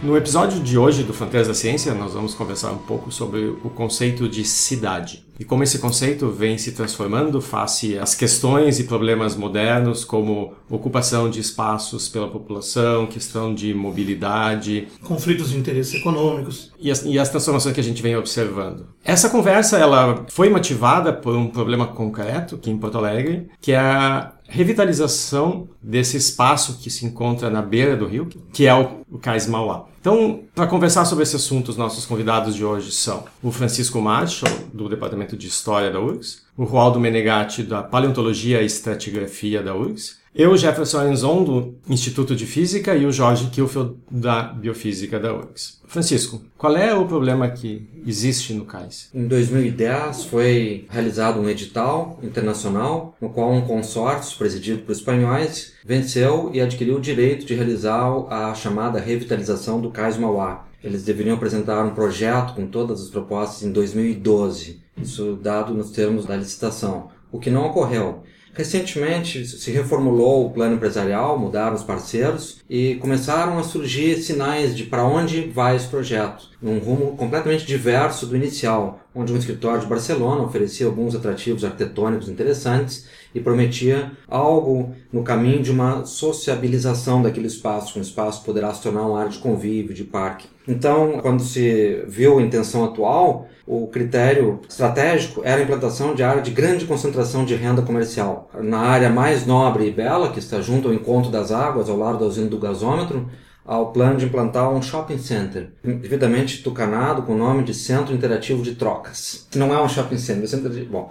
No 0.00 0.16
episódio 0.16 0.60
de 0.60 0.78
hoje 0.78 1.02
do 1.02 1.12
Fronteiras 1.12 1.48
da 1.48 1.54
Ciência, 1.54 1.92
nós 1.92 2.12
vamos 2.12 2.32
conversar 2.32 2.70
um 2.70 2.78
pouco 2.78 3.10
sobre 3.10 3.46
o 3.48 3.68
conceito 3.68 4.28
de 4.28 4.44
cidade 4.44 5.26
e 5.38 5.44
como 5.44 5.62
esse 5.62 5.78
conceito 5.78 6.28
vem 6.30 6.58
se 6.58 6.72
transformando 6.72 7.40
face 7.40 7.96
às 7.96 8.14
questões 8.14 8.80
e 8.80 8.84
problemas 8.84 9.36
modernos, 9.36 10.04
como 10.04 10.54
ocupação 10.68 11.30
de 11.30 11.38
espaços 11.38 12.08
pela 12.08 12.28
população, 12.28 13.06
questão 13.06 13.54
de 13.54 13.72
mobilidade, 13.72 14.88
conflitos 15.04 15.50
de 15.50 15.56
interesses 15.56 15.94
econômicos 15.94 16.72
e 16.80 16.90
as, 16.90 17.04
e 17.04 17.18
as 17.18 17.28
transformações 17.28 17.74
que 17.74 17.80
a 17.80 17.84
gente 17.84 18.02
vem 18.02 18.16
observando. 18.16 18.86
Essa 19.04 19.30
conversa 19.30 19.78
ela 19.78 20.24
foi 20.28 20.48
motivada 20.50 21.12
por 21.12 21.36
um 21.36 21.46
problema 21.46 21.86
concreto 21.86 22.56
aqui 22.56 22.70
em 22.70 22.76
Porto 22.76 22.98
Alegre, 22.98 23.48
que 23.60 23.72
é 23.72 23.78
a 23.78 24.32
revitalização 24.48 25.68
desse 25.80 26.16
espaço 26.16 26.78
que 26.78 26.90
se 26.90 27.04
encontra 27.04 27.50
na 27.50 27.60
beira 27.60 27.94
do 27.94 28.06
rio, 28.06 28.26
que 28.52 28.66
é 28.66 28.74
o, 28.74 29.18
Cais 29.18 29.46
Mauá. 29.46 29.84
Então, 30.00 30.44
para 30.54 30.66
conversar 30.66 31.04
sobre 31.04 31.24
esse 31.24 31.36
assunto, 31.36 31.68
os 31.68 31.76
nossos 31.76 32.06
convidados 32.06 32.54
de 32.54 32.64
hoje 32.64 32.90
são 32.92 33.24
o 33.42 33.52
Francisco 33.52 34.00
Marshall, 34.00 34.50
do 34.72 34.88
Departamento 34.88 35.36
de 35.36 35.46
História 35.46 35.90
da 35.90 36.00
URGS, 36.00 36.42
o 36.56 36.64
Rualdo 36.64 36.98
Menegatti, 36.98 37.62
da 37.62 37.82
Paleontologia 37.82 38.62
e 38.62 38.66
Estratigrafia 38.66 39.62
da 39.62 39.74
URGS, 39.74 40.17
eu, 40.34 40.56
Jefferson 40.56 41.08
Enzon, 41.08 41.44
do 41.44 41.74
Instituto 41.88 42.36
de 42.36 42.46
Física, 42.46 42.94
e 42.94 43.06
o 43.06 43.12
Jorge 43.12 43.48
Kilfeld, 43.50 43.94
da 44.10 44.42
Biofísica 44.42 45.18
da 45.18 45.34
URGS. 45.34 45.80
Francisco, 45.86 46.42
qual 46.56 46.76
é 46.76 46.94
o 46.94 47.06
problema 47.06 47.48
que 47.48 47.88
existe 48.06 48.52
no 48.52 48.66
CAIS? 48.66 49.08
Em 49.14 49.26
2010 49.26 50.24
foi 50.24 50.86
realizado 50.90 51.40
um 51.40 51.48
edital 51.48 52.18
internacional 52.22 53.16
no 53.20 53.30
qual 53.30 53.52
um 53.52 53.62
consórcio 53.62 54.36
presidido 54.36 54.82
por 54.82 54.92
espanhóis 54.92 55.72
venceu 55.84 56.50
e 56.52 56.60
adquiriu 56.60 56.96
o 56.96 57.00
direito 57.00 57.46
de 57.46 57.54
realizar 57.54 58.06
a 58.28 58.54
chamada 58.54 59.00
revitalização 59.00 59.80
do 59.80 59.90
Cais 59.90 60.18
Mauá. 60.18 60.66
Eles 60.84 61.04
deveriam 61.04 61.36
apresentar 61.36 61.84
um 61.84 61.94
projeto 61.94 62.54
com 62.54 62.66
todas 62.66 63.00
as 63.00 63.08
propostas 63.08 63.62
em 63.62 63.72
2012, 63.72 64.80
isso 64.96 65.38
dado 65.42 65.74
nos 65.74 65.90
termos 65.90 66.26
da 66.26 66.36
licitação, 66.36 67.08
o 67.32 67.38
que 67.38 67.50
não 67.50 67.66
ocorreu. 67.66 68.22
Recentemente 68.58 69.46
se 69.46 69.70
reformulou 69.70 70.44
o 70.44 70.50
plano 70.50 70.74
empresarial, 70.74 71.38
mudaram 71.38 71.76
os 71.76 71.84
parceiros 71.84 72.58
e 72.68 72.96
começaram 72.96 73.56
a 73.56 73.62
surgir 73.62 74.16
sinais 74.16 74.76
de 74.76 74.82
para 74.82 75.04
onde 75.04 75.42
vai 75.42 75.76
esse 75.76 75.86
projeto, 75.86 76.48
um 76.60 76.76
rumo 76.78 77.16
completamente 77.16 77.64
diverso 77.64 78.26
do 78.26 78.34
inicial, 78.34 78.98
onde 79.14 79.32
um 79.32 79.36
escritório 79.36 79.82
de 79.82 79.86
Barcelona 79.86 80.42
oferecia 80.42 80.88
alguns 80.88 81.14
atrativos 81.14 81.64
arquitetônicos 81.64 82.28
interessantes 82.28 83.06
e 83.34 83.40
prometia 83.40 84.12
algo 84.26 84.94
no 85.12 85.22
caminho 85.22 85.62
de 85.62 85.70
uma 85.70 86.04
sociabilização 86.04 87.22
daquele 87.22 87.46
espaço, 87.46 87.92
que 87.92 87.98
um 87.98 88.02
espaço 88.02 88.44
poderá 88.44 88.72
se 88.72 88.82
tornar 88.82 89.02
uma 89.02 89.18
área 89.18 89.30
de 89.30 89.38
convívio, 89.38 89.94
de 89.94 90.04
parque. 90.04 90.48
Então, 90.66 91.18
quando 91.22 91.42
se 91.42 92.04
viu 92.06 92.38
a 92.38 92.42
intenção 92.42 92.84
atual, 92.84 93.48
o 93.66 93.86
critério 93.86 94.60
estratégico 94.68 95.42
era 95.44 95.60
a 95.60 95.64
implantação 95.64 96.14
de 96.14 96.22
área 96.22 96.42
de 96.42 96.50
grande 96.50 96.84
concentração 96.84 97.44
de 97.44 97.54
renda 97.54 97.82
comercial. 97.82 98.50
Na 98.62 98.78
área 98.78 99.10
mais 99.10 99.46
nobre 99.46 99.86
e 99.86 99.90
bela, 99.90 100.30
que 100.30 100.38
está 100.38 100.60
junto 100.60 100.88
ao 100.88 100.94
encontro 100.94 101.30
das 101.30 101.52
águas, 101.52 101.88
ao 101.88 101.96
lado 101.96 102.18
da 102.18 102.26
usina 102.26 102.48
do 102.48 102.58
gasômetro, 102.58 103.28
ao 103.68 103.92
plano 103.92 104.16
de 104.16 104.24
implantar 104.24 104.72
um 104.72 104.80
shopping 104.80 105.18
center, 105.18 105.68
devidamente 105.84 106.62
tucanado 106.62 107.20
com 107.20 107.34
o 107.34 107.36
nome 107.36 107.62
de 107.62 107.74
Centro 107.74 108.14
Interativo 108.14 108.62
de 108.62 108.74
Trocas. 108.74 109.46
Não 109.54 109.74
é 109.74 109.82
um 109.82 109.86
shopping 109.86 110.16
center, 110.16 110.40
é 110.40 110.44
um 110.44 110.48
centro 110.48 110.70
de... 110.70 110.84
Bom, 110.84 111.10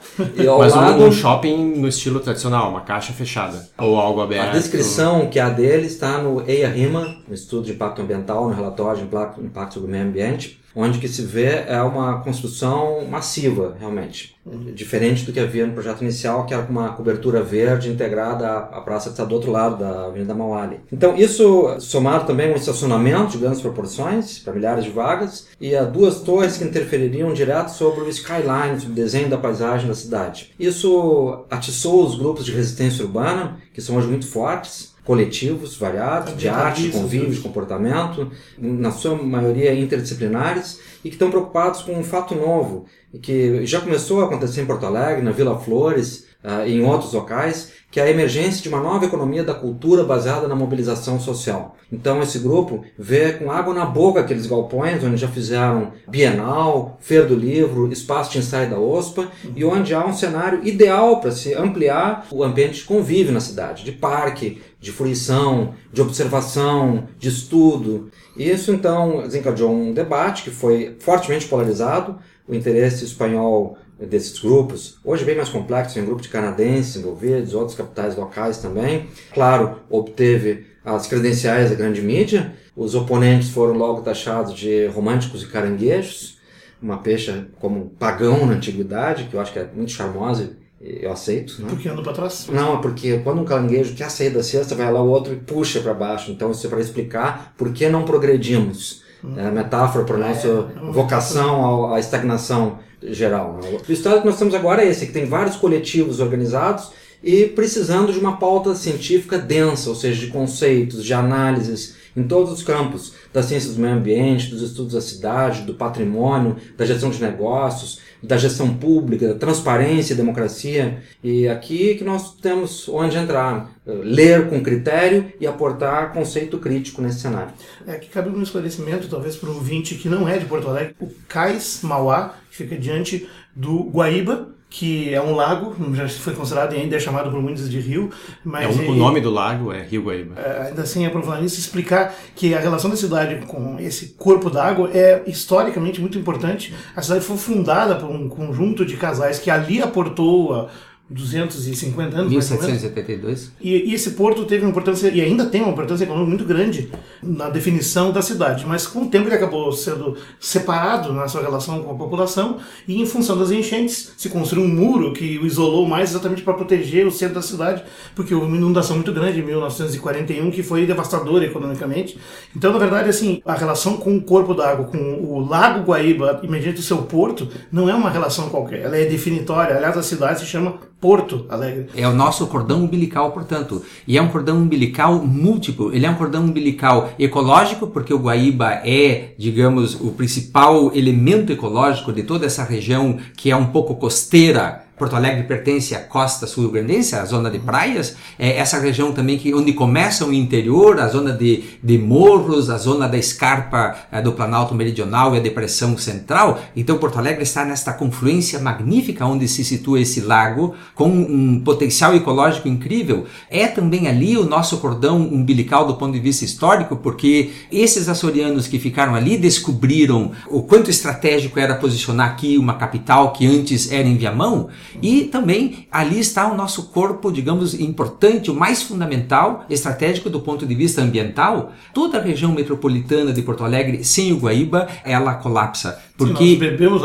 Mas 0.58 0.74
lado... 0.74 1.04
um 1.04 1.12
shopping 1.12 1.76
no 1.76 1.88
estilo 1.88 2.20
tradicional, 2.20 2.72
uma 2.72 2.82
caixa 2.82 3.14
fechada, 3.14 3.70
ou 3.78 3.96
algo 4.00 4.22
aberto. 4.22 4.50
A 4.50 4.60
descrição 4.60 5.28
que 5.30 5.40
há 5.40 5.50
dele 5.50 5.86
está 5.86 6.18
no 6.18 6.42
EIA-RIMA, 6.50 7.18
no 7.28 7.36
Estudo 7.36 7.66
de 7.68 7.74
Impacto 7.74 8.02
Ambiental, 8.02 8.50
no 8.50 8.56
relatório 8.56 9.08
de 9.08 9.46
impacto 9.46 9.76
sobre 9.76 9.90
o 9.90 9.92
meio 9.92 10.06
ambiente, 10.06 10.60
onde 10.76 11.00
que 11.00 11.08
se 11.08 11.24
vê 11.24 11.64
é 11.68 11.82
uma 11.82 12.22
construção 12.22 13.06
massiva, 13.10 13.76
realmente. 13.80 14.36
Diferente 14.74 15.26
do 15.26 15.34
que 15.34 15.40
havia 15.40 15.66
no 15.66 15.74
projeto 15.74 16.02
inicial, 16.02 16.46
que 16.46 16.54
era 16.54 16.66
uma 16.70 16.90
cobertura 16.90 17.42
verde 17.42 17.90
integrada 17.90 18.48
à 18.48 18.80
praça 18.82 19.10
que 19.10 19.14
está 19.14 19.26
do 19.26 19.36
outro 19.36 19.52
lado 19.52 19.78
da 19.78 20.06
Avenida 20.06 20.34
Mauali. 20.34 20.80
Então, 20.92 21.16
isso 21.16 21.76
somado 21.80 22.26
também 22.26 22.50
a 22.50 22.54
um 22.54 22.56
estacionamento 22.56 23.32
de 23.32 23.40
grandes 23.40 23.60
proporções, 23.60 24.40
para 24.40 24.54
milhares 24.54 24.86
de 24.86 24.90
vagas, 24.90 25.48
e 25.60 25.76
a 25.76 25.84
duas 25.84 26.22
torres 26.22 26.58
que 26.58 26.64
interfeririam 26.64 27.34
direto 27.34 27.70
sobre 27.70 28.02
o 28.02 28.10
skyline, 28.10 28.80
sobre 28.80 28.94
o 28.94 28.96
desenho 28.96 29.30
da 29.30 29.38
paisagem 29.38 29.88
da 29.88 29.96
cidade. 29.96 30.52
Isso 30.60 31.46
atiçou 31.50 32.06
os 32.06 32.18
grupos 32.18 32.46
de 32.46 32.52
resistência 32.52 33.04
urbana, 33.04 33.58
que 33.74 33.82
são 33.82 33.98
hoje 33.98 34.08
muito 34.08 34.28
fortes, 34.28 34.96
coletivos 35.08 35.78
variados, 35.78 36.36
de 36.36 36.50
arte, 36.50 36.90
convívio, 36.90 37.32
de 37.32 37.40
comportamento, 37.40 38.30
na 38.58 38.92
sua 38.92 39.16
maioria 39.16 39.74
interdisciplinares, 39.74 40.82
e 41.00 41.08
que 41.08 41.16
estão 41.16 41.30
preocupados 41.30 41.82
com 41.82 41.94
um 41.94 42.04
fato 42.04 42.36
novo, 42.36 42.86
que 43.22 43.66
já 43.66 43.80
começou 43.80 44.22
a 44.22 44.26
acontecer 44.26 44.62
em 44.62 44.66
Porto 44.66 44.86
Alegre, 44.86 45.24
na 45.24 45.32
Vila 45.32 45.58
Flores, 45.58 46.27
em 46.66 46.84
outros 46.84 47.12
locais, 47.14 47.74
que 47.92 48.00
é 48.00 48.04
a 48.04 48.10
emergência 48.10 48.62
de 48.62 48.70
uma 48.70 48.82
nova 48.82 49.06
economia 49.06 49.44
da 49.44 49.54
cultura 49.54 50.04
baseada 50.04 50.48
na 50.48 50.56
mobilização 50.56 51.20
social. 51.20 51.76
Então 51.92 52.22
esse 52.22 52.40
grupo 52.40 52.84
vê 52.98 53.34
com 53.34 53.50
água 53.50 53.74
na 53.74 53.86
boca 53.86 54.20
aqueles 54.20 54.46
galpões 54.46 55.04
onde 55.04 55.18
já 55.18 55.28
fizeram 55.28 55.94
Bienal, 56.08 56.98
Feira 57.00 57.26
do 57.26 57.36
Livro, 57.36 57.92
Espaço 57.92 58.32
de 58.32 58.40
Ensaio 58.40 58.70
da 58.70 58.80
OSPA 58.80 59.30
e 59.56 59.64
onde 59.64 59.94
há 59.94 60.06
um 60.06 60.14
cenário 60.14 60.66
ideal 60.68 61.22
para 61.22 61.32
se 61.32 61.54
ampliar 61.54 62.28
o 62.32 62.44
ambiente 62.44 62.82
de 62.82 62.84
convívio 62.84 63.34
na 63.34 63.40
cidade, 63.40 63.86
de 63.86 63.94
parque, 63.94 64.62
de 64.80 64.92
fruição, 64.92 65.74
de 65.92 66.02
observação, 66.02 67.08
de 67.18 67.30
estudo. 67.30 68.10
E 68.36 68.50
isso 68.50 68.72
então 68.72 69.22
desencadeou 69.24 69.74
um 69.74 69.94
debate 69.94 70.44
que 70.44 70.52
foi 70.52 70.96
fortemente 71.00 71.48
polarizado, 71.48 72.18
o 72.48 72.54
interesse 72.54 73.04
espanhol 73.04 73.78
desses 74.00 74.40
grupos, 74.40 75.00
hoje 75.04 75.26
bem 75.26 75.36
mais 75.36 75.50
complexo, 75.50 75.96
tem 75.96 76.04
um 76.04 76.06
grupo 76.06 76.22
de 76.22 76.30
canadenses 76.30 76.96
envolvidos, 76.96 77.54
outros 77.54 77.76
capitais 77.76 78.16
locais 78.16 78.58
também. 78.58 79.08
Claro, 79.34 79.80
obteve 79.90 80.66
as 80.86 81.08
credenciais 81.08 81.70
da 81.70 81.76
grande 81.76 82.02
mídia, 82.02 82.54
os 82.76 82.96
oponentes 82.96 83.50
foram 83.50 83.74
logo 83.74 84.02
taxados 84.02 84.54
de 84.54 84.86
românticos 84.88 85.44
e 85.44 85.48
caranguejos, 85.48 86.38
uma 86.82 87.00
peixa 87.00 87.48
como 87.60 87.90
pagão 87.98 88.46
na 88.46 88.54
antiguidade, 88.54 89.26
que 89.26 89.34
eu 89.34 89.42
acho 89.42 89.52
que 89.52 89.60
é 89.60 89.68
muito 89.74 89.92
charmosa 89.92 90.56
eu 90.80 91.12
aceito. 91.12 91.62
Né? 91.62 91.68
Porque 91.70 91.90
anda 91.90 92.02
para 92.02 92.14
trás? 92.14 92.48
Não, 92.52 92.78
é 92.78 92.82
porque 92.82 93.20
quando 93.20 93.42
um 93.42 93.46
caranguejo 93.46 93.96
quer 93.96 94.10
sair 94.12 94.30
da 94.30 94.44
cesta, 94.44 94.76
vai 94.76 94.92
lá 94.92 95.02
o 95.02 95.08
outro 95.08 95.34
e 95.34 95.38
puxa 95.38 95.80
para 95.82 95.94
baixo. 95.94 96.32
Então 96.32 96.52
isso 96.52 96.66
é 96.68 96.70
para 96.70 96.80
explicar 96.80 97.54
por 97.58 97.74
que 97.74 97.90
não 97.90 98.04
progredimos. 98.04 99.04
Hum. 99.24 99.34
É 99.36 99.48
a 99.48 99.52
metáfora 99.52 100.06
para 100.06 100.16
a 100.16 100.20
nossa 100.20 100.70
vocação 100.92 101.92
à 101.92 102.00
estagnação 102.00 102.80
geral. 103.04 103.60
Né? 103.62 103.78
O 103.88 103.92
estado 103.92 104.22
que 104.22 104.28
nós 104.28 104.38
temos 104.38 104.54
agora 104.54 104.84
é 104.84 104.90
esse, 104.90 105.08
que 105.08 105.14
tem 105.14 105.26
vários 105.26 105.56
coletivos 105.56 106.20
organizados 106.20 106.92
e 107.24 107.46
precisando 107.46 108.14
de 108.14 108.20
uma 108.20 108.38
pauta 108.38 108.76
científica 108.76 109.38
densa, 109.38 109.90
ou 109.90 109.96
seja, 109.96 110.20
de 110.20 110.32
conceitos, 110.32 111.04
de 111.04 111.14
análises 111.14 111.96
em 112.16 112.24
todos 112.24 112.52
os 112.52 112.64
campos, 112.64 113.14
das 113.32 113.46
ciências 113.46 113.76
do 113.76 113.82
meio 113.82 113.94
ambiente, 113.94 114.50
dos 114.50 114.64
estudos 114.64 114.94
da 114.94 115.02
cidade, 115.02 115.62
do 115.62 115.76
patrimônio, 115.76 116.56
da 116.76 116.84
gestão 116.84 117.12
de 117.12 117.22
negócios, 117.22 118.00
da 118.22 118.38
gestão 118.38 118.74
pública, 118.74 119.30
da 119.30 119.36
transparência 119.36 120.14
e 120.14 120.18
democracia. 120.18 121.02
E 121.24 121.48
aqui 121.48 121.96
que 121.96 122.04
nós 122.04 122.36
temos 122.36 122.88
onde 122.90 123.18
entrar, 123.18 123.72
ler 123.86 124.50
com 124.50 124.62
critério 124.62 125.32
e 125.40 125.48
aportar 125.48 126.14
conceito 126.14 126.58
crítico 126.58 127.02
nesse 127.02 127.20
cenário. 127.20 127.54
É 127.86 127.96
que 127.96 128.10
cabe 128.10 128.30
um 128.30 128.42
esclarecimento, 128.42 129.08
talvez 129.08 129.36
para 129.36 129.50
o 129.50 129.56
ouvinte 129.56 129.96
que 129.96 130.10
não 130.10 130.28
é 130.28 130.38
de 130.38 130.46
Porto 130.46 130.68
Alegre, 130.68 130.96
o 131.00 131.10
Cais 131.28 131.82
Mauá, 131.84 132.36
que 132.50 132.58
fica 132.58 132.76
diante 132.76 133.28
do 133.56 133.84
Guaíba, 133.90 134.57
que 134.70 135.14
é 135.14 135.22
um 135.22 135.34
lago, 135.34 135.76
já 135.94 136.08
foi 136.10 136.34
considerado 136.34 136.74
e 136.74 136.78
ainda 136.78 136.96
é 136.96 137.00
chamado 137.00 137.32
por 137.32 137.42
muitos 137.42 137.70
de 137.70 137.80
rio. 137.80 138.12
Mas 138.44 138.78
é, 138.78 138.84
o, 138.84 138.96
nome 138.96 139.22
do 139.22 139.30
lago 139.30 139.72
é 139.72 139.82
Rio 139.82 140.04
Guaíba. 140.04 140.40
É, 140.40 140.68
ainda 140.68 140.82
assim, 140.82 141.06
é 141.06 141.42
nisso, 141.42 141.60
explicar 141.60 142.14
que 142.36 142.54
a 142.54 142.60
relação 142.60 142.90
da 142.90 142.98
cidade 142.98 143.46
com 143.46 143.80
esse 143.80 144.10
corpo 144.18 144.50
d'água 144.50 144.90
é 144.94 145.24
historicamente 145.26 146.02
muito 146.02 146.18
importante. 146.18 146.74
A 146.96 147.02
cidade 147.02 147.24
foi 147.24 147.38
fundada 147.38 147.96
por 147.96 148.10
um 148.10 148.28
conjunto 148.28 148.86
de 148.86 148.98
casais 148.98 149.40
que 149.40 149.50
ali 149.50 149.82
aportou 149.82 150.54
a, 150.54 150.68
250 151.10 152.18
anos, 152.18 152.30
1772. 152.32 153.52
E, 153.62 153.92
e 153.92 153.94
esse 153.94 154.12
porto 154.12 154.44
teve 154.46 154.64
uma 154.64 154.72
importância, 154.72 155.08
e 155.08 155.22
ainda 155.22 155.46
tem 155.46 155.62
uma 155.62 155.72
importância 155.72 156.04
econômica 156.04 156.30
muito 156.30 156.46
grande 156.46 156.90
na 157.24 157.50
definição 157.50 158.12
da 158.12 158.22
cidade, 158.22 158.66
mas 158.66 158.86
com 158.86 159.04
o 159.04 159.08
tempo 159.08 159.28
ele 159.28 159.36
acabou 159.36 159.72
sendo 159.72 160.18
separado 160.40 161.14
na 161.14 161.28
sua 161.28 161.42
relação 161.42 161.82
com 161.82 161.92
a 161.92 161.96
população, 161.96 162.58
e 162.88 163.02
em 163.02 163.06
função 163.06 163.38
das 163.38 163.52
enchentes 163.52 164.12
se 164.18 164.30
construiu 164.30 164.66
um 164.66 164.68
muro 164.68 165.14
que 165.14 165.38
o 165.40 165.46
isolou 165.46 165.88
mais 165.88 166.10
exatamente 166.10 166.42
para 166.42 166.54
proteger 166.54 167.08
o 167.08 167.12
centro 167.12 167.36
da 167.36 167.42
cidade, 167.42 167.84
porque 168.14 168.36
houve 168.36 168.48
uma 168.48 168.58
inundação 168.58 168.96
muito 168.96 169.14
grande 169.14 169.40
em 169.40 169.44
1941 169.44 170.52
que 170.52 170.62
foi 170.62 170.86
devastadora 170.86 171.46
economicamente. 171.46 172.18
Então, 172.56 172.74
na 172.74 172.80
verdade, 172.80 173.10
assim, 173.10 173.42
a 173.46 173.54
relação 173.54 173.98
com 173.98 174.16
o 174.18 174.22
corpo 174.22 174.54
d'água, 174.54 174.86
com 174.86 174.98
o 174.98 175.40
lago 175.40 175.86
Guaíba, 175.86 176.42
imediatamente 176.44 176.82
o 176.82 176.84
seu 176.84 176.98
porto, 177.04 177.48
não 177.72 177.90
é 177.90 177.94
uma 177.94 178.10
relação 178.10 178.50
qualquer, 178.50 178.82
ela 178.82 178.98
é 178.98 179.06
definitória. 179.06 179.76
Aliás, 179.76 179.98
a 179.98 180.04
cidade 180.04 180.40
se 180.40 180.46
chama 180.46 180.80
Porto 181.08 181.46
Alegre. 181.48 181.88
É 181.96 182.06
o 182.06 182.14
nosso 182.14 182.46
cordão 182.48 182.84
umbilical, 182.84 183.32
portanto. 183.32 183.82
E 184.06 184.18
é 184.18 184.22
um 184.22 184.28
cordão 184.28 184.58
umbilical 184.58 185.24
múltiplo. 185.26 185.96
Ele 185.96 186.06
é 186.06 186.10
um 186.10 186.16
cordão 186.16 186.44
umbilical 186.44 187.12
ecológico, 187.18 187.88
porque 187.88 188.14
o 188.14 188.20
Guaíba 188.20 188.82
é, 188.84 189.30
digamos, 189.38 189.96
o 189.96 190.12
principal 190.12 190.92
elemento 190.94 191.54
ecológico 191.54 192.12
de 192.12 192.24
toda 192.24 192.46
essa 192.46 192.62
região 192.62 193.20
que 193.38 193.50
é 193.50 193.56
um 193.56 193.68
pouco 193.68 193.96
costeira 193.96 194.87
Porto 194.98 195.16
Alegre 195.16 195.44
pertence 195.44 195.94
à 195.94 196.00
costa 196.00 196.48
sul-grandense, 196.48 197.16
à 197.16 197.24
zona 197.24 197.52
de 197.52 197.60
praias, 197.60 198.16
é 198.40 198.58
essa 198.58 198.80
região 198.80 199.12
também 199.12 199.38
que 199.38 199.54
onde 199.54 199.72
começa 199.74 200.26
o 200.26 200.34
interior, 200.34 201.00
a 201.00 201.08
zona 201.08 201.32
de, 201.32 201.64
de 201.84 202.00
morros, 202.00 202.72
a 202.72 202.78
zona 202.78 203.08
da 203.08 203.18
escarpa 203.18 203.96
é, 204.12 204.20
do 204.24 204.32
Planalto 204.32 204.74
Meridional 204.74 205.36
e 205.36 205.38
a 205.38 205.42
depressão 205.42 205.96
central. 206.00 206.60
Então 206.76 206.98
Porto 206.98 207.20
Alegre 207.20 207.44
está 207.44 207.64
nesta 207.64 207.94
confluência 207.94 208.60
magnífica 208.60 209.24
onde 209.24 209.48
se 209.48 209.64
situa 209.64 210.02
esse 210.02 210.22
lago 210.22 210.74
com 210.96 211.08
um 211.10 211.62
potencial 211.64 212.16
ecológico 212.16 212.68
incrível. 212.68 213.26
É 213.52 213.68
também 213.68 214.08
ali 214.08 214.36
o 214.36 214.46
nosso 214.46 214.78
cordão 214.78 215.18
umbilical 215.22 215.86
do 215.86 215.94
ponto 215.94 216.14
de 216.14 216.20
vista 216.20 216.44
histórico, 216.44 216.96
porque 216.96 217.52
esses 217.72 218.10
açorianos 218.10 218.68
que 218.68 218.80
ficaram 218.80 219.14
ali 219.14 219.38
descobriram 219.38 220.32
o 220.48 220.64
quanto 220.64 220.90
estratégico 220.90 221.60
era 221.60 221.76
posicionar 221.76 222.32
aqui 222.32 222.58
uma 222.58 222.74
capital 222.74 223.32
que 223.32 223.46
antes 223.46 223.92
era 223.92 224.08
em 224.08 224.18
Viamão 224.18 224.70
e 225.02 225.26
também 225.26 225.88
ali 225.92 226.20
está 226.20 226.52
o 226.52 226.56
nosso 226.56 226.90
corpo, 226.90 227.32
digamos, 227.32 227.74
importante, 227.74 228.52
o 228.52 228.56
mais 228.56 228.82
fundamental, 228.82 229.66
estratégico 229.70 230.30
do 230.30 230.40
ponto 230.40 230.66
de 230.66 230.76
vista 230.76 231.02
ambiental. 231.02 231.72
Toda 231.94 232.18
a 232.18 232.22
região 232.22 232.52
metropolitana 232.52 233.32
de 233.32 233.42
Porto 233.42 233.64
Alegre, 233.64 234.04
sem 234.04 234.34
o 234.34 234.38
Guaíba, 234.38 234.88
ela 235.04 235.36
colapsa. 235.36 236.02
Porque 236.18 236.60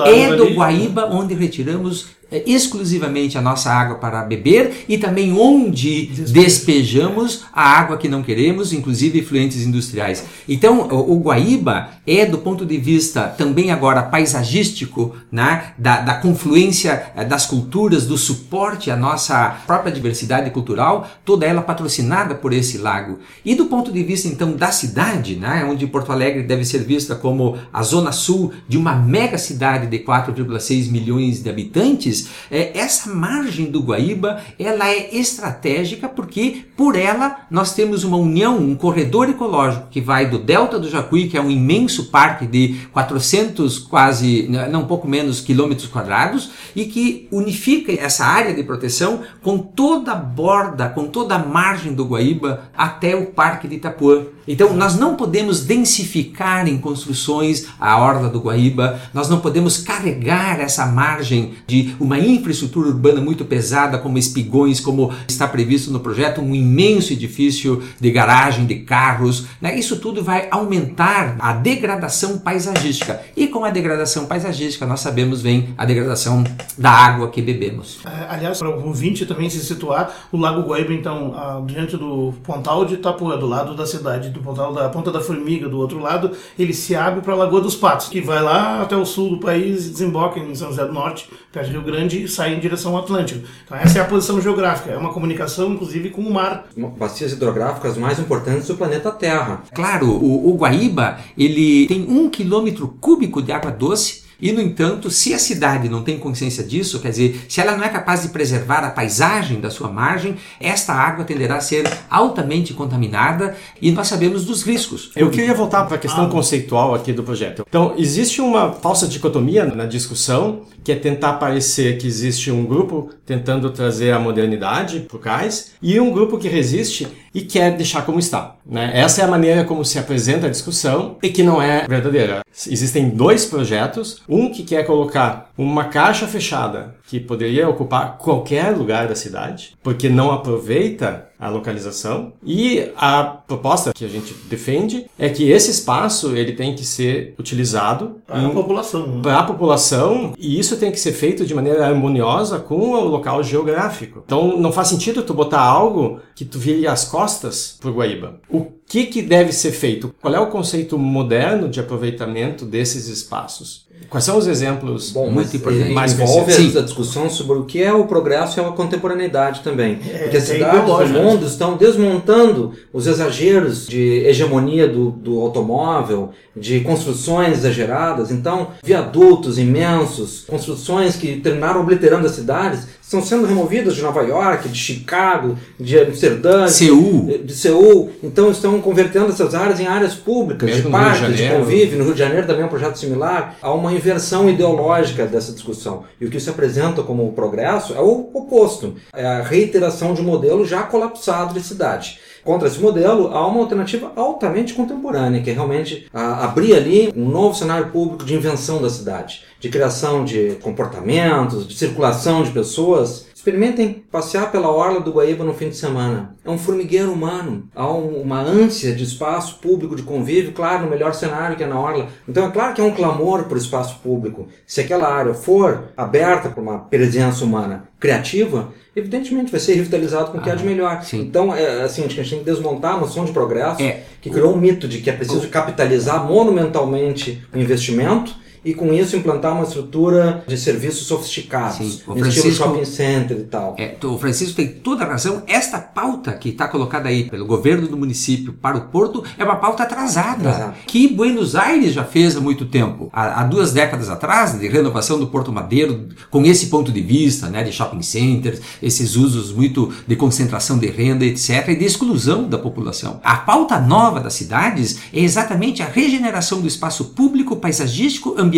é 0.06 0.36
do 0.36 0.54
Guaíba 0.54 1.06
onde 1.06 1.34
retiramos 1.34 2.06
exclusivamente 2.46 3.36
a 3.36 3.42
nossa 3.42 3.70
água 3.70 3.96
para 3.96 4.22
beber 4.22 4.84
e 4.88 4.98
também 4.98 5.32
onde 5.32 6.06
despejamos 6.06 7.44
a 7.52 7.62
água 7.62 7.96
que 7.96 8.08
não 8.08 8.22
queremos, 8.22 8.72
inclusive 8.72 9.18
efluentes 9.18 9.62
industriais. 9.66 10.24
Então, 10.48 10.88
o, 10.88 11.12
o 11.12 11.20
Guaíba 11.20 11.90
é, 12.06 12.26
do 12.26 12.38
ponto 12.38 12.66
de 12.66 12.78
vista 12.78 13.22
também 13.28 13.70
agora 13.70 14.02
paisagístico, 14.02 15.14
né, 15.30 15.72
da, 15.78 16.00
da 16.00 16.14
confluência 16.14 17.12
é, 17.14 17.24
das 17.24 17.46
culturas, 17.46 18.06
do 18.06 18.18
suporte 18.18 18.90
à 18.90 18.96
nossa 18.96 19.56
própria 19.66 19.92
diversidade 19.92 20.50
cultural, 20.50 21.08
toda 21.24 21.46
ela 21.46 21.62
patrocinada 21.62 22.34
por 22.34 22.52
esse 22.52 22.78
lago. 22.78 23.18
E 23.44 23.54
do 23.54 23.66
ponto 23.66 23.92
de 23.92 24.02
vista, 24.02 24.28
então, 24.28 24.52
da 24.52 24.72
cidade, 24.72 25.36
né, 25.36 25.64
onde 25.68 25.86
Porto 25.86 26.12
Alegre 26.12 26.42
deve 26.42 26.64
ser 26.64 26.80
vista 26.80 27.14
como 27.14 27.56
a 27.72 27.82
zona 27.82 28.12
sul 28.12 28.52
de 28.68 28.76
uma 28.76 28.94
mega 28.94 29.38
cidade 29.38 29.86
de 29.86 29.98
4,6 30.00 30.90
milhões 30.90 31.42
de 31.42 31.48
habitantes, 31.48 32.21
é, 32.50 32.78
essa 32.78 33.10
margem 33.10 33.70
do 33.70 33.80
Guaíba 33.80 34.40
ela 34.58 34.88
é 34.88 35.14
estratégica 35.14 36.08
porque 36.08 36.64
por 36.76 36.96
ela 36.96 37.46
nós 37.50 37.74
temos 37.74 38.04
uma 38.04 38.16
união, 38.16 38.58
um 38.58 38.74
corredor 38.74 39.28
ecológico 39.28 39.88
que 39.90 40.00
vai 40.00 40.28
do 40.28 40.38
Delta 40.38 40.78
do 40.78 40.88
Jacuí, 40.88 41.28
que 41.28 41.36
é 41.36 41.40
um 41.40 41.50
imenso 41.50 42.06
parque 42.06 42.46
de 42.46 42.86
400 42.92 43.78
quase, 43.78 44.48
não 44.70 44.82
um 44.82 44.86
pouco 44.86 45.06
menos 45.06 45.40
quilômetros 45.40 45.88
quadrados 45.88 46.50
e 46.74 46.86
que 46.86 47.28
unifica 47.30 47.92
essa 47.92 48.24
área 48.24 48.54
de 48.54 48.62
proteção 48.62 49.20
com 49.42 49.58
toda 49.58 50.12
a 50.12 50.16
borda, 50.16 50.88
com 50.88 51.06
toda 51.06 51.34
a 51.34 51.38
margem 51.38 51.94
do 51.94 52.04
Guaíba 52.04 52.70
até 52.76 53.14
o 53.14 53.26
Parque 53.26 53.68
de 53.68 53.76
Itapuã. 53.76 54.24
Então 54.46 54.74
nós 54.74 54.96
não 54.96 55.14
podemos 55.14 55.64
densificar 55.64 56.66
em 56.66 56.78
construções 56.78 57.66
a 57.78 57.98
orla 57.98 58.28
do 58.28 58.40
Guaíba, 58.40 59.00
nós 59.14 59.28
não 59.28 59.40
podemos 59.40 59.78
carregar 59.78 60.60
essa 60.60 60.86
margem 60.86 61.54
de 61.66 61.94
uma 62.00 62.11
infraestrutura 62.18 62.88
urbana 62.88 63.20
muito 63.20 63.44
pesada, 63.44 63.98
como 63.98 64.18
espigões, 64.18 64.80
como 64.80 65.12
está 65.28 65.46
previsto 65.46 65.90
no 65.90 66.00
projeto, 66.00 66.40
um 66.40 66.54
imenso 66.54 67.12
edifício 67.12 67.82
de 68.00 68.10
garagem 68.10 68.66
de 68.66 68.76
carros. 68.76 69.46
Né? 69.60 69.78
Isso 69.78 69.96
tudo 69.98 70.22
vai 70.22 70.48
aumentar 70.50 71.36
a 71.38 71.52
degradação 71.52 72.38
paisagística. 72.38 73.20
E 73.36 73.46
com 73.48 73.64
a 73.64 73.70
degradação 73.70 74.26
paisagística, 74.26 74.86
nós 74.86 75.00
sabemos, 75.00 75.42
vem 75.42 75.74
a 75.76 75.84
degradação 75.84 76.44
da 76.76 76.90
água 76.90 77.28
que 77.28 77.42
bebemos. 77.42 78.00
É, 78.04 78.34
aliás, 78.34 78.58
para 78.58 78.70
o 78.70 78.86
ouvinte 78.86 79.26
também 79.26 79.48
se 79.48 79.60
situar, 79.60 80.14
o 80.30 80.36
Lago 80.36 80.62
Guaíba, 80.62 80.92
então, 80.92 81.64
diante 81.66 81.96
do 81.96 82.32
Pontal 82.42 82.84
de 82.84 82.94
Itapuã, 82.94 83.36
do 83.36 83.46
lado 83.46 83.74
da 83.74 83.86
cidade 83.86 84.30
do 84.30 84.40
Pontal 84.40 84.72
da 84.72 84.88
Ponta 84.88 85.10
da 85.10 85.20
Formiga, 85.20 85.68
do 85.68 85.78
outro 85.78 85.98
lado, 85.98 86.32
ele 86.58 86.72
se 86.72 86.94
abre 86.94 87.20
para 87.20 87.34
a 87.34 87.36
Lagoa 87.36 87.60
dos 87.60 87.74
Patos, 87.74 88.08
que 88.08 88.20
vai 88.20 88.42
lá 88.42 88.82
até 88.82 88.96
o 88.96 89.04
sul 89.04 89.30
do 89.30 89.38
país 89.38 89.86
e 89.86 89.90
desemboca 89.90 90.38
em 90.38 90.54
São 90.54 90.68
José 90.68 90.84
do 90.84 90.92
Norte, 90.92 91.28
perto 91.52 91.68
do 91.68 91.72
Rio 91.72 91.82
Grande, 91.82 92.01
e 92.10 92.28
sai 92.28 92.54
em 92.54 92.60
direção 92.60 92.96
ao 92.96 93.02
Atlântico. 93.02 93.46
Então 93.64 93.76
essa 93.76 93.98
é 93.98 94.02
a 94.02 94.04
posição 94.04 94.40
geográfica, 94.40 94.90
é 94.90 94.96
uma 94.96 95.12
comunicação, 95.12 95.72
inclusive, 95.72 96.10
com 96.10 96.22
o 96.22 96.32
mar. 96.32 96.66
Bacias 96.98 97.32
hidrográficas 97.32 97.96
mais 97.96 98.18
importantes 98.18 98.66
do 98.68 98.76
planeta 98.76 99.10
Terra. 99.10 99.62
Claro, 99.74 100.08
o, 100.08 100.50
o 100.50 100.56
Guaíba, 100.56 101.18
ele 101.36 101.86
tem 101.86 102.06
um 102.08 102.28
quilômetro 102.28 102.96
cúbico 103.00 103.42
de 103.42 103.52
água 103.52 103.70
doce, 103.70 104.21
e, 104.42 104.50
no 104.50 104.60
entanto, 104.60 105.08
se 105.08 105.32
a 105.32 105.38
cidade 105.38 105.88
não 105.88 106.02
tem 106.02 106.18
consciência 106.18 106.64
disso, 106.64 106.98
quer 106.98 107.10
dizer, 107.10 107.46
se 107.48 107.60
ela 107.60 107.76
não 107.76 107.84
é 107.84 107.88
capaz 107.88 108.22
de 108.22 108.30
preservar 108.30 108.84
a 108.84 108.90
paisagem 108.90 109.60
da 109.60 109.70
sua 109.70 109.88
margem, 109.88 110.34
esta 110.58 110.92
água 110.92 111.24
tenderá 111.24 111.58
a 111.58 111.60
ser 111.60 111.88
altamente 112.10 112.74
contaminada 112.74 113.56
e 113.80 113.92
nós 113.92 114.08
sabemos 114.08 114.44
dos 114.44 114.64
riscos. 114.64 115.12
Eu 115.14 115.30
queria 115.30 115.54
voltar 115.54 115.84
para 115.84 115.94
a 115.94 115.98
questão 115.98 116.24
ah. 116.24 116.28
conceitual 116.28 116.92
aqui 116.92 117.12
do 117.12 117.22
projeto. 117.22 117.64
Então, 117.68 117.94
existe 117.96 118.40
uma 118.40 118.72
falsa 118.72 119.06
dicotomia 119.06 119.64
na 119.64 119.86
discussão, 119.86 120.62
que 120.82 120.90
é 120.90 120.96
tentar 120.96 121.34
parecer 121.34 121.98
que 121.98 122.08
existe 122.08 122.50
um 122.50 122.64
grupo 122.64 123.10
tentando 123.24 123.70
trazer 123.70 124.10
a 124.10 124.18
modernidade 124.18 125.00
para 125.00 125.16
o 125.16 125.20
cais 125.20 125.70
e 125.80 126.00
um 126.00 126.10
grupo 126.10 126.36
que 126.36 126.48
resiste 126.48 127.06
e 127.34 127.42
quer 127.42 127.76
deixar 127.76 128.02
como 128.02 128.18
está. 128.18 128.56
Né? 128.64 128.90
Essa 128.94 129.22
é 129.22 129.24
a 129.24 129.28
maneira 129.28 129.64
como 129.64 129.84
se 129.84 129.98
apresenta 129.98 130.46
a 130.46 130.50
discussão 130.50 131.16
e 131.22 131.30
que 131.30 131.42
não 131.42 131.60
é 131.60 131.86
verdadeira. 131.88 132.42
Existem 132.68 133.08
dois 133.08 133.46
projetos, 133.46 134.22
um 134.28 134.50
que 134.50 134.62
quer 134.62 134.84
colocar 134.84 135.50
uma 135.56 135.84
caixa 135.84 136.26
fechada 136.26 136.94
que 137.12 137.20
poderia 137.20 137.68
ocupar 137.68 138.16
qualquer 138.16 138.74
lugar 138.74 139.06
da 139.06 139.14
cidade, 139.14 139.76
porque 139.82 140.08
não 140.08 140.30
aproveita 140.30 141.28
a 141.38 141.50
localização. 141.50 142.32
E 142.42 142.88
a 142.96 143.22
proposta 143.22 143.92
que 143.92 144.02
a 144.02 144.08
gente 144.08 144.32
defende 144.48 145.04
é 145.18 145.28
que 145.28 145.50
esse 145.50 145.70
espaço 145.70 146.34
ele 146.34 146.52
tem 146.52 146.74
que 146.74 146.86
ser 146.86 147.34
utilizado 147.38 148.22
para 148.26 148.46
a 148.46 148.48
população. 148.48 149.06
Né? 149.06 149.22
Para 149.22 149.38
a 149.40 149.42
população 149.42 150.32
e 150.38 150.58
isso 150.58 150.78
tem 150.78 150.90
que 150.90 150.98
ser 150.98 151.12
feito 151.12 151.44
de 151.44 151.54
maneira 151.54 151.86
harmoniosa 151.86 152.58
com 152.58 152.92
o 152.92 153.04
local 153.04 153.42
geográfico. 153.42 154.22
Então 154.24 154.56
não 154.56 154.72
faz 154.72 154.88
sentido 154.88 155.22
tu 155.22 155.34
botar 155.34 155.60
algo 155.60 156.18
que 156.34 156.46
tu 156.46 156.58
vire 156.58 156.86
as 156.86 157.04
costas 157.04 157.76
para 157.78 157.90
o 157.90 157.94
Guaíba. 157.94 158.40
O 158.48 158.64
que, 158.86 159.04
que 159.04 159.20
deve 159.20 159.52
ser 159.52 159.72
feito? 159.72 160.14
Qual 160.18 160.34
é 160.34 160.40
o 160.40 160.46
conceito 160.46 160.96
moderno 160.96 161.68
de 161.68 161.78
aproveitamento 161.78 162.64
desses 162.64 163.08
espaços? 163.08 163.86
Quais 164.12 164.24
são 164.24 164.36
os 164.36 164.46
exemplos 164.46 165.10
Bom, 165.10 165.30
muito 165.30 165.56
importantes? 165.56 165.94
Mais 165.94 166.12
envolve 166.12 166.78
a 166.78 166.82
discussão 166.82 167.30
sobre 167.30 167.56
o 167.56 167.64
que 167.64 167.82
é 167.82 167.94
o 167.94 168.04
progresso 168.04 168.60
e 168.60 168.62
a 168.62 168.64
contemporaneidade 168.64 169.60
também. 169.62 169.98
É, 170.06 170.18
Porque 170.18 170.36
as 170.36 170.42
cidades 170.42 171.10
do 171.10 171.18
mundo 171.18 171.46
estão 171.46 171.78
desmontando 171.78 172.72
os 172.92 173.06
exageros 173.06 173.86
de 173.86 174.22
hegemonia 174.26 174.86
do, 174.86 175.10
do 175.10 175.40
automóvel, 175.40 176.28
de 176.54 176.80
construções 176.80 177.58
exageradas. 177.58 178.30
Então, 178.30 178.68
viadutos 178.84 179.58
imensos, 179.58 180.44
construções 180.46 181.16
que 181.16 181.40
terminaram 181.40 181.80
obliterando 181.80 182.26
as 182.26 182.32
cidades, 182.32 182.86
estão 183.12 183.22
sendo 183.22 183.46
removidas 183.46 183.94
de 183.94 184.00
Nova 184.00 184.22
York, 184.22 184.68
de 184.70 184.78
Chicago, 184.78 185.58
de 185.78 185.98
Amsterdã, 185.98 186.66
Seul. 186.66 187.26
De, 187.26 187.38
de 187.38 187.52
Seul. 187.54 188.10
Então 188.22 188.50
estão 188.50 188.80
convertendo 188.80 189.28
essas 189.28 189.54
áreas 189.54 189.78
em 189.78 189.86
áreas 189.86 190.14
públicas, 190.14 190.68
Mesmo 190.68 190.84
de 190.84 190.90
parques, 190.90 191.36
de, 191.36 191.48
de 191.48 191.50
convívio. 191.50 191.98
No 191.98 192.04
Rio 192.04 192.14
de 192.14 192.18
Janeiro 192.18 192.46
também 192.46 192.62
é 192.62 192.64
um 192.64 192.70
projeto 192.70 192.98
similar. 192.98 193.56
Há 193.60 193.72
uma 193.72 193.92
inversão 193.92 194.48
ideológica 194.48 195.26
dessa 195.26 195.52
discussão. 195.52 196.04
E 196.18 196.24
o 196.24 196.30
que 196.30 196.40
se 196.40 196.48
apresenta 196.48 197.02
como 197.02 197.30
progresso 197.32 197.92
é 197.94 198.00
o 198.00 198.30
oposto. 198.32 198.94
É 199.12 199.26
a 199.26 199.42
reiteração 199.42 200.14
de 200.14 200.22
um 200.22 200.24
modelo 200.24 200.64
já 200.64 200.82
colapsado 200.82 201.52
de 201.52 201.60
cidade. 201.60 202.18
Contra 202.44 202.66
esse 202.66 202.80
modelo, 202.80 203.28
há 203.28 203.46
uma 203.46 203.60
alternativa 203.60 204.12
altamente 204.16 204.74
contemporânea, 204.74 205.42
que 205.42 205.50
é 205.50 205.52
realmente 205.52 206.08
a, 206.12 206.44
abrir 206.44 206.74
ali 206.74 207.12
um 207.16 207.28
novo 207.28 207.56
cenário 207.56 207.90
público 207.90 208.24
de 208.24 208.34
invenção 208.34 208.82
da 208.82 208.90
cidade, 208.90 209.42
de 209.60 209.68
criação 209.68 210.24
de 210.24 210.56
comportamentos, 210.60 211.68
de 211.68 211.74
circulação 211.76 212.42
de 212.42 212.50
pessoas 212.50 213.26
Experimentem 213.42 214.04
passear 214.08 214.52
pela 214.52 214.70
orla 214.70 215.00
do 215.00 215.10
Guaíba 215.10 215.42
no 215.42 215.52
fim 215.52 215.68
de 215.68 215.74
semana. 215.76 216.36
É 216.44 216.48
um 216.48 216.56
formigueiro 216.56 217.12
humano. 217.12 217.64
Há 217.74 217.92
um, 217.92 218.20
uma 218.22 218.40
ânsia 218.40 218.94
de 218.94 219.02
espaço 219.02 219.56
público, 219.56 219.96
de 219.96 220.04
convívio, 220.04 220.52
claro, 220.52 220.84
no 220.84 220.88
melhor 220.88 221.12
cenário 221.12 221.56
que 221.56 221.64
é 221.64 221.66
na 221.66 221.76
orla. 221.76 222.06
Então 222.28 222.46
é 222.46 222.50
claro 222.52 222.72
que 222.72 222.80
é 222.80 222.84
um 222.84 222.92
clamor 222.92 223.42
por 223.46 223.56
espaço 223.58 223.98
público. 223.98 224.46
Se 224.64 224.80
aquela 224.80 225.12
área 225.12 225.34
for 225.34 225.86
aberta 225.96 226.50
para 226.50 226.62
uma 226.62 226.78
presença 226.78 227.44
humana 227.44 227.88
criativa, 227.98 228.68
evidentemente 228.94 229.50
vai 229.50 229.58
ser 229.58 229.74
revitalizado 229.74 230.30
com 230.30 230.38
o 230.38 230.40
que 230.40 230.48
há 230.48 230.54
de 230.54 230.64
melhor. 230.64 231.02
sim. 231.02 231.20
Então, 231.22 231.52
é, 231.52 231.82
assim, 231.82 232.04
a 232.04 232.08
gente 232.08 232.30
tem 232.30 232.38
que 232.38 232.44
desmontar 232.44 232.94
a 232.94 232.98
noção 233.00 233.24
de 233.24 233.32
progresso, 233.32 233.82
É. 233.82 234.04
que 234.20 234.30
criou 234.30 234.54
um 234.54 234.56
mito 234.56 234.86
de 234.86 234.98
que 235.00 235.10
é 235.10 235.12
preciso 235.12 235.48
capitalizar 235.48 236.24
monumentalmente 236.24 237.42
o 237.52 237.58
investimento 237.58 238.36
e 238.64 238.74
com 238.74 238.92
isso 238.92 239.16
implantar 239.16 239.52
uma 239.52 239.64
estrutura 239.64 240.44
de 240.46 240.56
serviços 240.56 241.06
sofisticados, 241.06 241.76
Sim. 241.76 242.00
O 242.06 242.26
estilo 242.26 242.52
shopping 242.52 242.84
center 242.84 243.38
e 243.38 243.44
tal. 243.44 243.76
É, 243.78 243.96
o 244.04 244.18
Francisco 244.18 244.56
tem 244.56 244.68
toda 244.68 245.04
a 245.04 245.08
razão. 245.08 245.42
Esta 245.46 245.78
pauta 245.78 246.32
que 246.32 246.50
está 246.50 246.68
colocada 246.68 247.08
aí 247.08 247.24
pelo 247.24 247.46
governo 247.46 247.88
do 247.88 247.96
município 247.96 248.52
para 248.52 248.76
o 248.76 248.82
Porto 248.82 249.24
é 249.38 249.44
uma 249.44 249.56
pauta 249.56 249.82
atrasada, 249.82 250.50
Atrasada. 250.50 250.74
que 250.86 251.08
Buenos 251.08 251.56
Aires 251.56 251.92
já 251.92 252.04
fez 252.04 252.36
há 252.36 252.40
muito 252.40 252.66
tempo. 252.66 253.10
Há, 253.12 253.40
há 253.40 253.44
duas 253.44 253.72
décadas 253.72 254.08
atrás, 254.08 254.58
de 254.58 254.68
renovação 254.68 255.18
do 255.18 255.26
Porto 255.26 255.52
Madeiro, 255.52 256.08
com 256.30 256.44
esse 256.44 256.66
ponto 256.66 256.92
de 256.92 257.00
vista, 257.00 257.48
né, 257.48 257.62
de 257.62 257.72
shopping 257.72 258.02
centers, 258.02 258.60
esses 258.82 259.16
usos 259.16 259.52
muito 259.52 259.92
de 260.06 260.16
concentração 260.16 260.78
de 260.78 260.86
renda, 260.86 261.24
etc., 261.24 261.68
e 261.68 261.76
de 261.76 261.84
exclusão 261.84 262.48
da 262.48 262.58
população. 262.58 263.20
A 263.22 263.36
pauta 263.36 263.78
nova 263.80 264.20
das 264.20 264.34
cidades 264.34 264.98
é 265.12 265.20
exatamente 265.20 265.82
a 265.82 265.86
regeneração 265.86 266.60
do 266.60 266.68
espaço 266.68 267.06
público, 267.06 267.56
paisagístico, 267.56 268.34
ambiental, 268.38 268.51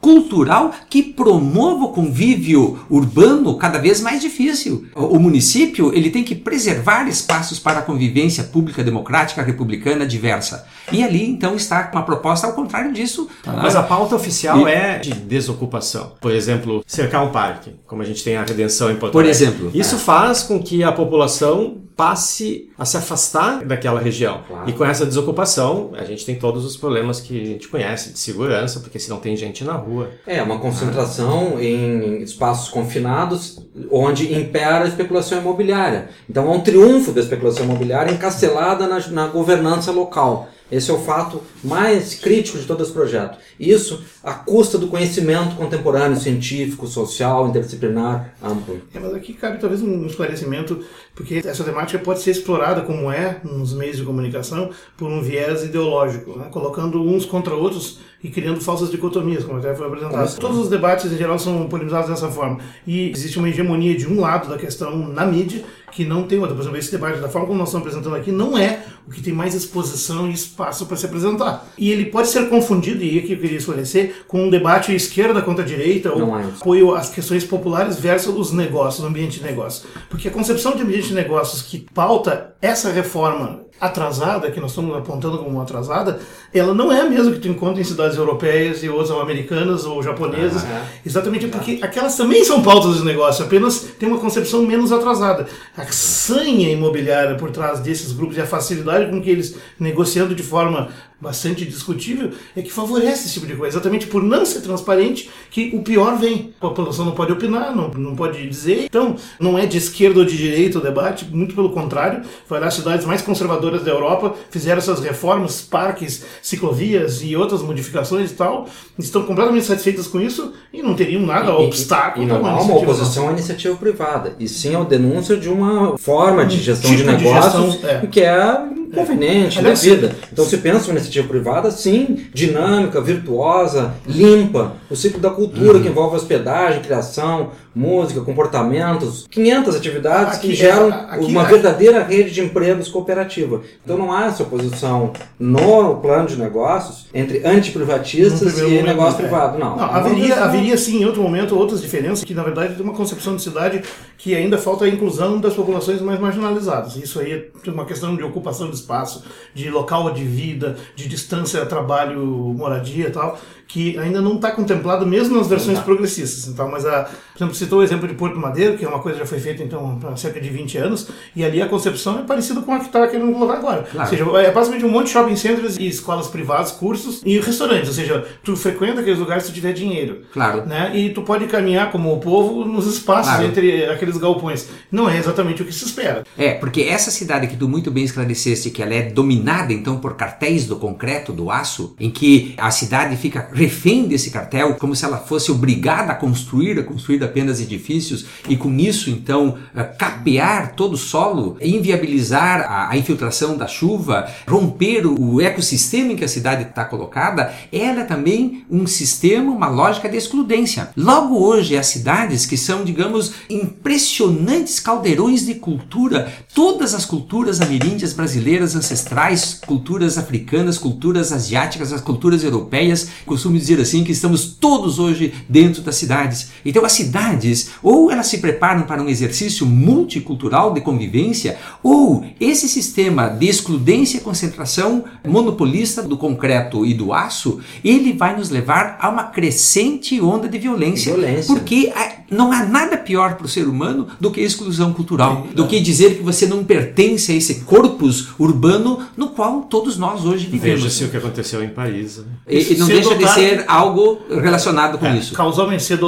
cultural, 0.00 0.72
que 0.88 1.02
promova 1.02 1.84
o 1.84 1.88
convívio 1.92 2.80
urbano 2.88 3.56
cada 3.56 3.78
vez 3.78 4.00
mais 4.00 4.20
difícil. 4.20 4.86
O, 4.94 5.18
município 5.18 5.94
ele 5.94 6.10
tem 6.10 6.24
que 6.24 6.34
preservar 6.34 7.06
espaços 7.08 7.58
para 7.58 7.80
a 7.80 7.82
convivência 7.82 8.44
pública, 8.44 8.82
democrática, 8.82 9.42
republicana, 9.42 10.06
diversa. 10.06 10.66
E 10.90 11.04
ali, 11.04 11.28
então, 11.28 11.54
está 11.54 11.90
uma 11.92 12.02
proposta 12.02 12.46
ao 12.46 12.54
contrário 12.54 12.92
disso. 12.92 13.28
Mas 13.44 13.76
a 13.76 13.82
pauta 13.82 14.16
oficial 14.16 14.66
é 14.66 14.98
de 14.98 15.12
desocupação. 15.12 16.14
Por 16.20 16.32
exemplo, 16.32 16.82
cercar 16.86 17.24
um 17.24 17.30
parque, 17.30 17.74
como 17.86 18.02
a 18.02 18.04
gente 18.04 18.24
tem 18.24 18.36
a 18.36 18.44
redenção 18.44 18.90
em 18.90 18.96
Porto 18.96 19.12
Por 19.12 19.24
exemplo. 19.24 19.70
Isso 19.74 19.98
faz 19.98 20.42
com 20.42 20.60
que 20.60 20.82
a 20.82 20.92
população 20.92 21.78
passe 22.00 22.70
a 22.78 22.86
se 22.86 22.96
afastar 22.96 23.62
daquela 23.62 24.00
região. 24.00 24.40
Claro. 24.48 24.70
E 24.70 24.72
com 24.72 24.82
essa 24.82 25.04
desocupação, 25.04 25.90
a 25.92 26.02
gente 26.02 26.24
tem 26.24 26.34
todos 26.34 26.64
os 26.64 26.74
problemas 26.74 27.20
que 27.20 27.42
a 27.42 27.44
gente 27.44 27.68
conhece 27.68 28.14
de 28.14 28.18
segurança, 28.18 28.80
porque 28.80 28.98
se 28.98 29.10
não 29.10 29.18
tem 29.18 29.36
gente 29.36 29.62
na 29.64 29.74
rua. 29.74 30.08
É, 30.26 30.42
uma 30.42 30.58
concentração 30.58 31.60
em 31.60 32.22
espaços 32.22 32.70
confinados 32.70 33.58
onde 33.90 34.32
impera 34.32 34.86
a 34.86 34.88
especulação 34.88 35.36
imobiliária. 35.36 36.08
Então 36.26 36.48
há 36.48 36.52
um 36.52 36.60
triunfo 36.60 37.12
da 37.12 37.20
especulação 37.20 37.66
imobiliária 37.66 38.10
encastelada 38.10 38.86
na, 38.86 38.98
na 39.08 39.26
governança 39.26 39.92
local. 39.92 40.48
Esse 40.70 40.90
é 40.90 40.94
o 40.94 40.98
fato 40.98 41.42
mais 41.62 42.14
crítico 42.14 42.58
de 42.58 42.64
todo 42.64 42.82
esse 42.82 42.92
projeto. 42.92 43.38
Isso 43.58 44.02
à 44.22 44.34
custa 44.34 44.78
do 44.78 44.88
conhecimento 44.88 45.56
contemporâneo, 45.56 46.18
científico, 46.18 46.86
social, 46.86 47.48
interdisciplinar, 47.48 48.34
amplo. 48.42 48.80
É, 48.94 48.98
mas 48.98 49.14
aqui 49.14 49.32
cabe 49.32 49.58
talvez 49.58 49.82
um 49.82 50.06
esclarecimento, 50.06 50.82
porque 51.14 51.42
essa 51.44 51.64
temática 51.64 51.98
pode 51.98 52.20
ser 52.20 52.30
explorada 52.30 52.82
como 52.82 53.10
é 53.10 53.40
nos 53.42 53.72
meios 53.74 53.96
de 53.96 54.04
comunicação 54.04 54.70
por 54.96 55.10
um 55.10 55.22
viés 55.22 55.64
ideológico, 55.64 56.38
né? 56.38 56.48
colocando 56.50 57.02
uns 57.02 57.24
contra 57.24 57.54
outros 57.54 57.98
e 58.22 58.28
criando 58.28 58.60
falsas 58.60 58.90
dicotomias, 58.90 59.44
como 59.44 59.58
até 59.58 59.74
foi 59.74 59.86
apresentado. 59.86 60.38
Todos 60.38 60.58
os 60.58 60.68
debates 60.68 61.10
em 61.10 61.16
geral 61.16 61.38
são 61.38 61.68
polemizados 61.68 62.10
dessa 62.10 62.28
forma. 62.28 62.58
E 62.86 63.10
existe 63.10 63.38
uma 63.38 63.48
hegemonia 63.48 63.96
de 63.96 64.06
um 64.06 64.20
lado 64.20 64.48
da 64.48 64.58
questão 64.58 65.08
na 65.08 65.24
mídia 65.24 65.64
que 65.90 66.04
não 66.04 66.24
tem 66.24 66.38
outra. 66.38 66.54
Por 66.54 66.62
exemplo, 66.62 66.78
esse 66.78 66.90
debate, 66.90 67.20
da 67.20 67.28
forma 67.28 67.46
como 67.46 67.58
nós 67.58 67.68
estamos 67.68 67.86
apresentando 67.86 68.16
aqui, 68.16 68.30
não 68.32 68.56
é 68.56 68.84
o 69.06 69.10
que 69.10 69.22
tem 69.22 69.32
mais 69.32 69.54
exposição 69.54 70.28
e 70.28 70.32
espaço 70.32 70.86
para 70.86 70.96
se 70.96 71.06
apresentar. 71.06 71.66
E 71.76 71.90
ele 71.90 72.06
pode 72.06 72.28
ser 72.28 72.48
confundido, 72.48 73.02
e 73.02 73.18
aqui 73.18 73.32
eu 73.32 73.38
queria 73.38 73.58
esclarecer, 73.58 74.24
com 74.26 74.44
um 74.44 74.50
debate 74.50 74.94
esquerda 74.94 75.42
contra 75.42 75.64
direita, 75.64 76.12
ou 76.12 76.38
é 76.38 76.44
apoio 76.44 76.94
às 76.94 77.10
questões 77.10 77.44
populares 77.44 77.98
versus 77.98 78.34
os 78.36 78.52
negócios, 78.52 79.04
o 79.04 79.08
ambiente 79.08 79.38
de 79.38 79.44
negócio. 79.44 79.88
Porque 80.08 80.28
a 80.28 80.30
concepção 80.30 80.76
de 80.76 80.82
ambiente 80.82 81.08
de 81.08 81.14
negócios 81.14 81.62
que 81.62 81.86
pauta 81.92 82.54
essa 82.60 82.90
reforma 82.90 83.60
atrasada, 83.80 84.50
que 84.50 84.60
nós 84.60 84.70
estamos 84.70 84.94
apontando 84.96 85.38
como 85.38 85.60
atrasada, 85.60 86.20
ela 86.52 86.74
não 86.74 86.92
é 86.92 87.00
a 87.00 87.08
mesma 87.08 87.32
que 87.32 87.38
tu 87.38 87.48
encontra 87.48 87.80
em 87.80 87.84
cidades 87.84 88.16
europeias 88.16 88.82
e 88.82 88.88
outras 88.88 89.10
americanas 89.10 89.86
ou 89.86 90.02
japonesas, 90.02 90.62
exatamente 91.04 91.46
porque 91.48 91.78
aquelas 91.80 92.16
também 92.16 92.44
são 92.44 92.62
pautas 92.62 92.98
de 92.98 93.04
negócio, 93.04 93.44
apenas 93.44 93.80
tem 93.98 94.08
uma 94.08 94.18
concepção 94.18 94.62
menos 94.62 94.92
atrasada. 94.92 95.46
A 95.76 95.86
sanha 95.86 96.70
imobiliária 96.70 97.36
por 97.36 97.50
trás 97.50 97.80
desses 97.80 98.12
grupos 98.12 98.36
e 98.36 98.40
a 98.40 98.46
facilidade 98.46 99.10
com 99.10 99.20
que 99.22 99.30
eles, 99.30 99.56
negociando 99.78 100.34
de 100.34 100.42
forma 100.42 100.90
bastante 101.20 101.64
discutível, 101.64 102.30
é 102.56 102.62
que 102.62 102.72
favorece 102.72 103.26
esse 103.26 103.34
tipo 103.34 103.46
de 103.46 103.54
coisa. 103.54 103.76
Exatamente 103.76 104.06
por 104.06 104.22
não 104.22 104.44
ser 104.44 104.60
transparente 104.60 105.30
que 105.50 105.70
o 105.74 105.82
pior 105.82 106.16
vem. 106.18 106.52
A 106.60 106.68
população 106.68 107.04
não 107.04 107.12
pode 107.12 107.32
opinar, 107.32 107.74
não, 107.74 107.88
não 107.90 108.16
pode 108.16 108.46
dizer. 108.48 108.84
Então, 108.84 109.16
não 109.38 109.58
é 109.58 109.66
de 109.66 109.76
esquerda 109.78 110.20
ou 110.20 110.24
de 110.24 110.36
direita 110.36 110.78
o 110.78 110.80
debate, 110.82 111.26
muito 111.30 111.54
pelo 111.54 111.70
contrário. 111.70 112.22
Foi 112.46 112.58
lá 112.58 112.66
as 112.68 112.74
cidades 112.74 113.04
mais 113.06 113.22
conservadoras 113.22 113.82
da 113.82 113.90
Europa, 113.90 114.34
fizeram 114.50 114.78
essas 114.78 115.00
reformas, 115.00 115.60
parques, 115.60 116.24
ciclovias 116.42 117.20
e 117.22 117.36
outras 117.36 117.62
modificações 117.62 118.30
e 118.30 118.34
tal. 118.34 118.66
Estão 118.98 119.22
completamente 119.22 119.64
satisfeitas 119.66 120.06
com 120.06 120.20
isso 120.20 120.52
e 120.72 120.82
não 120.82 120.94
teriam 120.94 121.22
nada, 121.22 121.50
E- 121.50 121.66
obstáculo. 121.66 122.24
E 122.24 122.28
não 122.28 122.40
para 122.40 122.52
há 122.52 122.60
uma 122.62 122.76
oposição 122.76 123.28
à 123.28 123.32
iniciativa 123.32 123.74
privada, 123.76 124.34
e 124.38 124.48
sim 124.48 124.74
ao 124.74 124.84
denúncia 124.84 125.36
de 125.36 125.48
uma 125.48 125.96
forma 125.98 126.44
de 126.46 126.58
gestão 126.60 126.90
tipo 126.90 127.02
de 127.02 127.08
de 127.10 127.24
negócios 127.24 127.72
gestão, 127.74 127.88
é. 127.90 128.06
que 128.06 128.20
é 128.20 128.58
inconveniente, 128.90 129.56
É. 129.56 129.60
Aliás, 129.60 129.80
devida. 129.82 130.14
Então 130.32 130.44
se 130.44 130.56
pensa 130.58 130.86
uma 130.90 130.94
iniciativa 131.10 131.26
privada, 131.28 131.70
sim, 131.70 132.26
dinâmica, 132.32 133.00
virtuosa, 133.00 133.92
limpa, 134.06 134.74
o 134.88 134.94
ciclo 134.94 135.20
da 135.20 135.30
cultura 135.30 135.74
Uhum. 135.78 135.82
que 135.82 135.88
envolve 135.88 136.16
hospedagem, 136.16 136.82
criação, 136.82 137.50
música, 137.74 138.20
comportamentos, 138.20 139.26
500 139.30 139.76
atividades 139.76 140.36
Aqui, 140.38 140.48
que 140.48 140.54
geram 140.54 140.88
é, 140.88 141.06
aqui- 141.10 141.24
uma 141.26 141.42
aqui- 141.42 141.52
verdadeira 141.52 142.02
rede 142.02 142.30
de 142.30 142.40
empregos 142.40 142.88
cooperativa. 142.88 143.62
Então 143.84 143.96
não 143.96 144.12
há 144.12 144.26
essa 144.26 144.42
oposição 144.42 145.12
no 145.38 145.96
plano 145.96 146.26
de 146.26 146.36
negócios 146.36 147.06
entre 147.14 147.46
antiprivatistas 147.46 148.58
e 148.58 148.62
momento, 148.62 148.86
negócio 148.86 149.18
é. 149.18 149.22
privado. 149.22 149.58
Não, 149.58 149.76
Não, 149.76 149.84
É 149.88 149.94
haveria, 149.94 150.18
oposição- 150.24 150.44
haveria 150.44 150.76
sim 150.76 151.02
em 151.02 151.04
outro 151.04 151.22
momento 151.22 151.56
outras 151.56 151.80
diferenças, 151.80 152.24
que 152.24 152.34
na 152.34 152.42
verdade 152.42 152.74
tem 152.74 152.84
uma 152.84 152.94
concepção 152.94 153.36
de 153.36 153.42
cidade 153.42 153.82
que 154.18 154.34
ainda 154.34 154.58
falta 154.58 154.84
a 154.84 154.88
inclusão 154.88 155.38
das 155.40 155.54
populações 155.54 156.00
mais 156.00 156.18
marginalizadas. 156.20 156.96
Isso 156.96 157.20
aí 157.20 157.32
é 157.66 157.70
uma 157.70 157.84
questão 157.84 158.16
de 158.16 158.22
ocupação 158.22 158.68
de 158.68 158.76
espaço, 158.76 159.24
de 159.54 159.70
local 159.70 160.10
de 160.12 160.24
vida, 160.24 160.76
de 160.94 161.08
distância, 161.08 161.64
trabalho, 161.66 162.20
moradia 162.56 163.06
e 163.06 163.10
tal, 163.10 163.38
que 163.72 163.96
ainda 163.98 164.20
não 164.20 164.34
está 164.34 164.50
contemplado 164.50 165.06
mesmo 165.06 165.36
nas 165.36 165.46
versões 165.46 165.78
progressistas. 165.78 166.48
Então, 166.48 166.68
mas 166.68 166.84
a, 166.84 167.04
por 167.04 167.36
exemplo, 167.36 167.54
citou 167.54 167.78
o 167.78 167.82
exemplo 167.82 168.08
de 168.08 168.14
Porto 168.14 168.38
Madeiro, 168.38 168.76
que 168.76 168.84
é 168.84 168.88
uma 168.88 168.98
coisa 168.98 169.18
que 169.18 169.24
já 169.24 169.28
foi 169.28 169.38
feita 169.38 169.62
então 169.62 169.98
há 170.10 170.16
cerca 170.16 170.40
de 170.40 170.50
20 170.50 170.78
anos, 170.78 171.08
e 171.36 171.44
ali 171.44 171.62
a 171.62 171.68
concepção 171.68 172.18
é 172.18 172.22
parecida 172.22 172.60
com 172.62 172.72
a 172.74 172.80
que 172.80 172.86
está 172.86 173.06
querendo 173.06 173.32
colocar 173.32 173.54
agora. 173.54 173.82
Claro. 173.82 174.00
Ou 174.00 174.06
seja, 174.06 174.48
é 174.48 174.50
basicamente 174.50 174.84
um 174.84 174.90
monte 174.90 175.06
de 175.06 175.12
shopping 175.12 175.36
centers 175.36 175.76
e 175.76 175.86
escolas 175.86 176.26
privadas, 176.26 176.72
cursos 176.72 177.22
e 177.24 177.38
restaurantes. 177.38 177.88
Ou 177.88 177.94
seja, 177.94 178.26
tu 178.42 178.56
frequenta 178.56 179.00
aqueles 179.00 179.18
lugares 179.18 179.44
se 179.44 179.50
tu 179.50 179.54
tiver 179.54 179.72
dinheiro. 179.72 180.22
Claro. 180.32 180.66
Né? 180.66 180.90
E 180.94 181.10
tu 181.10 181.22
pode 181.22 181.46
caminhar 181.46 181.92
como 181.92 182.12
o 182.12 182.18
povo 182.18 182.64
nos 182.64 182.86
espaços 182.86 183.30
Claro. 183.30 183.46
entre 183.46 183.84
aqueles 183.86 184.16
galpões. 184.16 184.68
Não 184.90 185.08
é 185.08 185.16
exatamente 185.16 185.62
o 185.62 185.64
que 185.64 185.72
se 185.72 185.84
espera. 185.84 186.24
É, 186.36 186.54
porque 186.54 186.82
essa 186.82 187.10
cidade 187.10 187.46
que 187.46 187.56
tu 187.56 187.68
muito 187.68 187.90
bem 187.90 188.02
esclareceste, 188.04 188.70
que 188.70 188.82
ela 188.82 188.94
é 188.94 189.02
dominada 189.02 189.72
então 189.72 189.98
por 189.98 190.16
cartéis 190.16 190.66
do 190.66 190.76
concreto, 190.76 191.32
do 191.32 191.50
aço, 191.50 191.94
em 192.00 192.10
que 192.10 192.54
a 192.56 192.70
cidade 192.70 193.16
fica 193.16 193.48
refém 193.60 194.08
desse 194.08 194.30
cartel, 194.30 194.76
como 194.76 194.96
se 194.96 195.04
ela 195.04 195.18
fosse 195.18 195.52
obrigada 195.52 196.12
a 196.12 196.14
construir, 196.14 196.78
a 196.78 196.82
construir 196.82 197.22
apenas 197.22 197.60
edifícios, 197.60 198.24
e 198.48 198.56
com 198.56 198.74
isso 198.78 199.10
então 199.10 199.58
eh, 199.76 199.82
capear 199.82 200.74
todo 200.74 200.94
o 200.94 200.96
solo, 200.96 201.58
inviabilizar 201.60 202.62
a, 202.62 202.90
a 202.90 202.96
infiltração 202.96 203.58
da 203.58 203.66
chuva, 203.66 204.30
romper 204.48 205.06
o, 205.06 205.40
ecossistema 205.40 206.12
em 206.12 206.16
que 206.16 206.24
a 206.24 206.28
cidade 206.28 206.62
está 206.62 206.84
colocada, 206.84 207.52
ela 207.70 208.00
é 208.00 208.04
também 208.04 208.64
um 208.70 208.86
sistema, 208.86 209.52
uma 209.52 209.68
lógica 209.68 210.08
de 210.08 210.16
excludência. 210.16 210.90
Logo 210.96 211.38
hoje, 211.38 211.76
as 211.76 211.86
cidades 211.86 212.46
que 212.46 212.56
são, 212.56 212.84
digamos, 212.84 213.32
impressionantes 213.48 214.80
caldeirões 214.80 215.44
de 215.44 215.54
cultura, 215.54 216.32
todas 216.54 216.94
as 216.94 217.04
culturas 217.04 217.60
ameríndias 217.60 218.12
brasileiras 218.12 218.74
ancestrais, 218.74 219.60
culturas 219.66 220.16
africanas, 220.16 220.78
culturas 220.78 221.32
asiáticas, 221.32 221.92
as 221.92 222.00
culturas 222.00 222.42
europeias. 222.42 223.08
Costumo 223.50 223.58
dizer 223.58 223.80
assim 223.80 224.04
que 224.04 224.12
estamos 224.12 224.44
todos 224.60 224.98
hoje 224.98 225.32
dentro 225.48 225.82
das 225.82 225.96
cidades. 225.96 226.50
Então 226.64 226.84
as 226.84 226.92
cidades, 226.92 227.70
ou 227.82 228.10
elas 228.10 228.26
se 228.28 228.38
preparam 228.38 228.82
para 228.82 229.02
um 229.02 229.08
exercício 229.08 229.66
multicultural 229.66 230.72
de 230.72 230.80
convivência, 230.80 231.58
ou 231.82 232.24
esse 232.40 232.68
sistema 232.68 233.28
de 233.28 233.46
excludência 233.48 234.18
e 234.18 234.20
concentração 234.20 235.04
monopolista 235.26 236.02
do 236.02 236.16
concreto 236.16 236.86
e 236.86 236.94
do 236.94 237.12
aço, 237.12 237.60
ele 237.84 238.12
vai 238.12 238.36
nos 238.36 238.50
levar 238.50 238.98
a 239.00 239.08
uma 239.08 239.24
crescente 239.24 240.20
onda 240.20 240.48
de 240.48 240.58
violência. 240.58 241.12
Violência. 241.14 241.52
Porque 241.52 241.92
não 242.30 242.52
há 242.52 242.64
nada 242.64 242.96
pior 242.96 243.34
para 243.34 243.46
o 243.46 243.48
ser 243.48 243.66
humano 243.66 244.06
do 244.20 244.30
que 244.30 244.40
a 244.40 244.44
exclusão 244.44 244.92
cultural, 244.92 245.48
do 245.54 245.66
que 245.66 245.80
dizer 245.80 246.16
que 246.18 246.22
você 246.22 246.46
não 246.46 246.62
pertence 246.62 247.32
a 247.32 247.34
esse 247.34 247.56
corpus 247.62 248.28
urbano 248.38 249.00
no 249.16 249.30
qual 249.30 249.62
todos 249.62 249.96
nós 249.98 250.24
hoje 250.24 250.46
vivemos. 250.46 250.82
Veja-se 250.82 251.04
o 251.04 251.08
que 251.08 251.16
aconteceu 251.16 251.62
em 251.64 251.68
Paris. 251.70 252.18
Né? 252.18 252.24
E, 252.48 252.74
e 252.74 252.76
não 252.78 252.86
deixa 252.86 253.14
de 253.16 253.24
tarde- 253.24 253.39
ser 253.40 253.64
algo 253.66 254.20
relacionado 254.30 254.98
com 254.98 255.06
É, 255.06 255.16
isso. 255.16 255.34
Ou 255.42 255.52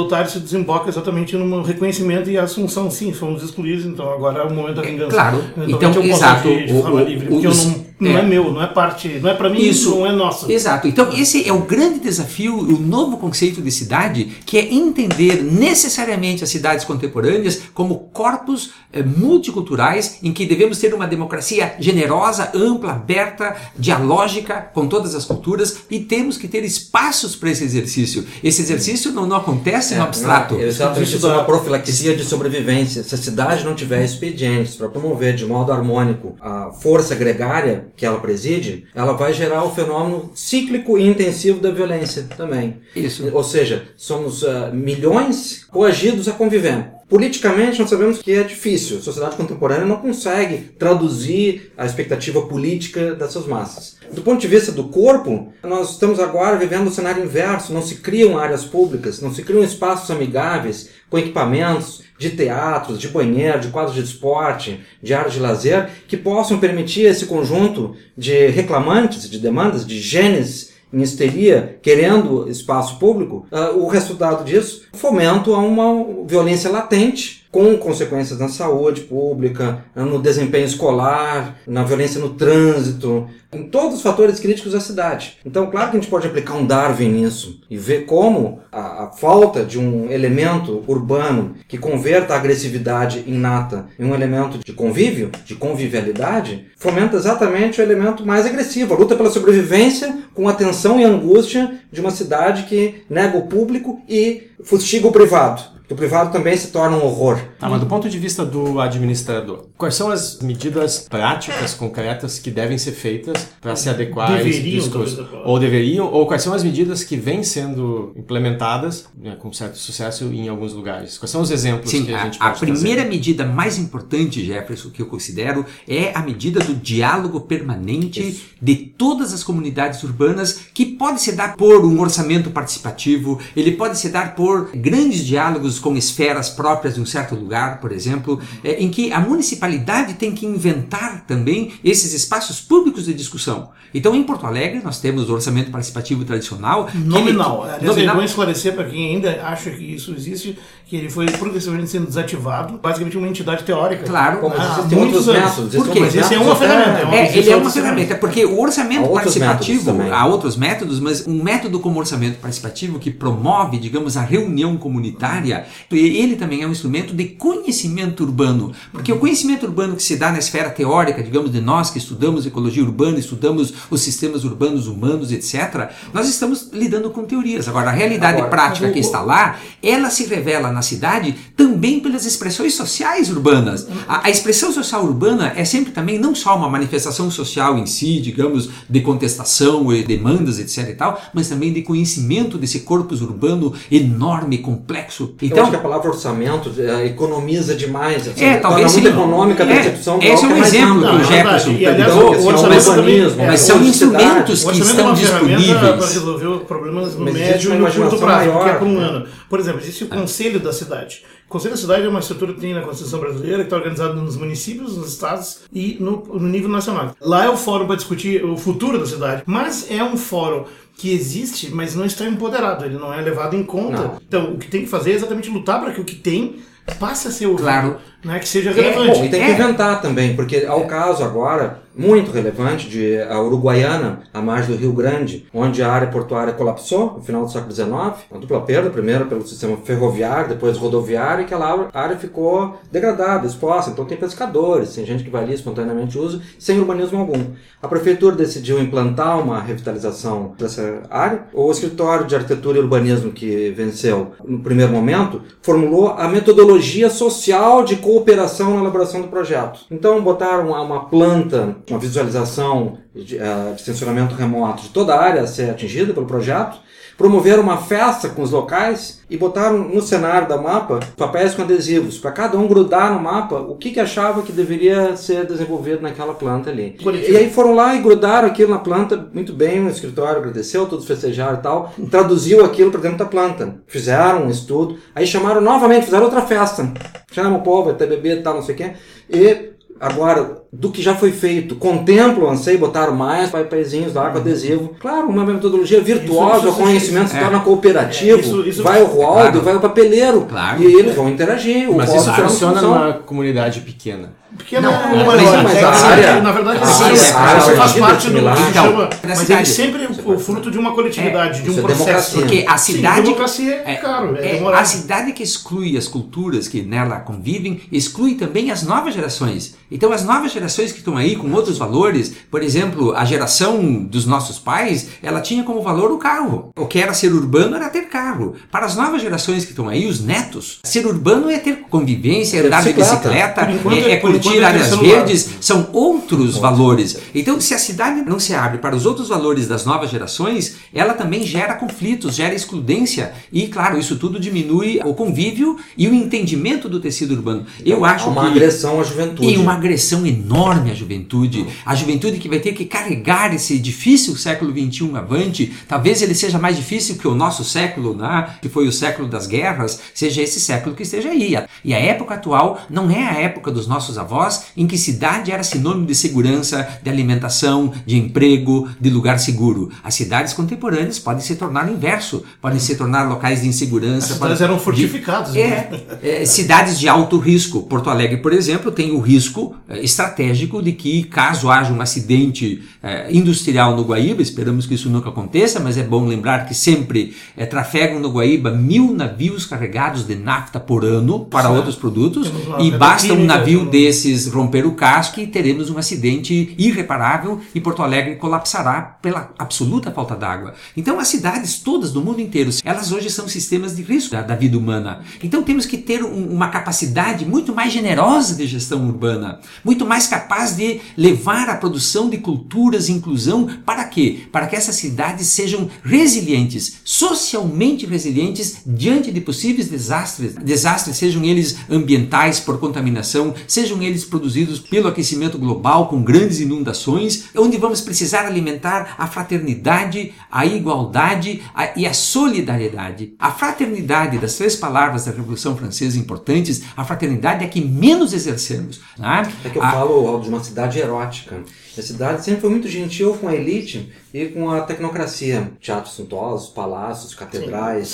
tarde, 0.07 0.31
se 0.31 0.39
desemboca 0.39 0.89
exatamente 0.89 1.35
no 1.35 1.61
reconhecimento 1.61 2.29
e 2.29 2.37
assunção, 2.37 2.89
sim, 2.91 3.11
fomos 3.13 3.43
excluídos, 3.43 3.85
então 3.85 4.11
agora 4.11 4.39
é 4.39 4.43
o 4.45 4.53
momento 4.53 4.75
da 4.75 4.81
vingança. 4.83 5.11
claro. 5.11 5.37
Eventualmente 5.57 5.73
Então, 5.73 5.93
posso 5.93 6.07
exato, 6.07 6.47
agir 6.47 6.65
de 6.67 6.73
o- 6.73 6.81
o- 6.95 6.99
livre, 7.03 7.43
eu 7.43 7.49
os- 7.49 7.65
não, 7.65 7.85
não 8.03 8.17
é. 8.17 8.21
é. 8.21 8.23
meu, 8.23 8.51
não 8.51 8.61
é 8.61 8.67
parte, 8.67 9.07
não 9.21 9.29
é 9.29 9.33
para 9.33 9.49
mim, 9.49 9.61
Isso. 9.61 9.91
não 9.91 10.05
é 10.05 10.11
nosso. 10.11 10.51
Exato. 10.51 10.87
Então, 10.87 11.11
esse 11.13 11.47
é 11.47 11.53
o 11.53 11.59
grande 11.59 11.99
desafio, 11.99 12.57
o 12.57 12.79
novo 12.79 13.17
conceito 13.17 13.61
de 13.61 13.71
cidade, 13.71 14.25
que 14.45 14.57
é 14.57 14.73
entender 14.73 15.43
necessariamente 15.43 16.43
as 16.43 16.49
cidades 16.49 16.85
contemporâneas 16.85 17.61
como 17.73 18.09
corpos 18.13 18.71
eh, 18.91 19.03
multiculturais 19.03 20.19
em 20.21 20.31
que 20.31 20.45
devemos 20.45 20.77
ter 20.77 20.93
uma 20.93 21.07
democracia 21.07 21.75
generosa, 21.79 22.51
ampla, 22.53 22.91
aberta, 22.91 23.55
dialógica 23.77 24.69
com 24.73 24.87
todas 24.87 25.15
as 25.15 25.25
culturas 25.25 25.77
e 25.89 25.99
temos 25.99 26.37
que 26.37 26.47
ter 26.47 26.63
espaços 26.63 27.35
para 27.35 27.49
esse 27.49 27.63
exercício. 27.63 28.25
Esse 28.43 28.61
exercício 28.61 29.11
não, 29.11 29.25
não 29.25 29.37
acontece 29.37 29.95
no 29.95 30.03
abstrato. 30.03 30.55
Não, 30.55 30.61
exatamente, 30.61 31.15
Isso 31.15 31.27
é 31.27 31.33
uma 31.33 31.43
profilaxia 31.43 32.15
de 32.15 32.23
sobrevivência. 32.23 33.03
Se 33.03 33.15
a 33.15 33.17
cidade 33.17 33.63
não 33.63 33.75
tiver 33.75 34.03
expedientes 34.03 34.75
para 34.75 34.89
promover 34.89 35.35
de 35.35 35.45
modo 35.45 35.71
harmônico 35.71 36.35
a 36.39 36.71
força 36.71 37.15
gregária 37.15 37.87
que 37.95 38.05
ela 38.05 38.19
preside, 38.19 38.87
ela 38.95 39.13
vai 39.13 39.33
gerar 39.33 39.63
o 39.63 39.73
fenômeno 39.73 40.31
cíclico 40.33 40.97
e 40.97 41.07
intensivo 41.07 41.59
da 41.59 41.71
violência 41.71 42.23
também. 42.35 42.81
Isso. 42.95 43.29
Ou 43.31 43.43
seja, 43.43 43.87
somos 43.95 44.43
ah, 44.43 44.71
milhões 44.73 45.65
coagidos 45.65 46.27
a 46.27 46.33
conviver. 46.33 46.92
Politicamente, 47.13 47.79
nós 47.79 47.91
sabemos 47.91 48.23
que 48.23 48.31
é 48.31 48.41
difícil. 48.41 48.97
A 48.97 49.01
sociedade 49.01 49.35
contemporânea 49.35 49.85
não 49.85 49.97
consegue 49.97 50.71
traduzir 50.79 51.71
a 51.77 51.85
expectativa 51.85 52.41
política 52.41 53.13
dessas 53.13 53.45
massas. 53.45 53.97
Do 54.11 54.23
ponto 54.23 54.41
de 54.41 54.47
vista 54.47 54.71
do 54.71 54.85
corpo, 54.85 55.53
nós 55.61 55.91
estamos 55.91 56.19
agora 56.19 56.57
vivendo 56.57 56.87
o 56.87 56.91
cenário 56.91 57.23
inverso. 57.23 57.71
Não 57.71 57.83
se 57.83 57.97
criam 57.97 58.35
áreas 58.35 58.65
públicas, 58.65 59.21
não 59.21 59.31
se 59.31 59.43
criam 59.43 59.63
espaços 59.63 60.09
amigáveis 60.09 60.89
com 61.07 61.19
equipamentos 61.19 62.01
de 62.17 62.31
teatros, 62.31 62.99
de 62.99 63.09
banheiro, 63.09 63.59
de 63.59 63.67
quadros 63.67 63.93
de 63.93 64.01
esporte, 64.01 64.83
de 64.99 65.13
áreas 65.13 65.33
de 65.33 65.39
lazer, 65.39 65.89
que 66.07 66.17
possam 66.17 66.59
permitir 66.59 67.05
esse 67.05 67.27
conjunto 67.27 67.95
de 68.17 68.47
reclamantes, 68.47 69.29
de 69.29 69.37
demandas, 69.37 69.85
de 69.85 69.99
genes 69.99 70.72
em 70.93 71.01
histeria, 71.01 71.79
querendo 71.81 72.47
espaço 72.49 72.99
público, 72.99 73.45
ah, 73.51 73.71
o 73.71 73.87
resultado 73.87 74.45
disso, 74.45 74.83
fomento 74.93 75.53
a 75.53 75.57
uma 75.57 76.25
violência 76.25 76.69
latente, 76.69 77.43
com 77.51 77.77
consequências 77.77 78.39
na 78.39 78.49
saúde 78.49 79.01
pública, 79.01 79.85
no 79.95 80.19
desempenho 80.19 80.65
escolar, 80.65 81.57
na 81.67 81.83
violência 81.83 82.19
no 82.19 82.29
trânsito, 82.29 83.27
em 83.57 83.63
todos 83.63 83.97
os 83.97 84.01
fatores 84.01 84.39
críticos 84.39 84.73
da 84.73 84.79
cidade. 84.79 85.37
Então, 85.45 85.69
claro 85.69 85.91
que 85.91 85.97
a 85.97 85.99
gente 85.99 86.09
pode 86.09 86.27
aplicar 86.27 86.55
um 86.55 86.65
Darwin 86.65 87.09
nisso 87.09 87.61
e 87.69 87.77
ver 87.77 88.05
como 88.05 88.59
a, 88.71 89.05
a 89.05 89.11
falta 89.11 89.63
de 89.63 89.79
um 89.79 90.11
elemento 90.11 90.83
urbano 90.87 91.55
que 91.67 91.77
converta 91.77 92.33
a 92.33 92.37
agressividade 92.37 93.23
inata 93.27 93.87
em 93.99 94.05
um 94.05 94.15
elemento 94.15 94.57
de 94.57 94.73
convívio, 94.73 95.31
de 95.45 95.55
convivialidade, 95.55 96.67
fomenta 96.77 97.15
exatamente 97.15 97.79
o 97.79 97.83
elemento 97.83 98.25
mais 98.25 98.45
agressivo, 98.45 98.93
a 98.93 98.97
luta 98.97 99.15
pela 99.15 99.29
sobrevivência 99.29 100.17
com 100.33 100.49
a 100.49 100.53
tensão 100.53 100.99
e 100.99 101.03
angústia 101.03 101.79
de 101.91 102.01
uma 102.01 102.11
cidade 102.11 102.63
que 102.63 103.03
nega 103.09 103.37
o 103.37 103.47
público 103.47 104.01
e 104.07 104.49
fustiga 104.63 105.07
o 105.07 105.11
privado. 105.11 105.73
O 105.89 105.95
privado 105.95 106.31
também 106.31 106.55
se 106.55 106.67
torna 106.67 106.97
um 106.97 107.03
horror. 107.05 107.39
Tá, 107.59 107.69
mas 107.69 107.79
do 107.79 107.85
ponto 107.85 108.09
de 108.09 108.17
vista 108.17 108.45
do 108.45 108.79
administrador, 108.79 109.65
quais 109.77 109.95
são 109.95 110.09
as 110.09 110.39
medidas 110.39 111.07
práticas, 111.09 111.73
concretas, 111.73 112.39
que 112.39 112.49
devem 112.49 112.77
ser 112.77 112.93
feitas 112.93 113.47
para 113.61 113.75
se 113.75 113.89
adequar 113.89 114.31
a 114.31 114.41
esse 114.41 114.59
Deveriam, 114.59 114.79
discurso? 114.79 115.29
Ou 115.45 115.59
deveriam, 115.59 116.11
ou 116.11 116.25
quais 116.25 116.41
são 116.41 116.53
as 116.53 116.63
medidas 116.63 117.03
que 117.03 117.15
vêm 117.15 117.43
sendo 117.43 118.13
implementadas 118.15 119.05
né, 119.17 119.35
com 119.39 119.51
certo 119.51 119.77
sucesso 119.77 120.25
em 120.25 120.47
alguns 120.47 120.73
lugares? 120.73 121.17
Quais 121.17 121.29
são 121.29 121.41
os 121.41 121.51
exemplos 121.51 121.91
Sim, 121.91 122.05
que 122.05 122.13
a 122.13 122.21
a, 122.21 122.25
gente 122.25 122.37
a 122.39 122.49
pode 122.49 122.59
primeira 122.59 123.01
trazer? 123.01 123.09
medida 123.09 123.45
mais 123.45 123.77
importante, 123.77 124.43
Jefferson, 124.43 124.89
que 124.89 125.01
eu 125.01 125.05
considero, 125.05 125.65
é 125.87 126.11
a 126.15 126.21
medida 126.21 126.59
do 126.61 126.73
diálogo 126.73 127.41
permanente 127.41 128.41
de 128.61 128.75
todas 128.75 129.33
as 129.33 129.43
comunidades 129.43 130.01
urbanas, 130.03 130.61
que 130.73 130.85
pode 130.85 131.21
se 131.21 131.33
dar 131.33 131.55
por 131.55 131.85
um 131.85 131.99
orçamento 131.99 132.49
participativo, 132.49 133.39
ele 133.55 133.73
pode 133.73 133.97
se 133.97 134.09
dar 134.09 134.35
por 134.35 134.69
grandes 134.73 135.25
diálogos 135.25 135.79
com 135.83 135.95
esferas 135.95 136.49
próprias 136.49 136.95
de 136.95 137.01
um 137.01 137.05
certo 137.05 137.35
lugar, 137.35 137.79
por 137.79 137.91
exemplo, 137.91 138.39
é, 138.63 138.81
em 138.81 138.89
que 138.89 139.11
a 139.11 139.19
municipalidade 139.19 140.15
tem 140.15 140.31
que 140.31 140.45
inventar 140.45 141.25
também 141.27 141.73
esses 141.83 142.13
espaços 142.13 142.59
públicos 142.61 143.05
de 143.05 143.13
discussão. 143.13 143.69
Então, 143.93 144.15
em 144.15 144.23
Porto 144.23 144.47
Alegre, 144.47 144.81
nós 144.83 144.99
temos 144.99 145.29
o 145.29 145.33
orçamento 145.33 145.69
participativo 145.69 146.25
tradicional. 146.25 146.85
que 146.87 146.97
ele- 146.97 147.05
Nominal. 147.05 147.61
Aliás, 147.63 147.83
é 147.83 147.85
nominal. 147.85 148.15
bom 148.15 148.23
esclarecer 148.23 148.73
para 148.73 148.85
quem 148.85 149.15
ainda 149.15 149.43
acha 149.43 149.69
que 149.69 149.83
isso 149.83 150.11
existe, 150.17 150.57
que 150.85 150.97
ele 150.97 151.09
foi 151.09 151.25
progressivamente 151.25 151.89
sendo 151.89 152.05
desativado, 152.07 152.77
basicamente 152.77 153.17
uma 153.17 153.27
entidade 153.27 153.63
teórica. 153.63 154.03
Claro. 154.05 154.39
Como 154.39 154.53
existem 154.55 154.97
muitos 154.99 155.27
outros 155.27 155.29
anos. 155.29 155.49
métodos. 155.49 155.73
existem 155.73 155.81
Por 155.83 155.91
quê? 155.93 155.99
outros 155.99 156.15
Mas 156.15 156.25
esse 156.25 156.33
é 156.35 156.39
uma 156.39 156.51
até- 156.53 156.67
ferramenta, 156.67 156.99
é 156.99 157.05
uma 157.05 157.15
É, 157.15 157.37
ele 157.37 157.49
é 157.49 157.55
uma 157.55 157.69
ferramenta, 157.69 158.15
porque 158.15 158.45
o 158.45 158.59
orçamento 158.61 159.05
Há 159.05 159.09
participativo, 159.09 160.01
há 160.13 160.25
outros 160.25 160.57
métodos, 160.57 160.99
mas 160.99 161.25
um 161.25 161.41
método 161.41 161.79
como 161.79 161.95
o 161.95 161.99
orçamento 161.99 162.37
participativo 162.39 162.99
que 162.99 163.09
promove, 163.09 163.77
digamos, 163.79 164.17
a 164.17 164.21
reunião 164.21 164.75
comunitária, 164.77 165.65
ele 165.89 166.35
também 166.35 166.61
é 166.61 166.67
um 166.67 166.71
instrumento 166.71 167.13
de 167.15 167.25
conhecimento 167.25 168.23
urbano, 168.23 168.71
porque 168.91 169.11
o 169.11 169.17
conhecimento 169.19 169.65
urbano 169.65 169.95
que 169.95 170.03
se 170.03 170.17
dá 170.17 170.31
na 170.31 170.39
esfera 170.39 170.69
teórica, 170.69 171.23
digamos, 171.23 171.51
de 171.51 171.61
nós 171.61 171.89
que 171.89 171.97
estudamos 171.97 172.45
ecologia 172.45 172.83
urbana, 172.83 173.17
estudamos 173.17 173.73
os 173.89 174.01
sistemas 174.01 174.43
urbanos 174.43 174.87
humanos, 174.87 175.31
etc., 175.31 175.89
nós 176.13 176.27
estamos 176.27 176.69
lidando 176.73 177.09
com 177.09 177.23
teorias. 177.23 177.67
Agora, 177.67 177.89
a 177.89 177.93
realidade 177.93 178.37
Agora, 178.37 178.49
prática 178.49 178.87
o- 178.87 178.91
que 178.91 178.99
está 178.99 179.21
lá, 179.21 179.57
ela 179.81 180.09
se 180.09 180.25
revela 180.25 180.72
na 180.73 180.81
cidade 180.81 181.35
também 181.55 181.99
pelas 181.99 182.25
expressões 182.25 182.73
sociais 182.75 183.29
urbanas. 183.29 183.87
A, 184.07 184.27
a 184.27 184.29
expressão 184.29 184.71
social 184.71 185.03
urbana 185.03 185.53
é 185.55 185.63
sempre 185.63 185.91
também 185.91 186.19
não 186.19 186.33
só 186.35 186.55
uma 186.55 186.69
manifestação 186.69 187.29
social 187.31 187.77
em 187.77 187.85
si, 187.85 188.19
digamos, 188.19 188.69
de 188.89 189.01
contestação 189.01 189.93
e 189.93 190.03
demandas, 190.03 190.59
etc 190.59 190.89
e 190.89 190.93
tal, 190.95 191.21
mas 191.33 191.47
também 191.49 191.71
de 191.71 191.81
conhecimento 191.81 192.57
desse 192.57 192.81
corpus 192.81 193.21
urbano 193.21 193.73
enorme, 193.91 194.57
complexo. 194.57 195.35
Eu 195.41 195.47
Então, 195.47 195.61
acho 195.61 195.71
que 195.71 195.77
a 195.77 195.79
palavra 195.79 196.09
orçamento 196.09 196.71
eh, 196.77 197.05
economiza 197.07 197.75
demais. 197.75 198.27
assim, 198.27 198.43
É, 198.43 198.57
talvez 198.57 198.93
muito 198.93 199.07
econômica 199.07 199.63
É, 199.63 199.89
de 199.89 199.99
esse 199.99 200.09
é 200.09 200.47
um 200.47 200.57
exemplo 200.57 201.01
que 201.01 201.15
o 201.15 201.19
é 201.19 201.23
Jefferson. 201.23 201.71
E, 201.71 201.85
aliás, 201.85 202.13
pegou, 202.13 202.31
o 202.31 202.33
é 202.33 202.37
um 202.37 202.45
orçamento 202.47 202.89
urbanismo, 202.89 203.41
é, 203.41 203.47
mas 203.47 203.59
são 203.61 203.83
instrumentos 203.83 204.63
que 204.63 204.69
é 204.69 204.73
estão 204.73 205.13
disponíveis. 205.13 205.77
para 205.77 206.07
resolver 206.07 206.59
problemas 206.65 207.15
no 207.15 207.25
Mas 207.25 207.33
médio 207.33 207.73
e 207.73 207.77
no 207.77 207.91
curto 207.91 208.17
prazo, 208.17 208.43
que 208.43 208.49
é 208.49 208.53
maior, 208.53 208.79
por 208.79 208.87
um 208.87 208.99
né? 208.99 209.05
ano. 209.07 209.25
Por 209.53 209.59
exemplo, 209.59 209.81
existe 209.81 210.03
o 210.03 210.07
Conselho 210.07 210.59
da 210.59 210.73
Cidade. 210.73 211.23
O 211.45 211.47
Conselho 211.47 211.75
da 211.75 211.79
Cidade 211.79 212.03
é 212.07 212.09
uma 212.09 212.21
estrutura 212.21 212.55
que 212.55 212.59
tem 212.59 212.73
na 212.73 212.81
Constituição 212.81 213.19
Brasileira, 213.19 213.57
que 213.59 213.63
está 213.65 213.75
organizada 213.75 214.15
nos 214.15 214.35
municípios, 214.35 214.97
nos 214.97 215.09
estados 215.13 215.59
e 215.71 215.95
no, 215.99 216.23
no 216.25 216.47
nível 216.49 216.69
nacional. 216.69 217.15
Lá 217.21 217.45
é 217.45 217.49
o 217.49 217.55
fórum 217.55 217.85
para 217.85 217.95
discutir 217.95 218.43
o 218.43 218.57
futuro 218.57 218.97
da 218.97 219.05
cidade, 219.05 219.43
mas 219.45 219.91
é 219.91 220.03
um 220.03 220.17
fórum 220.17 220.65
que 220.97 221.13
existe, 221.13 221.69
mas 221.71 221.93
não 221.93 222.03
está 222.03 222.25
empoderado, 222.25 222.83
ele 222.83 222.97
não 222.97 223.13
é 223.13 223.21
levado 223.21 223.55
em 223.55 223.61
conta. 223.63 224.01
Não. 224.01 224.17
Então, 224.27 224.53
o 224.53 224.57
que 224.57 224.67
tem 224.67 224.81
que 224.85 224.89
fazer 224.89 225.11
é 225.11 225.13
exatamente 225.17 225.51
lutar 225.51 225.79
para 225.79 225.91
que 225.93 226.01
o 226.01 226.03
que 226.03 226.15
tem 226.15 226.55
passe 226.99 227.27
a 227.27 227.31
ser 227.31 227.45
ouvido, 227.45 227.61
Claro. 227.65 227.97
né, 228.25 228.39
que 228.39 228.47
seja 228.47 228.71
É, 228.71 228.73
relevante. 228.73 229.19
Bom, 229.19 229.25
e 229.25 229.29
tem 229.29 229.39
É. 229.43 229.45
que 229.45 229.51
inventar 229.51 230.01
também, 230.01 230.35
porque 230.35 230.65
há 230.67 230.73
o 230.75 230.87
caso 230.87 231.23
agora 231.23 231.82
muito 231.95 232.31
relevante 232.31 232.89
de 232.89 233.19
a 233.21 233.41
Uruguaiana, 233.41 234.21
à 234.33 234.41
margem 234.41 234.75
do 234.75 234.79
Rio 234.79 234.93
Grande, 234.93 235.45
onde 235.53 235.81
a 235.81 235.91
área 235.91 236.07
portuária 236.07 236.53
colapsou 236.53 237.13
no 237.13 237.21
final 237.21 237.45
do 237.45 237.51
século 237.51 237.71
XIX, 237.71 237.89
uma 238.31 238.39
dupla 238.39 238.61
perda, 238.61 238.89
primeiro 238.89 239.25
pelo 239.25 239.45
sistema 239.45 239.77
ferroviário, 239.77 240.49
depois 240.49 240.77
rodoviário, 240.77 241.41
e 241.41 241.45
aquela 241.45 241.89
área 241.93 242.17
ficou 242.17 242.77
degradada, 242.91 243.45
exposta. 243.45 243.91
Então 243.91 244.05
tem 244.05 244.17
pescadores, 244.17 244.93
tem 244.93 245.05
gente 245.05 245.23
que 245.23 245.29
vai 245.29 245.43
ali 245.43 245.53
espontaneamente 245.53 246.17
usa, 246.17 246.41
sem 246.57 246.79
urbanismo 246.79 247.19
algum. 247.19 247.45
A 247.81 247.87
prefeitura 247.87 248.35
decidiu 248.35 248.79
implantar 248.79 249.39
uma 249.39 249.59
revitalização 249.59 250.53
dessa 250.57 251.03
área. 251.09 251.45
O 251.53 251.69
escritório 251.71 252.25
de 252.25 252.35
arquitetura 252.35 252.77
e 252.77 252.81
urbanismo 252.81 253.31
que 253.31 253.71
venceu 253.71 254.31
no 254.43 254.59
primeiro 254.59 254.91
momento 254.91 255.41
formulou 255.61 256.09
a 256.09 256.27
metodologia 256.27 257.09
social 257.09 257.83
de 257.83 257.97
cooperação 257.97 258.75
na 258.75 258.81
elaboração 258.81 259.21
do 259.21 259.27
projeto. 259.27 259.81
Então 259.91 260.21
botaram 260.21 260.71
uma 260.71 261.05
planta, 261.05 261.75
uma 261.89 261.99
visualização 261.99 262.97
de, 263.13 263.35
uh, 263.35 263.75
de 263.75 263.81
sensoramento 263.81 264.35
remoto 264.35 264.83
de 264.83 264.89
toda 264.89 265.13
a 265.13 265.21
área 265.21 265.41
a 265.41 265.47
ser 265.47 265.69
atingida 265.69 266.13
pelo 266.13 266.25
projeto, 266.25 266.77
promoveram 267.17 267.61
uma 267.61 267.77
festa 267.77 268.29
com 268.29 268.41
os 268.41 268.51
locais 268.51 269.21
e 269.29 269.37
botaram 269.37 269.77
no 269.77 270.01
cenário 270.01 270.47
da 270.47 270.57
mapa 270.57 270.99
papéis 271.15 271.53
com 271.53 271.61
adesivos 271.61 272.17
para 272.17 272.31
cada 272.31 272.57
um 272.57 272.67
grudar 272.67 273.13
no 273.13 273.19
mapa 273.19 273.59
o 273.59 273.75
que, 273.75 273.91
que 273.91 273.99
achava 273.99 274.41
que 274.41 274.51
deveria 274.51 275.15
ser 275.15 275.45
desenvolvido 275.45 276.01
naquela 276.01 276.33
planta 276.33 276.71
ali. 276.71 276.97
E 277.29 277.37
aí 277.37 277.51
foram 277.51 277.75
lá 277.75 277.95
e 277.95 278.01
grudaram 278.01 278.47
aquilo 278.47 278.71
na 278.71 278.79
planta, 278.79 279.29
muito 279.31 279.53
bem, 279.53 279.85
o 279.85 279.89
escritório 279.89 280.39
agradeceu, 280.39 280.87
todos 280.87 281.05
festejaram 281.05 281.59
e 281.59 281.61
tal, 281.61 281.93
traduziu 282.09 282.65
aquilo 282.65 282.89
para 282.89 283.01
dentro 283.01 283.19
da 283.19 283.25
planta. 283.25 283.75
Fizeram 283.85 284.45
um 284.45 284.49
estudo, 284.49 284.97
aí 285.13 285.27
chamaram 285.27 285.61
novamente, 285.61 286.05
fizeram 286.05 286.23
outra 286.23 286.41
festa. 286.41 286.91
Chama 287.31 287.57
o 287.57 287.61
povo, 287.61 287.91
até 287.91 288.07
beber 288.07 288.39
e 288.39 288.41
tal, 288.41 288.55
não 288.55 288.63
sei 288.63 288.73
o 288.73 288.77
quê. 288.77 288.93
E 289.29 289.73
Agora, 290.03 290.62
do 290.75 290.89
que 290.89 291.03
já 291.03 291.13
foi 291.13 291.31
feito, 291.31 291.75
contemplam, 291.75 292.49
anseio, 292.49 292.79
botaram 292.79 293.15
mais 293.15 293.51
papeizinhos 293.51 294.15
lá 294.15 294.31
com 294.31 294.39
adesivo. 294.39 294.95
Claro, 294.99 295.27
uma 295.27 295.45
metodologia 295.45 296.01
virtuosa, 296.01 296.67
o 296.67 296.73
conhecimento 296.73 297.29
se 297.29 297.37
torna 297.37 297.59
cooperativo. 297.59 298.39
É, 298.39 298.41
isso, 298.41 298.61
isso, 298.67 298.83
vai 298.83 299.03
o 299.03 299.05
Roaldo, 299.05 299.61
claro. 299.61 299.61
vai 299.61 299.75
o 299.75 299.79
papeleiro. 299.79 300.41
Claro. 300.49 300.81
E 300.81 300.95
eles 300.95 301.13
vão 301.13 301.29
interagir. 301.29 301.91
Mas 301.91 302.11
isso 302.11 302.33
funciona 302.33 302.81
numa 302.81 303.13
comunidade 303.13 303.81
pequena. 303.81 304.33
Pequena 304.57 304.89
não, 304.89 304.93
é 304.93 305.05
uma 305.05 305.35
maior, 305.35 305.63
mas, 305.63 305.83
a 305.83 305.89
área, 305.89 306.41
na 306.41 306.51
verdade, 306.51 306.79
a 306.83 306.87
área, 306.87 307.35
área 307.35 307.75
faz 307.75 307.93
parte 307.93 308.29
do 308.29 308.33
que 308.33 308.69
então, 308.69 308.85
chama, 308.85 309.09
mas 309.23 309.49
é 309.49 309.65
sempre 309.65 310.07
o 310.25 310.39
fruto 310.39 310.69
de 310.69 310.77
uma 310.77 310.93
coletividade, 310.93 311.59
é, 311.59 311.63
de 311.63 311.69
um 311.71 311.81
processo. 311.81 312.39
Porque 312.39 312.65
a 312.67 312.77
cidade, 312.77 313.17
Sim, 313.17 313.23
democracia 313.23 313.81
é, 313.85 313.95
caro, 313.95 314.35
é, 314.37 314.57
é 314.57 314.75
a 314.75 314.85
cidade 314.85 315.31
que 315.33 315.41
exclui 315.41 315.97
as 315.97 316.07
culturas 316.07 316.67
que 316.67 316.81
nela 316.81 317.19
convivem, 317.19 317.81
exclui 317.91 318.35
também 318.35 318.69
as 318.69 318.83
novas 318.83 319.13
gerações. 319.13 319.75
Então 319.89 320.11
as 320.11 320.23
novas 320.23 320.51
gerações 320.51 320.91
que 320.91 320.99
estão 320.99 321.17
aí 321.17 321.35
com 321.35 321.51
outros 321.51 321.77
valores, 321.77 322.33
por 322.49 322.61
exemplo, 322.61 323.15
a 323.15 323.25
geração 323.25 324.03
dos 324.03 324.25
nossos 324.25 324.59
pais, 324.59 325.09
ela 325.21 325.41
tinha 325.41 325.63
como 325.63 325.81
valor 325.81 326.11
o 326.11 326.17
carro. 326.17 326.71
O 326.77 326.85
que 326.85 326.99
era 326.99 327.13
ser 327.13 327.31
urbano 327.31 327.75
era 327.75 327.89
ter 327.89 328.03
carro. 328.03 328.55
Para 328.71 328.85
as 328.85 328.95
novas 328.95 329.21
gerações 329.21 329.65
que 329.65 329.71
estão 329.71 329.87
aí, 329.87 330.05
os 330.05 330.23
netos, 330.23 330.79
ser 330.83 331.05
urbano 331.05 331.49
é 331.49 331.57
ter 331.57 331.85
convivência, 331.89 332.57
é 332.57 332.65
andar 332.65 332.83
de 332.83 332.93
bicicleta, 332.93 333.61
é, 333.61 334.11
é 334.11 334.17
curtir 334.43 334.63
áreas 334.63 334.95
verdes, 334.95 335.49
são 335.59 335.89
outros 335.91 336.57
valores. 336.57 337.17
Então, 337.33 337.59
se 337.59 337.73
a 337.73 337.79
cidade 337.79 338.21
não 338.21 338.39
se 338.39 338.53
abre 338.53 338.77
para 338.77 338.95
os 338.95 339.05
outros 339.05 339.29
valores 339.29 339.67
das 339.67 339.85
novas 339.85 340.09
gerações, 340.09 340.77
ela 340.93 341.13
também 341.13 341.45
gera 341.45 341.75
conflitos, 341.75 342.35
gera 342.35 342.53
excludência 342.53 343.33
e, 343.51 343.67
claro, 343.67 343.97
isso 343.97 344.15
tudo 344.17 344.39
diminui 344.39 344.99
o 345.03 345.13
convívio 345.13 345.77
e 345.97 346.07
o 346.07 346.13
entendimento 346.13 346.89
do 346.89 346.99
tecido 346.99 347.33
urbano. 347.33 347.65
Eu 347.85 348.05
acho 348.05 348.29
uma 348.29 348.41
que 348.41 348.47
agressão 348.47 348.99
à 348.99 349.03
juventude. 349.03 349.47
E 349.47 349.57
uma 349.57 349.73
agressão 349.73 350.25
enorme 350.25 350.91
à 350.91 350.93
juventude. 350.93 351.65
A 351.85 351.95
juventude 351.95 352.37
que 352.37 352.49
vai 352.49 352.59
ter 352.59 352.73
que 352.73 352.85
carregar 352.85 353.53
esse 353.53 353.79
difícil 353.79 354.35
século 354.35 354.71
XXI 354.71 355.15
avante. 355.15 355.73
Talvez 355.87 356.21
ele 356.21 356.35
seja 356.35 356.59
mais 356.59 356.75
difícil 356.75 357.15
que 357.15 357.27
o 357.27 357.35
nosso 357.35 357.63
século, 357.63 358.15
né? 358.15 358.55
que 358.61 358.69
foi 358.69 358.87
o 358.87 358.91
século 358.91 359.27
das 359.27 359.47
guerras, 359.47 359.99
seja 360.13 360.41
esse 360.41 360.59
século 360.59 360.95
que 360.95 361.03
esteja 361.03 361.29
aí. 361.29 361.55
E 361.83 361.93
a 361.93 361.99
época 361.99 362.35
atual 362.35 362.81
não 362.89 363.09
é 363.09 363.23
a 363.23 363.39
época 363.39 363.71
dos 363.71 363.87
nossos 363.87 364.17
avós 364.17 364.32
em 364.75 364.87
que 364.87 364.97
cidade 364.97 365.51
era 365.51 365.63
sinônimo 365.63 366.05
de 366.05 366.15
segurança, 366.15 366.87
de 367.01 367.09
alimentação, 367.09 367.93
de 368.05 368.17
emprego, 368.17 368.89
de 368.99 369.09
lugar 369.09 369.39
seguro. 369.39 369.89
As 370.03 370.15
cidades 370.15 370.53
contemporâneas 370.53 371.19
podem 371.19 371.41
se 371.41 371.55
tornar 371.55 371.87
o 371.87 371.91
inverso, 371.91 372.43
podem 372.61 372.79
se 372.79 372.95
tornar 372.95 373.23
locais 373.29 373.61
de 373.61 373.67
insegurança. 373.67 374.33
As 374.33 374.39
cidades 374.39 374.61
eram 374.61 374.79
fortificadas. 374.79 375.53
De, 375.53 375.61
é, 375.61 375.89
é, 376.21 376.45
cidades 376.45 376.99
de 376.99 377.07
alto 377.07 377.37
risco. 377.37 377.83
Porto 377.83 378.09
Alegre, 378.09 378.37
por 378.37 378.53
exemplo, 378.53 378.91
tem 378.91 379.11
o 379.11 379.19
risco 379.19 379.75
é, 379.87 379.99
estratégico 380.03 380.81
de 380.81 380.91
que, 380.93 381.23
caso 381.23 381.69
haja 381.69 381.93
um 381.93 382.01
acidente 382.01 382.83
é, 383.01 383.31
industrial 383.31 383.95
no 383.95 384.03
Guaíba, 384.03 384.41
esperamos 384.41 384.85
que 384.85 384.93
isso 384.93 385.09
nunca 385.09 385.29
aconteça, 385.29 385.79
mas 385.79 385.97
é 385.97 386.03
bom 386.03 386.25
lembrar 386.25 386.65
que 386.65 386.73
sempre 386.73 387.35
é, 387.55 387.65
trafegam 387.65 388.19
no 388.19 388.29
Guaíba 388.29 388.71
mil 388.71 389.13
navios 389.13 389.65
carregados 389.65 390.25
de 390.25 390.35
nafta 390.35 390.79
por 390.79 391.03
ano 391.03 391.45
para 391.45 391.63
certo. 391.63 391.75
outros 391.75 391.95
produtos 391.95 392.51
e 392.79 392.91
basta 392.91 393.33
um 393.33 393.45
navio 393.45 393.85
desses 394.23 394.47
romper 394.47 394.85
o 394.85 394.93
casco 394.93 395.39
e 395.39 395.47
teremos 395.47 395.89
um 395.89 395.97
acidente 395.97 396.73
irreparável 396.77 397.59
e 397.75 397.81
Porto 397.81 398.01
Alegre 398.01 398.35
colapsará 398.35 399.01
pela 399.21 399.53
absoluta 399.57 400.11
falta 400.11 400.35
d'água. 400.35 400.73
Então 400.95 401.19
as 401.19 401.27
cidades 401.27 401.79
todas 401.79 402.11
do 402.11 402.21
mundo 402.21 402.39
inteiro, 402.39 402.71
elas 402.83 403.11
hoje 403.11 403.29
são 403.29 403.47
sistemas 403.47 403.95
de 403.95 404.01
risco 404.01 404.31
da, 404.31 404.41
da 404.41 404.55
vida 404.55 404.77
humana. 404.77 405.21
Então 405.43 405.63
temos 405.63 405.85
que 405.85 405.97
ter 405.97 406.23
um, 406.23 406.47
uma 406.49 406.69
capacidade 406.69 407.45
muito 407.45 407.73
mais 407.73 407.91
generosa 407.91 408.55
de 408.55 408.65
gestão 408.65 409.05
urbana, 409.07 409.59
muito 409.83 410.05
mais 410.05 410.27
capaz 410.27 410.75
de 410.75 411.01
levar 411.17 411.69
a 411.69 411.75
produção 411.75 412.29
de 412.29 412.37
culturas 412.37 413.09
inclusão 413.09 413.67
para 413.85 414.05
quê? 414.05 414.43
Para 414.51 414.67
que 414.67 414.75
essas 414.75 414.95
cidades 414.95 415.47
sejam 415.47 415.89
resilientes, 416.03 417.01
socialmente 417.03 418.05
resilientes 418.05 418.81
diante 418.85 419.31
de 419.31 419.41
possíveis 419.41 419.89
desastres, 419.89 420.55
desastres 420.55 421.17
sejam 421.17 421.43
eles 421.43 421.77
ambientais 421.89 422.59
por 422.59 422.79
contaminação, 422.79 423.53
sejam 423.67 424.01
eles 424.05 424.25
produzidos 424.25 424.79
pelo 424.79 425.07
aquecimento 425.07 425.57
global, 425.57 426.07
com 426.07 426.21
grandes 426.21 426.59
inundações, 426.59 427.45
onde 427.55 427.77
vamos 427.77 428.01
precisar 428.01 428.45
alimentar 428.45 429.15
a 429.17 429.27
fraternidade, 429.27 430.33
a 430.51 430.65
igualdade 430.65 431.61
a, 431.73 431.97
e 431.97 432.05
a 432.05 432.13
solidariedade. 432.13 433.33
A 433.39 433.51
fraternidade, 433.51 434.37
das 434.37 434.55
três 434.55 434.75
palavras 434.75 435.25
da 435.25 435.31
Revolução 435.31 435.75
Francesa 435.75 436.17
importantes, 436.17 436.83
a 436.95 437.03
fraternidade 437.03 437.63
é 437.63 437.67
a 437.67 437.69
que 437.69 437.81
menos 437.81 438.33
exercemos. 438.33 439.01
Né? 439.17 439.51
É 439.63 439.69
que 439.69 439.77
eu 439.77 439.83
a... 439.83 439.91
falo 439.91 440.39
de 440.39 440.49
uma 440.49 440.63
cidade 440.63 440.99
erótica. 440.99 441.63
A 441.97 442.01
cidade 442.01 442.43
sempre 442.43 442.61
foi 442.61 442.69
muito 442.69 442.87
gentil 442.87 443.37
com 443.39 443.47
a 443.47 443.55
elite 443.55 444.11
e 444.33 444.45
com 444.47 444.69
a 444.71 444.81
tecnocracia. 444.81 445.71
Teatros 445.79 446.15
suntuosos, 446.15 446.69
palácios, 446.69 447.35
catedrais, 447.35 448.07
Sim, 448.07 448.13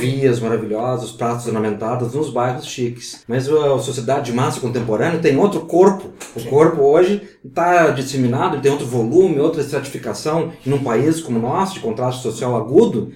vias 0.00 0.40
maravilhosas, 0.40 1.10
pratos 1.10 1.46
ornamentados 1.46 2.12
nos 2.12 2.30
bairros 2.30 2.66
chiques. 2.66 3.24
Mas 3.26 3.48
a 3.48 3.78
sociedade 3.78 4.30
de 4.30 4.36
massa 4.36 4.60
contemporânea 4.60 5.20
tem 5.20 5.38
outro 5.38 5.60
corpo. 5.60 6.10
O 6.36 6.40
Sim. 6.40 6.48
corpo 6.48 6.82
hoje 6.82 7.22
está 7.42 7.88
disseminado, 7.90 8.60
tem 8.60 8.70
outro 8.70 8.86
volume, 8.86 9.40
outra 9.40 9.62
estratificação. 9.62 10.52
E 10.66 10.68
num 10.68 10.80
país 10.84 11.20
como 11.20 11.38
o 11.38 11.42
nosso, 11.42 11.74
de 11.74 11.80
contraste 11.80 12.22
social 12.22 12.54
agudo, 12.56 13.12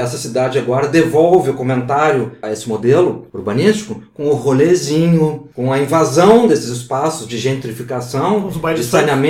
essa 0.00 0.18
cidade 0.18 0.58
agora 0.58 0.88
devolve 0.88 1.50
o 1.50 1.54
comentário 1.54 2.32
a 2.42 2.50
esse 2.50 2.68
modelo 2.68 3.28
urbanístico 3.32 4.02
com 4.14 4.26
o 4.26 4.34
rolezinho, 4.34 5.48
com 5.54 5.72
a 5.72 5.78
invasão 5.78 6.48
desses 6.48 6.70
espaços 6.70 7.28
de 7.28 7.38
gentrificação, 7.38 8.48
de 8.48 8.82
saneamento, 8.84 9.27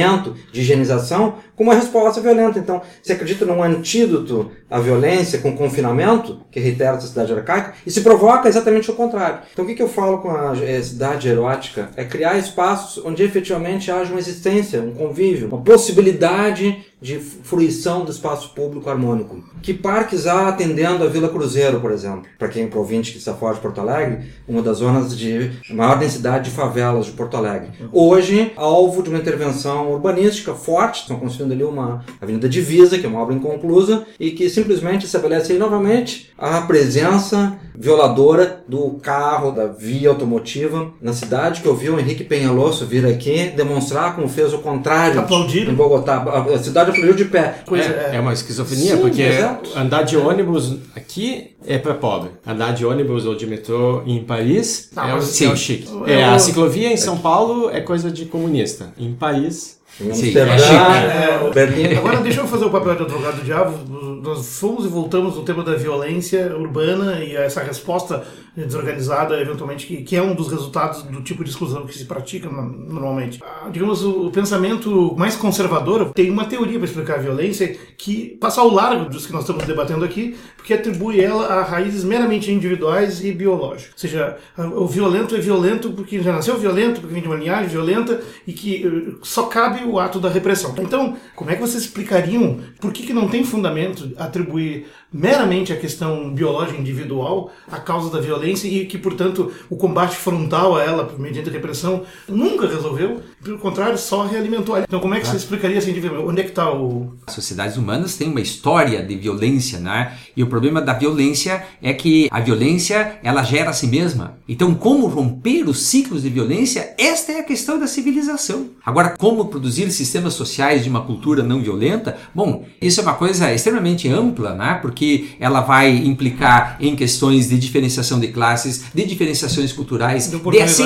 de 0.52 0.60
higienização, 0.60 1.36
com 1.56 1.64
uma 1.64 1.74
resposta 1.74 2.20
violenta. 2.20 2.58
Então, 2.58 2.80
se 3.02 3.12
acredita 3.12 3.44
num 3.44 3.62
antídoto 3.62 4.50
à 4.70 4.78
violência 4.78 5.38
com 5.38 5.56
confinamento, 5.56 6.40
que 6.50 6.60
reitera 6.60 6.96
a 6.96 7.00
cidade 7.00 7.32
arcaica, 7.32 7.74
e 7.86 7.90
se 7.90 8.00
provoca 8.00 8.48
exatamente 8.48 8.90
o 8.90 8.94
contrário. 8.94 9.40
Então, 9.52 9.64
o 9.64 9.68
que, 9.68 9.74
que 9.74 9.82
eu 9.82 9.88
falo 9.88 10.18
com 10.18 10.30
a 10.30 10.56
eh, 10.62 10.80
cidade 10.82 11.28
erótica? 11.28 11.90
É 11.96 12.04
criar 12.04 12.38
espaços 12.38 13.04
onde 13.04 13.22
efetivamente 13.22 13.90
haja 13.90 14.10
uma 14.10 14.20
existência, 14.20 14.80
um 14.80 14.92
convívio, 14.92 15.48
uma 15.48 15.62
possibilidade 15.62 16.84
de 17.00 17.18
fruição 17.18 18.04
do 18.04 18.10
espaço 18.10 18.54
público 18.54 18.90
harmônico. 18.90 19.42
Que 19.62 19.72
parques 19.72 20.26
há 20.26 20.48
atendendo 20.48 21.04
a 21.04 21.06
Vila 21.06 21.28
Cruzeiro, 21.28 21.80
por 21.80 21.92
exemplo? 21.92 22.24
Para 22.38 22.48
quem 22.48 22.64
é 22.64 22.66
provinte 22.66 23.12
que 23.12 23.18
está 23.18 23.34
fora 23.34 23.54
de 23.54 23.60
Porto 23.60 23.80
Alegre, 23.80 24.26
uma 24.48 24.62
das 24.62 24.78
zonas 24.78 25.16
de 25.16 25.52
maior 25.70 25.98
densidade 25.98 26.50
de 26.50 26.56
favelas 26.56 27.06
de 27.06 27.12
Porto 27.12 27.36
Alegre. 27.36 27.70
Hoje, 27.92 28.52
alvo 28.56 29.02
de 29.02 29.10
uma 29.10 29.18
intervenção 29.18 29.92
urbanística 29.92 30.54
forte, 30.54 31.02
estão 31.02 31.18
construindo 31.18 31.52
ali 31.52 31.64
uma 31.64 32.04
avenida 32.20 32.48
divisa, 32.48 32.98
que 32.98 33.06
é 33.06 33.08
uma 33.08 33.20
obra 33.20 33.34
inconclusa, 33.34 34.04
e 34.18 34.32
que 34.32 34.50
simplesmente 34.50 35.06
estabelece 35.06 35.54
novamente 35.54 36.30
a 36.36 36.60
presença 36.62 37.58
violadora 37.78 38.64
do 38.66 38.98
carro, 39.00 39.52
da 39.52 39.66
via 39.66 40.08
automotiva 40.08 40.90
na 41.00 41.12
cidade, 41.12 41.60
que 41.60 41.68
eu 41.68 41.76
vi 41.76 41.88
o 41.88 41.98
Henrique 41.98 42.24
Penhaloso 42.24 42.84
vir 42.84 43.06
aqui 43.06 43.52
demonstrar 43.56 44.16
como 44.16 44.28
fez 44.28 44.52
o 44.52 44.58
contrário 44.58 45.20
Aplaudiram. 45.20 45.72
em 45.72 45.74
Bogotá. 45.76 46.22
A 46.52 46.58
cidade 46.58 46.90
aplaudiu 46.90 47.14
de 47.14 47.26
pé. 47.26 47.62
É, 47.72 48.16
é, 48.16 48.20
uma 48.20 48.32
esquizofrenia, 48.32 48.96
Sim, 48.96 49.00
porque 49.02 49.22
exato. 49.22 49.70
andar 49.78 50.02
de 50.02 50.16
ônibus 50.16 50.76
aqui 50.96 51.56
é 51.64 51.78
para 51.78 51.94
pobre. 51.94 52.30
Andar 52.44 52.72
de 52.72 52.84
ônibus 52.84 53.24
ou 53.24 53.36
de 53.36 53.46
metrô 53.46 54.02
em 54.04 54.24
Paris 54.24 54.90
Não, 54.94 55.04
é, 55.04 55.14
o, 55.14 55.18
é 55.18 55.52
o 55.52 55.56
chique. 55.56 55.88
É, 56.06 56.24
a 56.24 56.38
ciclovia 56.38 56.92
em 56.92 56.96
São 56.96 57.18
Paulo 57.18 57.70
é 57.70 57.80
coisa 57.80 58.10
de 58.10 58.26
comunista. 58.26 58.92
Em 58.98 59.12
Paris 59.12 59.77
Em 60.00 60.14
Sim, 60.14 60.28
Amsterdã, 60.28 60.52
é 60.52 60.58
chique. 60.58 60.74
É, 60.74 61.50
Berlim. 61.52 61.94
Agora 61.98 62.18
deixa 62.18 62.40
eu 62.40 62.46
fazer 62.46 62.64
o 62.66 62.70
papel 62.70 62.94
de 62.94 63.02
advogado 63.02 63.36
do 63.36 63.44
diabo. 63.44 63.78
Nós 64.22 64.58
fomos 64.58 64.84
e 64.84 64.88
voltamos 64.88 65.36
no 65.36 65.42
tema 65.42 65.62
da 65.64 65.74
violência 65.74 66.54
urbana 66.56 67.20
e 67.24 67.34
essa 67.34 67.62
resposta 67.62 68.24
desorganizada, 68.56 69.40
eventualmente, 69.40 69.86
que, 69.86 70.02
que 70.02 70.16
é 70.16 70.22
um 70.22 70.34
dos 70.34 70.48
resultados 70.48 71.02
do 71.04 71.22
tipo 71.22 71.44
de 71.44 71.50
exclusão 71.50 71.86
que 71.86 71.96
se 71.96 72.04
pratica 72.04 72.48
no- 72.48 72.62
normalmente. 72.92 73.40
Ah, 73.42 73.68
Digamos, 73.70 74.04
o, 74.04 74.30
pensamento 74.30 75.14
mais 75.16 75.36
conservador 75.36 76.10
tem 76.12 76.30
uma 76.30 76.44
teoria 76.44 76.78
para 76.78 76.86
explicar 76.88 77.14
a 77.14 77.22
violência 77.22 77.76
que 77.96 78.36
passa 78.40 78.60
ao 78.60 78.68
largo 78.72 79.08
dos 79.08 79.26
que 79.26 79.32
nós 79.32 79.42
estamos 79.42 79.64
debatendo 79.64 80.04
aqui, 80.04 80.36
porque 80.56 80.74
atribui 80.74 81.20
ela 81.20 81.46
a 81.46 81.62
raízes 81.62 82.02
meramente 82.04 82.50
individuais 82.50 83.24
e 83.24 83.32
biológicas. 83.32 83.92
Ou 83.92 83.98
seja, 83.98 84.36
o 84.76 84.86
violento 84.86 85.34
é 85.36 85.38
violento 85.40 85.90
porque 85.92 86.20
já 86.20 86.32
nasceu 86.32 86.58
violento, 86.58 87.00
porque 87.00 87.14
vem 87.14 87.22
de 87.22 87.28
uma 87.28 87.36
linhagem 87.36 87.68
violenta 87.68 88.20
e 88.46 88.52
que 88.52 88.84
eh, 88.86 89.14
só 89.22 89.44
cabe 89.44 89.77
o 89.84 89.98
ato 89.98 90.20
da 90.20 90.28
repressão. 90.28 90.74
Então, 90.78 91.16
como 91.34 91.50
é 91.50 91.54
que 91.54 91.60
vocês 91.60 91.82
explicariam 91.82 92.60
por 92.80 92.92
que, 92.92 93.06
que 93.06 93.12
não 93.12 93.28
tem 93.28 93.44
fundamento 93.44 94.12
atribuir 94.16 94.86
meramente 95.12 95.72
a 95.72 95.76
questão 95.76 96.32
biológica 96.32 96.78
individual 96.78 97.50
a 97.70 97.78
causa 97.78 98.10
da 98.10 98.20
violência 98.20 98.68
e 98.68 98.86
que, 98.86 98.98
portanto, 98.98 99.52
o 99.70 99.76
combate 99.76 100.16
frontal 100.16 100.76
a 100.76 100.82
ela, 100.82 101.14
mediante 101.18 101.48
a 101.48 101.52
repressão, 101.52 102.02
nunca 102.28 102.66
resolveu, 102.66 103.20
pelo 103.42 103.58
contrário, 103.58 103.96
só 103.96 104.26
realimentou. 104.26 104.78
Então, 104.78 105.00
como 105.00 105.14
é 105.14 105.20
que 105.20 105.26
você 105.26 105.36
explicaria 105.36 105.78
assim? 105.78 105.94
Onde 106.26 106.40
é 106.40 106.44
que 106.44 106.50
está 106.50 106.72
o... 106.72 107.14
As 107.26 107.34
sociedades 107.34 107.76
humanas 107.76 108.16
têm 108.16 108.30
uma 108.30 108.40
história 108.40 109.02
de 109.02 109.16
violência, 109.16 109.78
né? 109.78 110.16
E 110.36 110.42
o 110.42 110.46
problema 110.46 110.80
da 110.80 110.92
violência 110.92 111.64
é 111.82 111.92
que 111.92 112.28
a 112.30 112.40
violência, 112.40 113.18
ela 113.22 113.42
gera 113.42 113.70
a 113.70 113.72
si 113.72 113.86
mesma. 113.86 114.38
Então, 114.48 114.74
como 114.74 115.06
romper 115.06 115.68
os 115.68 115.82
ciclos 115.82 116.22
de 116.22 116.28
violência? 116.28 116.94
Esta 116.98 117.32
é 117.32 117.40
a 117.40 117.44
questão 117.44 117.78
da 117.78 117.86
civilização. 117.86 118.70
Agora, 118.84 119.16
como 119.16 119.46
produzir 119.46 119.90
sistemas 119.90 120.34
sociais 120.34 120.82
de 120.82 120.90
uma 120.90 121.02
cultura 121.02 121.42
não 121.42 121.60
violenta? 121.60 122.16
Bom, 122.34 122.64
isso 122.80 123.00
é 123.00 123.02
uma 123.02 123.14
coisa 123.14 123.52
extremamente 123.52 124.08
ampla, 124.08 124.54
né? 124.54 124.78
Porque 124.80 124.97
ela 125.40 125.60
vai 125.60 125.94
implicar 125.96 126.76
em 126.80 126.94
questões 126.96 127.48
de 127.48 127.58
diferenciação 127.58 128.18
de 128.20 128.28
classes, 128.28 128.84
de 128.94 129.04
diferenciações 129.04 129.72
culturais, 129.72 130.24
De 130.30 130.36
de 130.38 130.40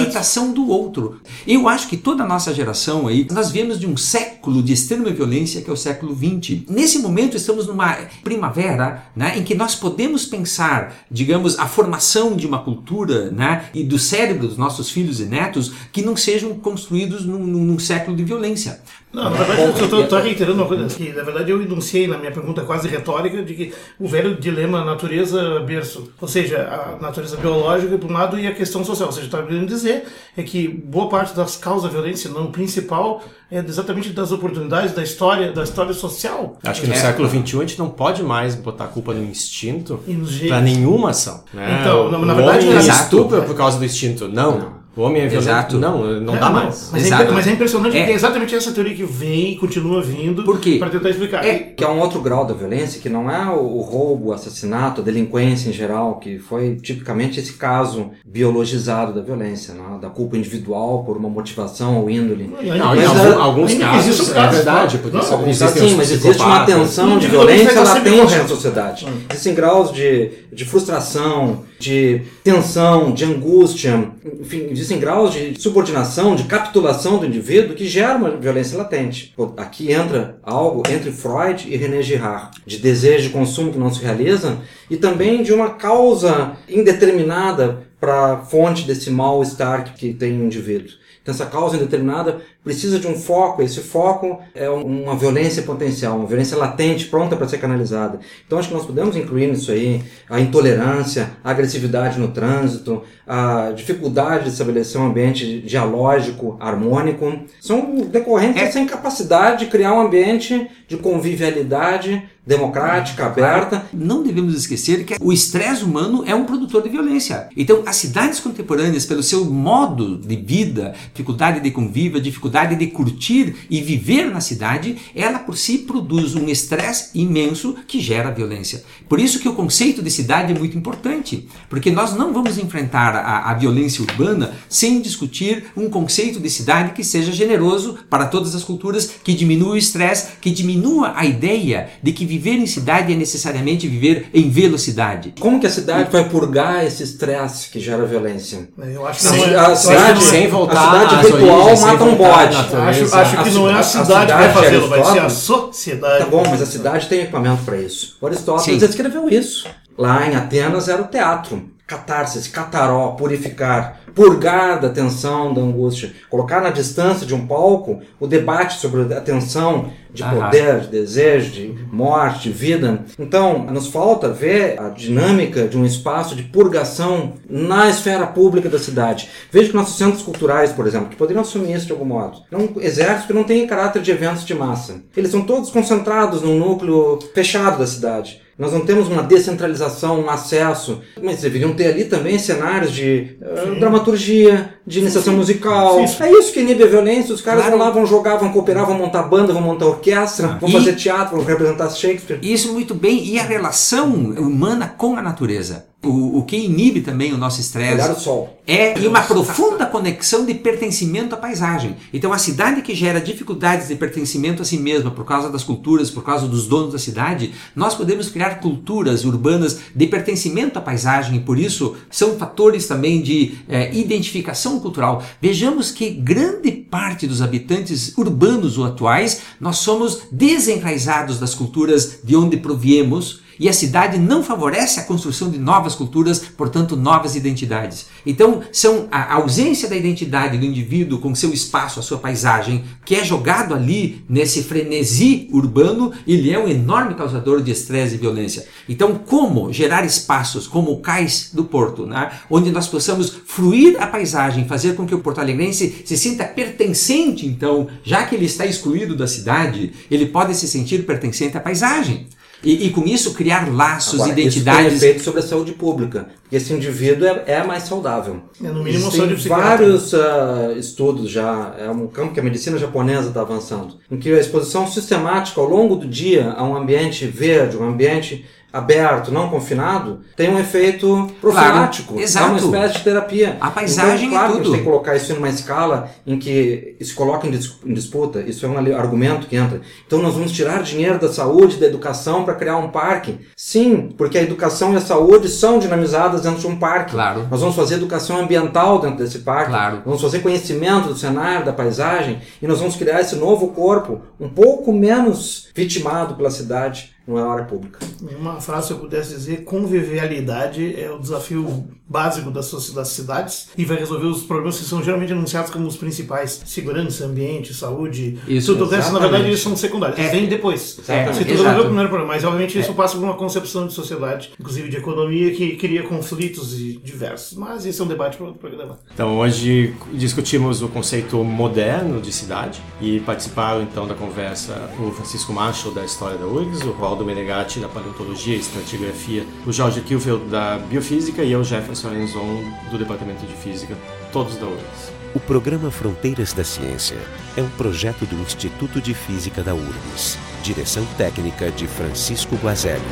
aceitação 0.07 0.53
do 0.53 0.68
outro. 0.68 1.20
Eu 1.46 1.68
acho 1.68 1.88
que 1.88 1.96
toda 1.96 2.25
a 2.25 2.27
nossa 2.27 2.53
geração 2.55 3.07
aí, 3.07 3.27
nós 3.31 3.51
viemos 3.51 3.79
de 3.79 3.87
um 3.87 3.96
século 3.96 4.62
de 4.62 4.72
extrema 4.72 5.11
violência 5.11 5.61
que 5.62 5.70
é 5.70 5.72
o 5.72 5.77
século 5.77 6.14
XX. 6.14 6.62
Nesse 6.68 6.98
momento 6.98 7.37
estamos 7.37 7.66
numa 7.66 7.96
primavera, 8.22 9.05
né, 9.14 9.35
em 9.38 9.42
que 9.42 9.55
nós 9.55 9.75
podemos 9.75 10.25
pensar, 10.25 10.94
digamos, 11.11 11.59
a 11.59 11.66
formação 11.66 12.35
de 12.37 12.46
uma 12.46 12.59
cultura, 12.61 13.31
né, 13.31 13.66
e 13.75 13.83
do 13.85 13.98
cérebro 13.98 14.48
dos 14.48 14.57
nossos 14.57 14.90
filhos 14.90 15.20
e 15.20 15.25
netos 15.25 15.72
que 15.92 16.03
não 16.03 16.16
sejam 16.16 16.55
construídos 16.55 17.25
num- 17.25 17.46
num 17.46 17.79
século 17.79 18.16
de 18.16 18.25
violência. 18.25 18.81
Não, 19.12 19.25
na 19.25 19.31
verdade, 19.31 19.61
eu 19.92 20.03
estou 20.05 20.18
reiterando 20.20 20.59
uma 20.59 20.66
coisa 20.66 20.87
que, 20.87 21.12
na 21.12 21.22
verdade, 21.22 21.51
eu 21.51 21.61
enunciei 21.61 22.07
na 22.07 22.16
minha 22.16 22.33
pergunta 22.33 22.62
quase 22.62 22.88
retórica 22.88 23.42
de 23.42 23.55
que 23.55 23.72
o 24.01 24.09
velho 24.09 24.35
dilema 24.37 24.83
natureza-berço, 24.85 26.12
ou 26.20 26.29
seja, 26.29 26.59
a 26.98 27.03
natureza 27.03 27.37
biológica 27.37 27.98
por 27.98 28.11
um 28.11 28.14
lado 28.14 28.38
e 28.38 28.46
a 28.46 28.55
questão 28.55 28.85
social. 28.85 29.09
Ou 29.09 29.12
seja, 29.12 29.27
está 29.27 29.42
querendo 29.42 29.66
dizer 29.66 30.05
é 30.37 30.42
que 30.42 30.66
boa 30.68 31.09
parte 31.09 31.35
das 31.37 31.57
causas 31.57 31.85
da 31.85 31.88
violência, 31.90 32.31
não 32.31 32.51
principal, 32.51 33.22
é 33.51 33.59
exatamente 33.59 34.11
das 34.11 34.33
oportunidades 34.33 34.92
da 34.94 35.03
história, 35.03 35.53
da 35.53 35.62
história 35.62 35.92
social. 35.92 36.59
Acho 36.64 36.81
que 36.81 36.87
no 36.87 36.94
É. 36.94 36.96
século 36.96 37.29
XXI 37.29 37.57
a 37.59 37.61
gente 37.61 37.79
não 37.79 37.90
pode 37.90 38.22
mais 38.22 38.55
botar 38.55 38.85
a 38.85 38.88
culpa 38.88 39.12
no 39.12 39.22
instinto 39.22 40.01
para 40.48 40.61
nenhuma 40.61 41.11
ação. 41.11 41.44
Né? 41.53 41.81
Então, 41.81 42.11
na- 42.11 42.18
na 42.18 42.33
o 42.33 42.37
verdade, 42.37 42.66
homem 42.66 42.79
é- 42.79 42.81
estupra 42.88 43.42
por 43.42 43.55
causa 43.55 43.79
do 43.79 43.85
instinto. 43.85 44.27
Não. 44.29 44.81
O 44.94 45.00
homem 45.02 45.22
é 45.22 45.26
violento. 45.26 45.48
Exato. 45.50 45.78
Não, 45.78 46.20
não 46.20 46.37
É, 46.37 46.38
dá 46.38 46.46
não, 46.46 46.52
mais. 46.52 46.90
Mas 46.92 47.11
é, 47.11 47.31
mas 47.31 47.46
é 47.46 47.52
impressionante 47.52 47.96
É. 47.96 48.05
que 48.05 48.11
é 48.11 48.14
exatamente 48.14 48.55
essa 48.55 48.72
teoria 48.72 48.94
que 48.94 49.05
vem 49.05 49.52
e 49.52 49.57
continua 49.57 50.02
vindo 50.02 50.42
Por 50.44 50.61
quê? 50.61 50.76
para 50.78 50.90
tentar 50.90 51.09
explicar. 51.11 51.44
É, 51.44 51.55
Que 51.59 51.83
é 51.83 51.88
um 51.88 51.98
outro 51.98 52.20
grau 52.20 52.44
da 52.44 52.52
violência, 52.52 53.00
que 53.00 53.09
não 53.09 53.31
é 53.31 53.46
o 53.50 53.81
roubo, 53.81 54.28
o 54.28 54.33
assassinato, 54.33 55.00
a 55.00 55.05
delinquência 55.05 55.70
em 55.70 55.72
geral, 55.72 56.16
que 56.16 56.38
foi 56.38 56.76
tipicamente 56.76 57.40
esse 57.40 57.55
caso 57.55 58.11
biologizado 58.24 59.14
da 59.14 59.22
violência, 59.22 59.72
né? 59.74 59.98
da 60.00 60.09
culpa 60.11 60.37
individual 60.37 61.05
por 61.05 61.16
uma 61.16 61.28
motivação 61.28 62.00
ou 62.00 62.11
índole. 62.11 62.50
Não, 62.52 62.62
em 62.62 62.68
Mas 63.07 63.35
alguns 63.37 63.70
ainda 63.72 63.85
casos 63.87 64.31
é 64.31 64.46
verdade, 64.48 64.96
não, 64.96 65.02
porque 65.02 65.16
não, 65.16 65.33
alguns 65.33 65.61
existem 65.62 65.83
Sim, 65.83 65.88
os 65.88 65.94
mas 65.94 66.11
existe 66.11 66.42
uma 66.42 66.64
tensão 66.66 67.18
de 67.18 67.26
violência 67.28 67.81
latente 67.81 68.37
na 68.37 68.48
sociedade. 68.48 69.07
Existem 69.31 69.55
graus 69.55 69.92
de, 69.92 70.31
de 70.52 70.64
frustração, 70.64 71.64
de 71.78 72.22
tensão, 72.42 73.12
de 73.12 73.24
angústia, 73.24 74.11
enfim, 74.40 74.68
existem 74.70 74.98
graus 74.98 75.33
de 75.33 75.61
subordinação, 75.61 76.35
de 76.35 76.44
capitulação 76.44 77.18
do 77.18 77.26
indivíduo 77.26 77.76
que 77.76 77.87
geram 77.87 78.18
uma 78.18 78.31
violência 78.31 78.76
latente. 78.76 79.35
Aqui 79.57 79.92
entra 79.92 80.38
algo 80.42 80.83
entre 80.90 81.12
Freud 81.12 81.66
e 81.68 81.76
René 81.76 82.02
Girard, 82.02 82.61
de 82.66 82.78
desejo 82.78 83.28
de 83.28 83.33
consumo 83.33 83.72
que 83.72 83.78
não 83.78 83.92
se 83.92 84.02
realiza 84.02 84.59
e 84.90 84.96
também 84.96 85.42
de 85.42 85.52
uma 85.52 85.70
causa 85.70 86.52
indeterminada 86.68 87.87
para 88.00 88.33
a 88.33 88.38
fonte 88.38 88.85
desse 88.85 89.11
mal-estar 89.11 89.94
que 89.94 90.12
tem 90.12 90.40
o 90.40 90.44
indivíduo. 90.44 91.01
Então, 91.22 91.32
essa 91.32 91.46
causa 91.46 91.76
indeterminada 91.76 92.40
precisa 92.64 92.98
de 92.98 93.06
um 93.06 93.14
foco. 93.14 93.62
Esse 93.62 93.80
foco 93.80 94.40
é 94.54 94.68
um- 94.68 95.04
uma 95.04 95.16
violência 95.16 95.62
potencial, 95.62 96.16
uma 96.16 96.26
violência 96.26 96.56
latente, 96.56 97.06
pronta 97.06 97.37
para 97.37 97.46
ser 97.48 97.58
canalizada. 97.58 98.18
Então, 98.44 98.58
acho 98.58 98.68
que 98.68 98.74
nós 98.74 98.85
podemos 98.85 99.16
incluir 99.16 99.46
nisso 99.46 99.70
aí 99.70 100.02
a 100.28 100.40
intolerância, 100.40 101.30
a 101.44 101.50
agressividade 101.52 102.18
no 102.18 102.28
trânsito, 102.28 103.02
a 103.26 103.72
dificuldade 103.74 104.44
de 104.44 104.50
estabelecer 104.50 105.00
um 105.00 105.06
ambiente 105.06 105.61
dialógico, 105.61 106.56
harmônico. 106.58 107.32
São 107.61 107.94
decorrentes 108.11 108.61
É. 108.61 108.64
dessa 108.66 108.80
incapacidade 108.80 109.64
de 109.64 109.70
criar 109.70 109.92
um 109.94 110.00
ambiente 110.00 110.68
de 110.88 110.96
convivialidade 110.96 112.22
democrática, 112.44 113.26
aberta, 113.26 113.87
Não 113.92 114.22
devemos 114.22 114.55
esquecer 114.55 115.05
que 115.05 115.16
o 115.20 115.33
estresse 115.33 115.85
humano 115.85 116.24
é 116.26 116.35
um 116.35 116.44
produtor 116.44 116.83
de 116.83 116.88
violência. 116.88 117.48
Então, 117.57 117.83
as 117.87 117.96
cidades 117.96 118.40
contemporâneas, 118.40 119.07
pelo 119.07 119.22
seu 119.22 119.44
modo 119.44 120.16
de 120.16 120.35
vida, 120.37 120.94
dificuldade 121.12 121.61
de 121.61 121.70
convívio, 121.70 122.20
dificuldade 122.20 122.74
de 122.74 122.87
curtir 122.88 123.55
e 123.70 123.81
viver 123.81 124.31
na 124.31 124.40
cidade, 124.40 124.96
ela 125.14 125.38
por 125.38 125.57
si 125.57 125.78
produz 125.78 126.35
um 126.35 126.48
estresse 126.48 127.11
imenso 127.14 127.76
que 127.87 128.00
gera 128.00 128.31
violência. 128.31 128.83
Por 129.09 129.20
isso 129.20 129.38
que 129.38 129.48
o 129.48 129.55
conceito 129.55 130.02
de 130.02 130.11
cidade 130.11 130.52
é 130.52 130.59
muito 130.59 130.76
importante, 130.76 131.48
porque 131.68 131.90
nós 131.90 132.14
não 132.14 132.33
vamos 132.33 132.59
enfrentar 132.59 133.14
a, 133.14 133.50
a 133.50 133.55
violência 133.55 134.02
urbana 134.02 134.55
sem 134.68 135.00
discutir 135.00 135.66
um 135.76 135.88
conceito 135.88 136.40
de 136.40 136.50
cidade 136.50 136.92
que 136.92 137.05
seja 137.05 137.31
generoso 137.31 137.98
para 138.11 138.26
todas 138.26 138.55
as 138.55 138.64
culturas, 138.64 139.12
que 139.22 139.35
diminua 139.35 139.74
o 139.74 139.76
estresse, 139.76 140.33
que 140.40 140.50
diminua 140.50 141.12
a 141.14 141.24
ideia 141.24 141.90
de 142.02 142.12
que 142.12 142.32
viver 142.38 142.57
em 142.59 142.66
cidade 142.66 143.12
é 143.12 143.16
necessariamente 143.16 143.87
viver 143.87 144.27
em 144.33 144.49
velocidade. 144.49 145.35
Como 145.38 145.61
que 145.61 145.66
a 145.66 145.71
cidade 145.71 146.11
vai 146.11 146.29
purgar 146.29 146.85
esse 146.85 147.03
estresse 147.03 147.68
que 147.68 147.79
gera 147.81 148.05
violência? 148.05 148.68
Eu 148.79 149.07
acho 149.07 149.21
que 149.21 149.27
Sem- 149.27 149.38
não 149.38 149.47
é, 149.47 149.49
a 149.49 149.53
eu 149.53 149.61
acho 149.61 149.73
que 149.73 149.87
cidade- 149.88 150.12
não 150.21 150.27
é- 150.27 150.31
sem 150.31 150.49
voltar 150.49 150.73
a 150.73 150.85
cidade 151.01 151.14
às 151.14 151.21
virtual 151.33 151.59
origens, 151.61 151.81
mata 151.81 152.05
um 152.05 152.14
bode. 152.14 152.57
Acho, 152.57 153.14
acho 153.16 153.45
que 153.45 153.51
não 153.51 153.68
é 153.71 153.75
a 153.75 153.79
a 153.79 153.83
cidade 153.83 154.33
que 154.33 154.38
vai 154.38 154.53
fazê-lo, 154.53 154.88
vai 154.88 155.05
ser 155.05 155.18
a 155.21 155.29
sociedade. 155.29 156.25
Tá 156.25 156.31
bom, 156.31 156.42
mas 156.49 156.62
a 156.62 156.66
cidade 156.66 157.07
tem 157.09 157.21
equipamento 157.21 157.62
para 157.64 157.77
isso. 157.77 158.16
O 158.21 158.27
Aristóteles 158.27 158.81
Sim. 158.81 158.88
escreveu 158.88 159.29
isso. 159.29 159.66
Lá 159.99 160.27
em 160.27 160.35
Atenas 160.35 160.88
era 160.88 161.03
o 161.03 161.07
teatro. 161.07 161.71
Catarsis, 161.92 162.48
cataró, 162.48 163.09
purificar, 163.09 164.00
purgar 164.14 164.81
da 164.81 164.88
tensão, 164.88 165.52
da 165.52 165.61
angústia, 165.61 166.11
colocar 166.31 166.62
na 166.62 166.70
distância 166.70 167.26
de 167.26 167.35
um 167.35 167.46
palco 167.46 168.00
o 168.18 168.26
debate 168.26 168.78
sobre 168.78 169.12
a 169.14 169.20
tensão 169.20 169.90
de 170.11 170.22
Aham. 170.22 170.40
poder, 170.40 170.81
de 170.81 170.87
desejo, 170.88 171.50
de 171.52 171.74
morte, 171.90 172.44
de 172.44 172.50
vida. 172.50 173.05
Então, 173.18 173.66
nos 173.66 173.88
falta 173.88 174.31
ver 174.31 174.81
a 174.81 174.88
dinâmica 174.88 175.68
de 175.68 175.76
um 175.76 175.85
espaço 175.85 176.35
de 176.35 176.44
purgação 176.44 177.35
na 177.48 177.90
esfera 177.90 178.26
pública 178.26 178.70
da 178.70 178.78
cidade. 178.78 179.28
Veja 179.50 179.68
que 179.68 179.76
nossos 179.76 179.98
centros 179.98 180.22
culturais, 180.22 180.72
por 180.72 180.87
exemplo, 180.87 181.11
que 181.11 181.16
poderiam 181.16 181.42
assumir 181.42 181.74
isso 181.74 181.87
de 181.87 181.92
algum 181.92 182.07
modo, 182.07 182.40
não 182.50 182.70
exército 182.81 183.26
que 183.28 183.35
não 183.35 183.44
tem 183.44 183.66
caráter 183.66 184.00
de 184.00 184.11
eventos 184.11 184.46
de 184.46 184.55
massa. 184.55 185.02
Eles 185.14 185.31
são 185.31 185.42
todos 185.42 185.70
concentrados 185.70 186.40
num 186.40 186.59
núcleo 186.59 187.18
fechado 187.35 187.78
da 187.78 187.87
cidade. 187.87 188.40
Nós 188.62 188.72
não 188.72 188.83
temos 188.83 189.09
uma 189.09 189.25
descentralização, 189.25 190.20
um 190.20 190.31
acesso, 190.31 191.01
mas 191.20 191.40
deveriam 191.40 191.72
ter 191.75 191.87
ali 191.88 192.05
também 192.05 192.38
cenários 192.38 192.92
de 192.92 193.37
eh, 193.42 193.75
dramaturgia, 193.81 194.75
de 194.87 195.01
iniciação 195.01 195.35
musical. 195.35 195.98
Sim, 195.98 196.07
sim. 196.07 196.22
É 196.22 196.31
isso 196.38 196.53
que 196.53 196.61
inibe 196.61 196.85
a 196.85 196.87
violência. 196.87 197.35
Os 197.35 197.40
caras 197.40 197.62
Claro. 197.62 197.77
vão 197.77 197.87
lá, 197.87 197.92
vão 197.92 198.07
jogar, 198.07 198.37
vão 198.37 198.53
cooperar, 198.53 198.87
vão 198.87 198.96
montar 198.96 199.25
banda, 199.25 199.53
vão 199.53 199.61
montar 199.62 199.87
orquestra, 199.87 200.59
vão 200.61 200.68
E- 200.68 200.72
fazer 200.72 200.94
teatro, 200.94 201.37
vão 201.37 201.44
representar 201.44 201.90
Shakespeare. 201.90 202.38
Isso 202.40 202.72
muito 202.72 202.94
bem, 202.94 203.25
e 203.25 203.37
a 203.38 203.42
relação 203.42 204.11
humana 204.14 204.94
com 204.96 205.16
a 205.16 205.22
natureza. 205.22 205.87
O, 206.04 206.38
o 206.38 206.42
que 206.42 206.56
inibe 206.56 207.00
também 207.00 207.32
o 207.32 207.38
nosso 207.38 207.60
estresse 207.60 208.20
sol. 208.20 208.58
é 208.66 208.98
e 208.98 209.06
uma 209.06 209.22
profunda 209.22 209.86
conexão 209.86 210.44
de 210.44 210.52
pertencimento 210.52 211.34
à 211.34 211.38
paisagem. 211.38 211.96
Então, 212.12 212.32
a 212.32 212.38
cidade 212.38 212.82
que 212.82 212.92
gera 212.92 213.20
dificuldades 213.20 213.86
de 213.86 213.94
pertencimento 213.94 214.62
a 214.62 214.64
si 214.64 214.78
mesma 214.78 215.12
por 215.12 215.24
causa 215.24 215.48
das 215.48 215.62
culturas, 215.62 216.10
por 216.10 216.24
causa 216.24 216.48
dos 216.48 216.66
donos 216.66 216.92
da 216.92 216.98
cidade, 216.98 217.52
nós 217.76 217.94
podemos 217.94 218.28
criar 218.28 218.60
culturas 218.60 219.24
urbanas 219.24 219.78
de 219.94 220.06
pertencimento 220.08 220.78
à 220.78 220.82
paisagem 220.82 221.36
e, 221.36 221.40
por 221.40 221.58
isso, 221.58 221.94
são 222.10 222.36
fatores 222.36 222.86
também 222.86 223.22
de 223.22 223.58
eh, 223.68 223.94
identificação 223.94 224.80
cultural. 224.80 225.22
Vejamos 225.40 225.90
que 225.92 226.10
grande 226.10 226.72
parte 226.72 227.26
dos 227.26 227.40
habitantes 227.40 228.16
urbanos 228.16 228.76
ou 228.76 228.84
atuais, 228.84 229.42
nós 229.60 229.78
somos 229.78 230.22
desenraizados 230.32 231.38
das 231.38 231.54
culturas 231.54 232.18
de 232.24 232.34
onde 232.34 232.56
proviemos 232.56 233.41
e 233.62 233.68
a 233.68 233.72
cidade 233.72 234.18
não 234.18 234.42
favorece 234.42 234.98
a 234.98 235.05
construção 235.05 235.48
de 235.48 235.57
novas 235.57 235.94
culturas, 235.94 236.40
portanto, 236.40 236.96
novas 236.96 237.37
identidades. 237.37 238.07
Então, 238.27 238.61
são 238.72 239.07
a 239.09 239.35
ausência 239.35 239.88
da 239.88 239.94
identidade 239.94 240.59
do 240.59 240.66
indivíduo 240.66 241.20
com 241.20 241.33
seu 241.33 241.53
espaço, 241.53 242.01
a 242.01 242.03
sua 242.03 242.18
paisagem, 242.18 242.83
que 243.05 243.14
é 243.14 243.25
jogado 243.25 243.72
ali 243.72 244.25
nesse 244.29 244.64
frenesi 244.64 245.48
urbano, 245.53 246.12
ele 246.27 246.51
é 246.51 246.59
um 246.59 246.66
enorme 246.66 247.14
causador 247.14 247.62
de 247.62 247.70
estresse 247.70 248.16
e 248.16 248.18
violência. 248.18 248.66
Então, 248.88 249.14
como 249.14 249.72
gerar 249.72 250.05
espaços 250.05 250.66
como 250.66 250.90
o 250.90 251.01
cais 251.01 251.51
do 251.53 251.62
porto, 251.62 252.05
né, 252.05 252.33
onde 252.51 252.72
nós 252.72 252.88
possamos 252.88 253.33
fruir 253.46 253.96
a 254.03 254.09
paisagem, 254.09 254.66
fazer 254.66 254.96
com 254.96 255.07
que 255.07 255.14
o 255.14 255.20
porto-alegrense 255.20 256.03
se 256.05 256.18
sinta 256.18 256.44
pertencente, 256.46 257.46
então, 257.46 257.87
já 258.03 258.27
que 258.27 258.35
ele 258.35 258.46
está 258.46 258.66
excluído 258.66 259.14
da 259.14 259.29
cidade, 259.29 259.92
ele 260.11 260.27
pode 260.27 260.53
se 260.57 260.66
sentir 260.66 261.07
pertencente 261.07 261.57
à 261.57 261.61
paisagem. 261.61 262.27
E, 262.62 262.87
e, 262.87 262.90
com 262.90 263.05
isso 263.05 263.35
criar 263.35 263.72
laços, 263.72 264.20
Agora, 264.20 264.33
identidades. 264.38 264.92
Isso 264.92 265.01
tem 265.01 265.09
efeito 265.09 265.25
sobre 265.25 265.40
a 265.40 265.42
saúde 265.42 265.72
pública, 265.72 266.29
porque 266.42 266.57
esse 266.57 266.72
indivíduo 266.72 267.27
é, 267.27 267.44
é 267.46 267.64
mais 267.64 267.85
saudável. 267.85 268.42
É, 268.62 268.68
no 268.68 268.85
mínimo, 268.85 269.09
Existem 269.09 269.37
vários 269.48 270.12
uh, 270.12 270.72
estudos 270.79 271.31
já, 271.31 271.75
é 271.79 271.90
um 271.90 272.07
campo 272.07 272.33
que 272.33 272.40
a 272.40 272.42
medicina 272.42 272.79
japonesa 272.79 273.29
está 273.29 273.40
avançando, 273.40 273.96
em 274.11 274.16
que 274.16 274.33
a 274.33 274.38
exposição 274.38 274.87
sistemática 274.87 275.61
ao 275.61 275.68
longo 275.68 275.96
do 275.96 276.07
dia 276.07 276.53
a 276.53 276.62
um 276.62 276.77
ambiente 276.77 277.27
verde, 277.27 277.77
um 277.77 277.88
ambiente 277.88 278.46
aberto, 278.72 279.30
não 279.30 279.50
confinado, 279.50 280.20
tem 280.35 280.48
um 280.48 280.58
efeito 280.58 281.30
profilático. 281.40 282.14
Claro, 282.14 282.22
exato. 282.22 282.46
É 282.46 282.48
uma 282.48 282.58
espécie 282.58 282.94
de 282.98 283.04
terapia. 283.04 283.56
A 283.61 283.70
paisagem 283.70 284.28
então, 284.28 284.30
claro 284.30 284.44
é 284.44 284.46
que 284.46 284.52
a 284.52 284.56
gente 284.56 284.62
tudo. 284.64 284.72
tem 284.72 284.80
que 284.80 284.90
colocar 284.90 285.16
isso 285.16 285.35
numa 285.35 285.48
escala 285.48 286.11
em 286.26 286.38
que 286.38 286.96
se 287.00 287.12
coloca 287.12 287.46
em, 287.46 287.50
dis 287.50 287.78
em 287.85 287.92
disputa. 287.92 288.40
Isso 288.40 288.64
é 288.64 288.68
um 288.68 288.78
argumento 288.96 289.46
que 289.46 289.56
entra. 289.56 289.80
Então 290.06 290.22
nós 290.22 290.35
vamos 290.35 290.52
tirar 290.52 290.82
dinheiro 290.82 291.18
da 291.18 291.30
saúde, 291.30 291.76
da 291.76 291.87
educação 291.87 292.44
para 292.44 292.54
criar 292.54 292.78
um 292.78 292.88
parque? 292.88 293.38
Sim, 293.56 294.14
porque 294.16 294.38
a 294.38 294.42
educação 294.42 294.94
e 294.94 294.96
a 294.96 295.00
saúde 295.00 295.48
são 295.48 295.78
dinamizadas 295.78 296.42
dentro 296.42 296.61
de 296.61 296.66
um 296.66 296.76
parque. 296.76 297.12
Claro. 297.12 297.46
Nós 297.50 297.61
vamos 297.61 297.76
fazer 297.76 297.96
educação 297.96 298.38
ambiental 298.38 299.00
dentro 299.00 299.18
desse 299.18 299.40
parque. 299.40 299.70
Claro. 299.70 300.02
Vamos 300.04 300.20
fazer 300.22 300.38
conhecimento 300.40 301.08
do 301.08 301.16
cenário, 301.16 301.66
da 301.66 301.72
paisagem, 301.72 302.40
e 302.61 302.66
nós 302.66 302.78
vamos 302.78 302.96
criar 302.96 303.20
esse 303.20 303.37
novo 303.37 303.68
corpo 303.68 304.22
um 304.40 304.48
pouco 304.48 304.92
menos 304.92 305.68
vitimado 305.74 306.35
pela 306.35 306.50
cidade 306.50 307.12
não 307.26 307.38
é 307.38 307.42
hora 307.42 307.64
pública. 307.64 307.98
Em 308.22 308.35
uma 308.35 308.61
frase, 308.61 308.88
se 308.88 308.92
eu 308.92 308.98
pudesse 308.98 309.35
dizer, 309.35 309.64
convivialidade 309.64 311.00
é 311.00 311.11
o 311.11 311.18
desafio 311.18 311.88
básico 312.08 312.50
das, 312.50 312.66
cidades 313.08 313.68
e 313.76 313.85
vai 313.85 313.96
resolver 313.96 314.26
os 314.26 314.42
problemas 314.42 314.78
que 314.78 314.85
são 314.85 315.02
geralmente 315.02 315.32
anunciados 315.32 315.70
como 315.70 315.87
os 315.87 315.96
principais. 315.96 316.62
Segurança, 316.66 317.24
ambiente, 317.24 317.72
saúde. 317.72 318.38
Isso, 318.46 318.72
tudo 318.72 318.85
o 318.85 318.88
resto, 318.88 319.12
na 319.12 319.18
verdade, 319.18 319.44
eles 319.44 319.61
são 319.61 319.74
secundários. 319.74 320.18
É. 320.18 320.28
vêm 320.28 320.46
depois. 320.46 320.98
Exatamente. 320.98 321.37
Se 321.37 321.42
Exato. 321.42 321.50
resolver 321.50 321.80
o 321.80 321.85
primeiro 321.85 322.08
problema. 322.08 322.35
Mas, 322.35 322.44
obviamente, 322.44 322.78
isso 322.78 322.92
passa 322.92 323.16
por 323.16 323.24
uma 323.24 323.35
concepção 323.35 323.87
de 323.87 323.94
sociedade, 323.94 324.52
inclusive 324.58 324.88
de 324.88 324.96
economia, 324.98 325.52
que 325.52 325.76
cria 325.76 326.02
conflitos 326.02 326.78
e 326.78 327.00
diversos. 327.02 327.56
Mas 327.56 327.87
esse 327.87 328.00
é 328.00 328.04
um 328.04 328.08
debate 328.08 328.37
para 328.37 328.46
outro 328.46 328.61
programa. 328.61 328.98
Então 329.12 329.38
hoje 329.38 329.94
discutimos 330.12 330.82
o 330.82 330.88
conceito 330.88 331.42
moderno 331.42 332.20
de 332.20 332.32
cidade 332.32 332.80
e 333.00 333.20
participaram 333.20 333.82
então 333.82 334.06
da 334.06 334.14
conversa 334.14 334.90
o 334.98 335.11
Francisco 335.12 335.52
Marshall 335.52 335.94
da 335.94 336.04
História 336.04 336.37
da 336.37 336.46
URGS, 336.46 336.82
o 336.82 336.92
Waldo 337.12 337.27
Menegatti 337.27 337.79
da 337.79 337.88
Paleontologia 337.88 338.57
e 338.57 338.61
Estratigrafia, 338.61 339.44
o 339.66 339.72
Jorge 339.72 340.01
Kielfeld 340.01 340.46
da 340.46 340.79
Biofísica 340.79 341.42
e 341.42 341.53
eu, 341.53 341.62
Jefferson 341.62 342.14
Enzon, 342.14 342.64
do 342.90 342.96
Departamento 342.96 343.44
de 343.44 343.53
Física, 343.53 343.94
todos 344.33 344.57
da 344.57 344.64
URGS. 344.64 345.12
O 345.35 345.40
programa 345.40 345.90
Fronteiras 345.90 346.55
da 346.55 346.64
Ciência 346.64 347.18
é 347.55 347.61
um 347.61 347.68
projeto 347.68 348.25
do 348.25 348.40
Instituto 348.40 348.98
de 348.98 349.12
Física 349.12 349.62
da 349.62 349.75
URGS. 349.75 350.38
Direção 350.62 351.05
técnica 351.18 351.70
de 351.70 351.87
Francisco 351.87 352.57
Guazelli. 352.57 353.03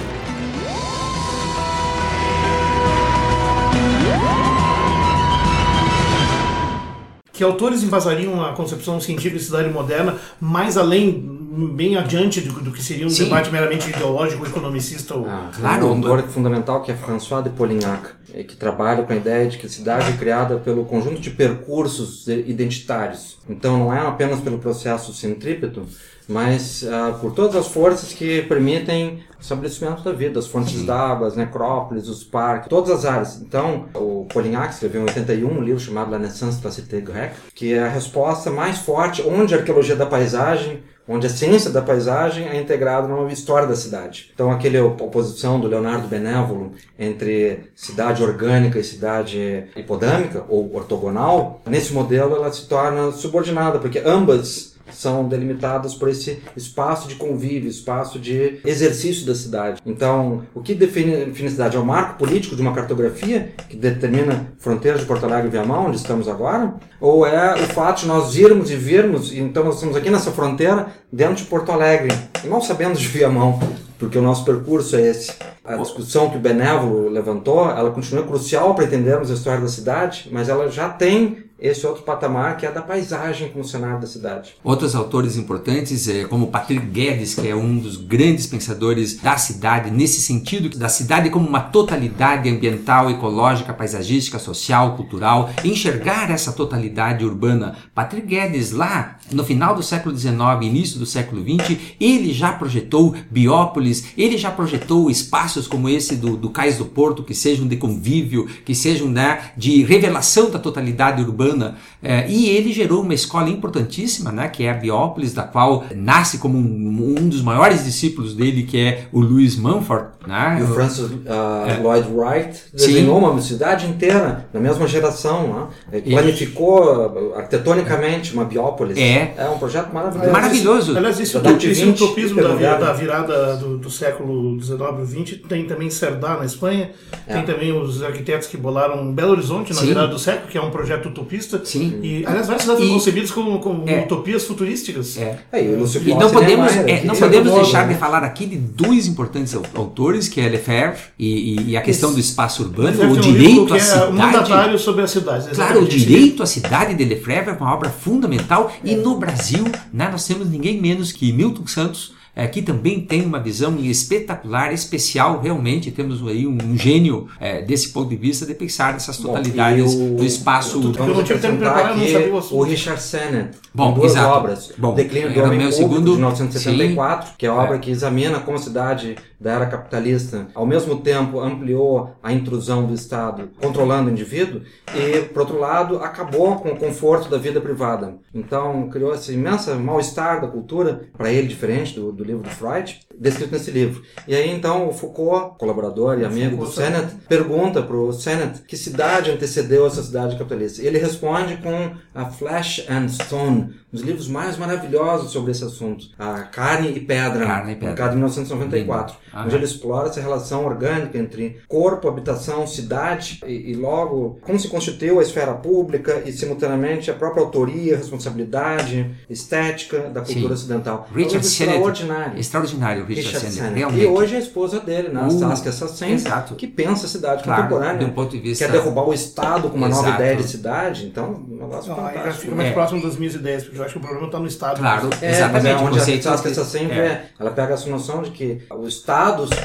Que 7.34 7.44
autores 7.44 7.82
embasariam 7.82 8.42
a 8.44 8.52
concepção 8.52 8.98
científica 9.00 9.38
de 9.38 9.44
cidade 9.44 9.70
moderna 9.70 10.18
mais 10.38 10.76
além, 10.76 11.39
bem 11.50 11.96
adiante 11.96 12.40
do, 12.40 12.60
do 12.60 12.70
que 12.70 12.82
seria 12.82 13.06
um 13.06 13.10
Sim. 13.10 13.24
debate 13.24 13.50
meramente 13.50 13.90
ideológico, 13.90 14.46
economicista 14.46 15.14
ou... 15.16 15.26
Ah, 15.28 15.50
Claro. 15.58 15.86
Um 15.86 15.96
autor 15.96 16.22
fundamental 16.28 16.82
que 16.82 16.92
é 16.92 16.94
François 16.94 17.42
de 17.42 17.50
Polignac, 17.50 18.10
eh, 18.32 18.44
que 18.44 18.56
trabalha 18.56 19.02
com 19.02 19.12
a 19.12 19.16
ideia 19.16 19.48
de 19.48 19.58
que 19.58 19.66
a 19.66 19.68
cidade 19.68 20.10
é 20.10 20.16
criada 20.16 20.58
pelo 20.58 20.84
conjunto 20.84 21.20
de 21.20 21.30
percursos 21.30 22.26
identitários. 22.28 23.38
Então 23.48 23.78
não 23.78 23.92
é 23.92 23.98
apenas 24.00 24.40
pelo 24.40 24.58
processo 24.58 25.12
centrípeto, 25.12 25.86
mas 26.28 26.84
ah, 26.88 27.18
por 27.20 27.32
todas 27.32 27.56
as 27.56 27.66
forças 27.66 28.12
que 28.12 28.42
permitem 28.42 29.24
o 29.36 29.40
estabelecimento 29.40 30.04
da 30.04 30.12
vida, 30.12 30.38
as 30.38 30.46
fontes 30.46 30.84
d'água, 30.84 31.26
as 31.26 31.34
necrópolis, 31.34 32.08
os 32.08 32.22
parques, 32.22 32.68
todas 32.68 32.90
as 32.90 33.04
áreas. 33.04 33.40
Então, 33.40 33.86
o 33.94 34.26
Polignac 34.32 34.72
escreveu 34.74 35.00
em 35.02 35.04
81 35.06 35.48
um 35.48 35.62
livro 35.62 35.80
chamado 35.80 36.10
La 36.12 36.18
Naissance 36.18 36.58
de 36.58 36.64
la 36.64 36.70
Cité 36.70 37.00
Grecque, 37.00 37.34
que 37.54 37.74
é 37.74 37.80
a 37.82 37.88
resposta 37.88 38.50
mais 38.50 38.78
forte 38.78 39.22
onde 39.22 39.54
a 39.54 39.58
arqueologia 39.58 39.96
da 39.96 40.06
paisagem 40.06 40.82
onde 41.12 41.26
a 41.26 41.30
ciência 41.30 41.70
da 41.70 41.82
paisagem 41.82 42.46
é 42.48 42.60
integrada 42.60 43.08
numa 43.08 43.32
história 43.32 43.66
da 43.66 43.74
cidade. 43.74 44.30
Então, 44.32 44.50
aquele 44.52 44.78
op- 44.78 45.02
oposição 45.02 45.58
do 45.58 45.66
Leonardo 45.66 46.06
Benévolo 46.06 46.72
entre 46.96 47.64
cidade 47.74 48.22
orgânica 48.22 48.78
e 48.78 48.84
cidade 48.84 49.64
hipodâmica 49.76 50.44
ou 50.48 50.72
ortogonal, 50.74 51.60
nesse 51.66 51.92
modelo 51.92 52.36
ela 52.36 52.52
se 52.52 52.68
torna 52.68 53.10
subordinada, 53.10 53.80
porque 53.80 54.00
ambas 54.06 54.76
são 54.90 55.28
delimitadas 55.28 55.94
por 55.94 56.08
esse 56.08 56.42
espaço 56.56 57.08
de 57.08 57.14
convívio, 57.14 57.70
espaço 57.70 58.18
de 58.18 58.60
exercício 58.64 59.26
da 59.26 59.34
cidade. 59.34 59.80
Então, 59.84 60.42
o 60.54 60.60
que 60.60 60.74
define, 60.74 61.14
a 61.14 61.50
cidade 61.50 61.76
é 61.76 61.80
o 61.80 61.84
marco 61.84 62.18
político 62.18 62.56
de 62.56 62.62
uma 62.62 62.74
cartografia 62.74 63.52
que 63.68 63.76
determina 63.76 64.52
fronteiras 64.58 65.00
de 65.00 65.06
Porto 65.06 65.24
Alegre 65.24 65.48
e 65.48 65.50
Viamão, 65.50 65.86
onde 65.86 65.96
estamos 65.96 66.28
agora? 66.28 66.74
Ou 67.00 67.26
é 67.26 67.54
o 67.54 67.66
fato 67.68 68.00
de 68.00 68.06
nós 68.06 68.36
irmos 68.36 68.70
e 68.70 68.76
virmos, 68.76 69.32
então 69.32 69.64
nós 69.64 69.76
estamos 69.76 69.96
aqui 69.96 70.10
nessa 70.10 70.30
fronteira 70.30 70.88
dentro 71.12 71.36
de 71.36 71.44
Porto 71.44 71.72
Alegre, 71.72 72.12
e 72.44 72.48
mal 72.48 72.60
sabendo 72.60 72.98
de 72.98 73.06
Viamão, 73.06 73.58
porque 73.98 74.18
o 74.18 74.22
nosso 74.22 74.44
percurso 74.44 74.96
é 74.96 75.08
esse. 75.08 75.32
A 75.64 75.76
discussão 75.76 76.30
que 76.30 76.36
o 76.36 76.40
Benévolo 76.40 77.08
levantou, 77.08 77.68
ela 77.70 77.90
continua 77.90 78.26
crucial 78.26 78.74
para 78.74 78.84
entendermos 78.84 79.30
a 79.30 79.34
história 79.34 79.60
da 79.60 79.68
cidade, 79.68 80.28
mas 80.32 80.48
ela 80.48 80.70
já 80.70 80.88
tem 80.88 81.50
esse 81.60 81.86
outro 81.86 82.02
patamar 82.02 82.56
que 82.56 82.64
é 82.64 82.72
da 82.72 82.80
paisagem 82.80 83.50
como 83.50 83.62
cenário 83.62 84.00
da 84.00 84.06
cidade. 84.06 84.54
Outros 84.64 84.94
autores 84.94 85.36
importantes, 85.36 86.08
eh, 86.08 86.24
como 86.24 86.46
Patrick 86.46 86.86
Guedes, 86.86 87.34
que 87.34 87.46
é 87.46 87.54
um 87.54 87.78
dos 87.78 87.96
grandes 87.96 88.46
pensadores 88.46 89.16
da 89.16 89.36
cidade, 89.36 89.90
nesse 89.90 90.22
sentido 90.22 90.76
da 90.78 90.88
cidade 90.88 91.28
como 91.28 91.46
uma 91.46 91.60
totalidade 91.60 92.48
ambiental, 92.48 93.10
ecológica, 93.10 93.74
paisagística, 93.74 94.38
social, 94.38 94.96
cultural, 94.96 95.50
enxergar 95.62 96.30
essa 96.30 96.52
totalidade 96.52 97.24
urbana. 97.24 97.76
Patrick 97.94 98.26
Guedes, 98.26 98.72
lá 98.72 99.18
no 99.30 99.44
final 99.44 99.74
do 99.74 99.82
século 99.82 100.16
XIX, 100.16 100.32
início 100.62 100.98
do 100.98 101.06
século 101.06 101.42
XX, 101.42 101.78
ele 102.00 102.32
já 102.32 102.52
projetou 102.52 103.14
biópolis, 103.30 104.12
ele 104.16 104.38
já 104.38 104.50
projetou 104.50 105.10
espaços 105.10 105.59
como 105.66 105.88
esse 105.88 106.16
do, 106.16 106.36
do 106.36 106.50
Cais 106.50 106.78
do 106.78 106.84
Porto, 106.84 107.22
que 107.22 107.34
sejam 107.34 107.66
de 107.66 107.76
convívio, 107.76 108.46
que 108.64 108.74
sejam 108.74 109.08
né, 109.08 109.52
de 109.56 109.82
revelação 109.82 110.50
da 110.50 110.58
totalidade 110.58 111.22
urbana. 111.22 111.76
Eh, 112.02 112.26
e 112.28 112.48
ele 112.48 112.72
gerou 112.72 113.02
uma 113.02 113.12
escola 113.14 113.48
importantíssima, 113.50 114.32
né, 114.32 114.48
que 114.48 114.64
é 114.64 114.70
a 114.70 114.74
Biópolis, 114.74 115.34
da 115.34 115.42
qual 115.42 115.84
nasce 115.94 116.38
como 116.38 116.56
um, 116.56 117.14
um 117.18 117.28
dos 117.28 117.42
maiores 117.42 117.84
discípulos 117.84 118.34
dele, 118.34 118.62
que 118.62 118.78
é 118.78 119.04
o 119.12 119.20
Louis 119.20 119.56
Mumford. 119.56 120.08
Né? 120.26 120.58
E 120.60 120.62
o 120.62 120.66
Francis 120.74 121.00
uh, 121.06 121.82
Lloyd 121.82 122.08
Wright 122.12 122.58
desenhou 122.74 123.18
uma 123.18 123.40
cidade 123.40 123.86
inteira, 123.86 124.46
na 124.52 124.60
mesma 124.60 124.86
geração, 124.86 125.70
né? 125.90 126.00
Planificou 126.10 127.06
uh, 127.06 127.34
arquitetonicamente 127.36 128.32
uma 128.34 128.44
biópolis. 128.44 128.98
É. 128.98 129.34
É 129.36 129.48
um 129.48 129.58
projeto 129.58 129.92
maravilhoso. 129.92 130.30
Maravilhoso. 130.32 130.96
Aliás, 130.96 131.18
esse, 131.20 131.34
Da 131.34 131.40
década 131.40 131.58
de 131.58 131.70
esse 131.70 131.84
20, 131.84 132.02
utopismo 132.02 132.36
da, 132.42 132.48
vi- 132.48 132.54
hipermoderno. 132.54 132.84
da 132.86 132.92
virada 132.92 133.56
do, 133.56 133.78
do 133.78 133.90
século 133.90 134.60
XIX 134.60 134.80
e 135.02 135.24
XX 135.24 135.40
tem 135.48 135.64
também 135.66 135.90
Cerdá 135.90 136.36
na 136.36 136.44
Espanha, 136.44 136.90
É. 137.26 137.34
tem 137.34 137.44
também 137.44 137.72
os 137.72 138.02
arquitetos 138.02 138.46
que 138.46 138.56
bolaram 138.56 139.12
Belo 139.12 139.32
Horizonte 139.32 139.72
na 139.72 139.80
Sim. 139.80 139.86
virada 139.86 140.08
do 140.08 140.18
século, 140.18 140.48
que 140.48 140.58
é 140.58 140.62
um 140.62 140.70
projeto 140.70 141.06
utopista. 141.08 141.60
Sim. 141.64 141.89
E, 142.02 142.24
aliás, 142.26 142.46
várias 142.46 142.62
cidades 142.62 142.82
foram 142.82 142.94
concebidas 142.94 143.30
como, 143.30 143.58
como 143.60 143.88
É. 143.88 144.00
utopias 144.00 144.44
futurísticas. 144.44 145.16
É. 145.18 145.38
É, 145.52 145.62
e 145.62 145.66
E 145.66 146.14
não 146.14 146.30
podemos, 146.30 146.76
é, 146.76 146.80
aqui, 146.94 147.06
não 147.06 147.14
de 147.14 147.20
podemos 147.20 147.52
deixar 147.54 147.86
né? 147.86 147.94
de 147.94 148.00
falar 148.00 148.22
aqui 148.24 148.46
de 148.46 148.56
dois 148.56 149.06
importantes 149.06 149.54
au- 149.54 149.62
autores, 149.74 150.28
que 150.28 150.40
é 150.40 150.48
Lefebvre 150.48 150.98
e, 151.18 151.26
e- 151.60 151.70
e 151.70 151.76
a 151.76 151.82
questão 151.82 152.12
do 152.12 152.20
espaço 152.20 152.62
urbano, 152.62 153.02
o 153.02 153.06
um 153.16 153.20
direito 153.20 153.72
à 153.72 153.76
é 153.76 153.80
cidade. 153.80 154.12
mandatário 154.12 154.78
sobre 154.78 155.02
as 155.02 155.10
cidades. 155.10 155.48
Claro, 155.48 155.82
o 155.82 155.86
direito 155.86 156.42
à 156.42 156.46
cidade 156.46 156.94
de 156.94 157.04
Lefebvre 157.04 157.50
é 157.50 157.52
uma 157.52 157.74
obra 157.74 157.90
fundamental 157.90 158.72
e 158.84 158.94
no 158.96 159.16
Brasil 159.18 159.64
né, 159.92 160.08
nós 160.10 160.26
temos 160.26 160.48
ninguém 160.48 160.80
menos 160.80 161.12
que 161.12 161.32
Milton 161.32 161.66
Santos, 161.66 162.12
eh, 162.34 162.46
que 162.46 162.62
também 162.62 163.00
tem 163.00 163.24
uma 163.24 163.38
visão 163.40 163.76
espetacular, 163.78 164.72
especial, 164.72 165.40
realmente 165.42 165.90
temos 165.90 166.26
aí 166.26 166.46
um, 166.46 166.56
um 166.64 166.76
gênio 166.76 167.28
eh, 167.40 167.62
desse 167.62 167.90
ponto 167.90 168.08
de 168.08 168.16
vista 168.16 168.46
de 168.46 168.54
pensar 168.54 168.92
nessas 168.92 169.16
Bom, 169.18 169.28
totalidades 169.28 169.92
e 169.92 169.96
o- 169.96 170.16
do 170.16 170.24
espaço. 170.24 170.80
Eu 170.82 170.92
preparar, 170.92 171.96
não 171.96 172.02
aqui 172.02 172.12
sabia 172.12 172.34
o 172.34 172.62
Richard 172.62 173.02
Sennett, 173.02 173.50
Bom, 173.74 173.92
duas 173.94 174.12
exato. 174.12 174.28
obras. 174.38 174.72
Bom, 174.78 174.94
Declínio 174.94 175.32
do 175.32 175.38
era 175.40 175.48
Homem 175.48 175.72
segundo- 175.72 176.10
de 176.12 176.16
1974, 176.16 177.32
que 177.36 177.46
é 177.46 177.48
a 177.48 177.54
obra 177.54 177.78
que 177.78 177.90
examina 177.90 178.40
como 178.40 178.56
a 178.56 178.60
cidade 178.60 179.16
da 179.40 179.52
era 179.52 179.66
capitalista, 179.66 180.48
ao 180.54 180.66
mesmo 180.66 181.00
tempo 181.00 181.40
ampliou 181.40 182.14
a 182.22 182.32
intrusão 182.32 182.84
do 182.86 182.92
Estado, 182.92 183.50
controlando 183.60 184.10
o 184.10 184.12
indivíduo, 184.12 184.60
e, 184.94 185.22
por 185.22 185.40
outro 185.40 185.58
lado, 185.58 185.98
acabou 185.98 186.56
com 186.56 186.70
o 186.70 186.76
conforto 186.76 187.30
da 187.30 187.38
vida 187.38 187.60
privada. 187.60 188.16
Então, 188.34 188.88
criou 188.90 189.14
esse 189.14 189.32
imenso 189.32 189.74
mal-estar 189.76 190.40
da 190.40 190.48
cultura, 190.48 191.08
para 191.16 191.32
ele 191.32 191.48
diferente 191.48 191.94
do, 191.94 192.12
do 192.12 192.22
livro 192.22 192.42
do 192.42 192.50
Freud, 192.50 193.00
descrito 193.18 193.52
nesse 193.52 193.70
livro. 193.70 194.02
E 194.28 194.34
aí, 194.34 194.50
então, 194.50 194.88
o 194.88 194.92
Foucault, 194.92 195.56
colaborador 195.58 196.18
e 196.18 196.24
amigo 196.24 196.56
do 196.56 196.70
Sennett, 196.70 197.14
pergunta 197.28 197.82
para 197.82 197.96
o 197.96 198.12
Sennett 198.12 198.62
que 198.62 198.76
cidade 198.76 199.30
antecedeu 199.30 199.86
essa 199.86 200.02
cidade 200.02 200.36
capitalista. 200.36 200.82
E 200.82 200.86
ele 200.86 200.98
responde 200.98 201.56
com 201.58 201.92
a 202.14 202.26
Flesh 202.26 202.86
and 202.88 203.08
Stone, 203.08 203.60
um 203.60 203.72
dos 203.92 204.02
livros 204.02 204.28
mais 204.28 204.56
maravilhosos 204.56 205.32
sobre 205.32 205.50
esse 205.50 205.64
assunto. 205.64 206.06
A 206.18 206.42
Carne 206.42 206.88
e 206.90 207.00
Pedra, 207.00 207.46
Carne 207.46 207.72
e 207.72 207.74
Pedra. 207.74 207.88
publicado 207.90 208.12
em 208.12 208.18
1994, 208.18 209.16
Lindo. 209.16 209.29
Onde 209.34 209.54
ele 209.54 209.64
explora 209.64 210.08
essa 210.08 210.20
relação 210.20 210.64
orgânica 210.64 211.16
entre 211.18 211.58
corpo, 211.68 212.08
habitação, 212.08 212.66
cidade 212.66 213.40
e, 213.46 213.72
e 213.72 213.74
logo 213.74 214.38
como 214.42 214.58
se 214.58 214.68
constituiu 214.68 215.18
a 215.18 215.22
esfera 215.22 215.52
pública 215.54 216.22
e 216.24 216.32
simultaneamente 216.32 217.10
a 217.10 217.14
própria 217.14 217.42
autoria, 217.42 217.96
responsabilidade, 217.96 219.10
estética 219.28 220.00
da 220.10 220.20
cultura 220.20 220.48
Sim. 220.48 220.52
ocidental. 220.52 221.06
é 221.08 221.12
um 221.12 221.16
Richard 221.16 221.34
livro 221.36 221.48
Sennett, 221.48 221.76
extraordinário. 221.78 222.38
extraordinário, 222.40 223.04
Richard, 223.04 223.26
Richard 223.26 223.38
Sennett, 223.40 223.56
Sennett. 223.58 223.78
realmente. 223.78 224.02
E 224.02 224.06
hoje 224.06 224.34
é 224.34 224.36
a 224.36 224.40
esposa 224.40 224.80
dele, 224.80 225.08
né? 225.08 225.22
Uh, 225.26 225.30
Saskia 225.38 225.72
Sassen, 225.72 226.12
exato. 226.12 226.54
que 226.54 226.66
pensa 226.66 227.06
a 227.06 227.08
cidade 227.08 227.42
Claro, 227.42 227.62
contemporânea. 227.62 228.06
um 228.06 228.10
ponto 228.12 228.30
de 228.30 228.38
vista- 228.40 228.64
Quer 228.66 228.72
derrubar 228.72 229.08
o 229.08 229.14
Estado 229.14 229.68
com 229.70 229.76
uma 229.76 229.88
nova 229.88 230.08
Exato. 230.08 230.22
ideia 230.22 230.36
de 230.36 230.42
cidade. 230.48 231.06
Então, 231.06 231.44
um 231.48 231.56
negócio 231.56 231.90
Não, 231.90 231.96
fantástico. 231.96 232.34
fica 232.42 232.54
mais 232.54 232.68
É. 232.68 232.72
próximo 232.72 233.02
das 233.02 233.16
minhas 233.16 233.34
ideias, 233.34 233.62
porque 233.64 233.78
eu 233.78 233.84
acho 233.84 233.92
que 233.94 233.98
o 233.98 234.02
problema 234.02 234.26
está 234.26 234.38
no 234.38 234.46
Estado. 234.46 234.78
Claro, 234.78 235.10
É, 235.20 235.26
é 235.26 235.30
exatamente. 235.30 235.82
o 235.82 235.86
onde 235.86 235.98
a 235.98 236.02
Saskia 236.22 236.50
que- 236.50 236.54
Sassen 236.54 236.90
é. 236.90 236.94
vê. 236.94 237.18
Ela 237.38 237.50
pega 237.50 237.74
essa 237.74 237.88
noção 237.88 238.22
de 238.22 238.30
que 238.30 238.62
o 238.70 238.86
Estado 238.86 239.19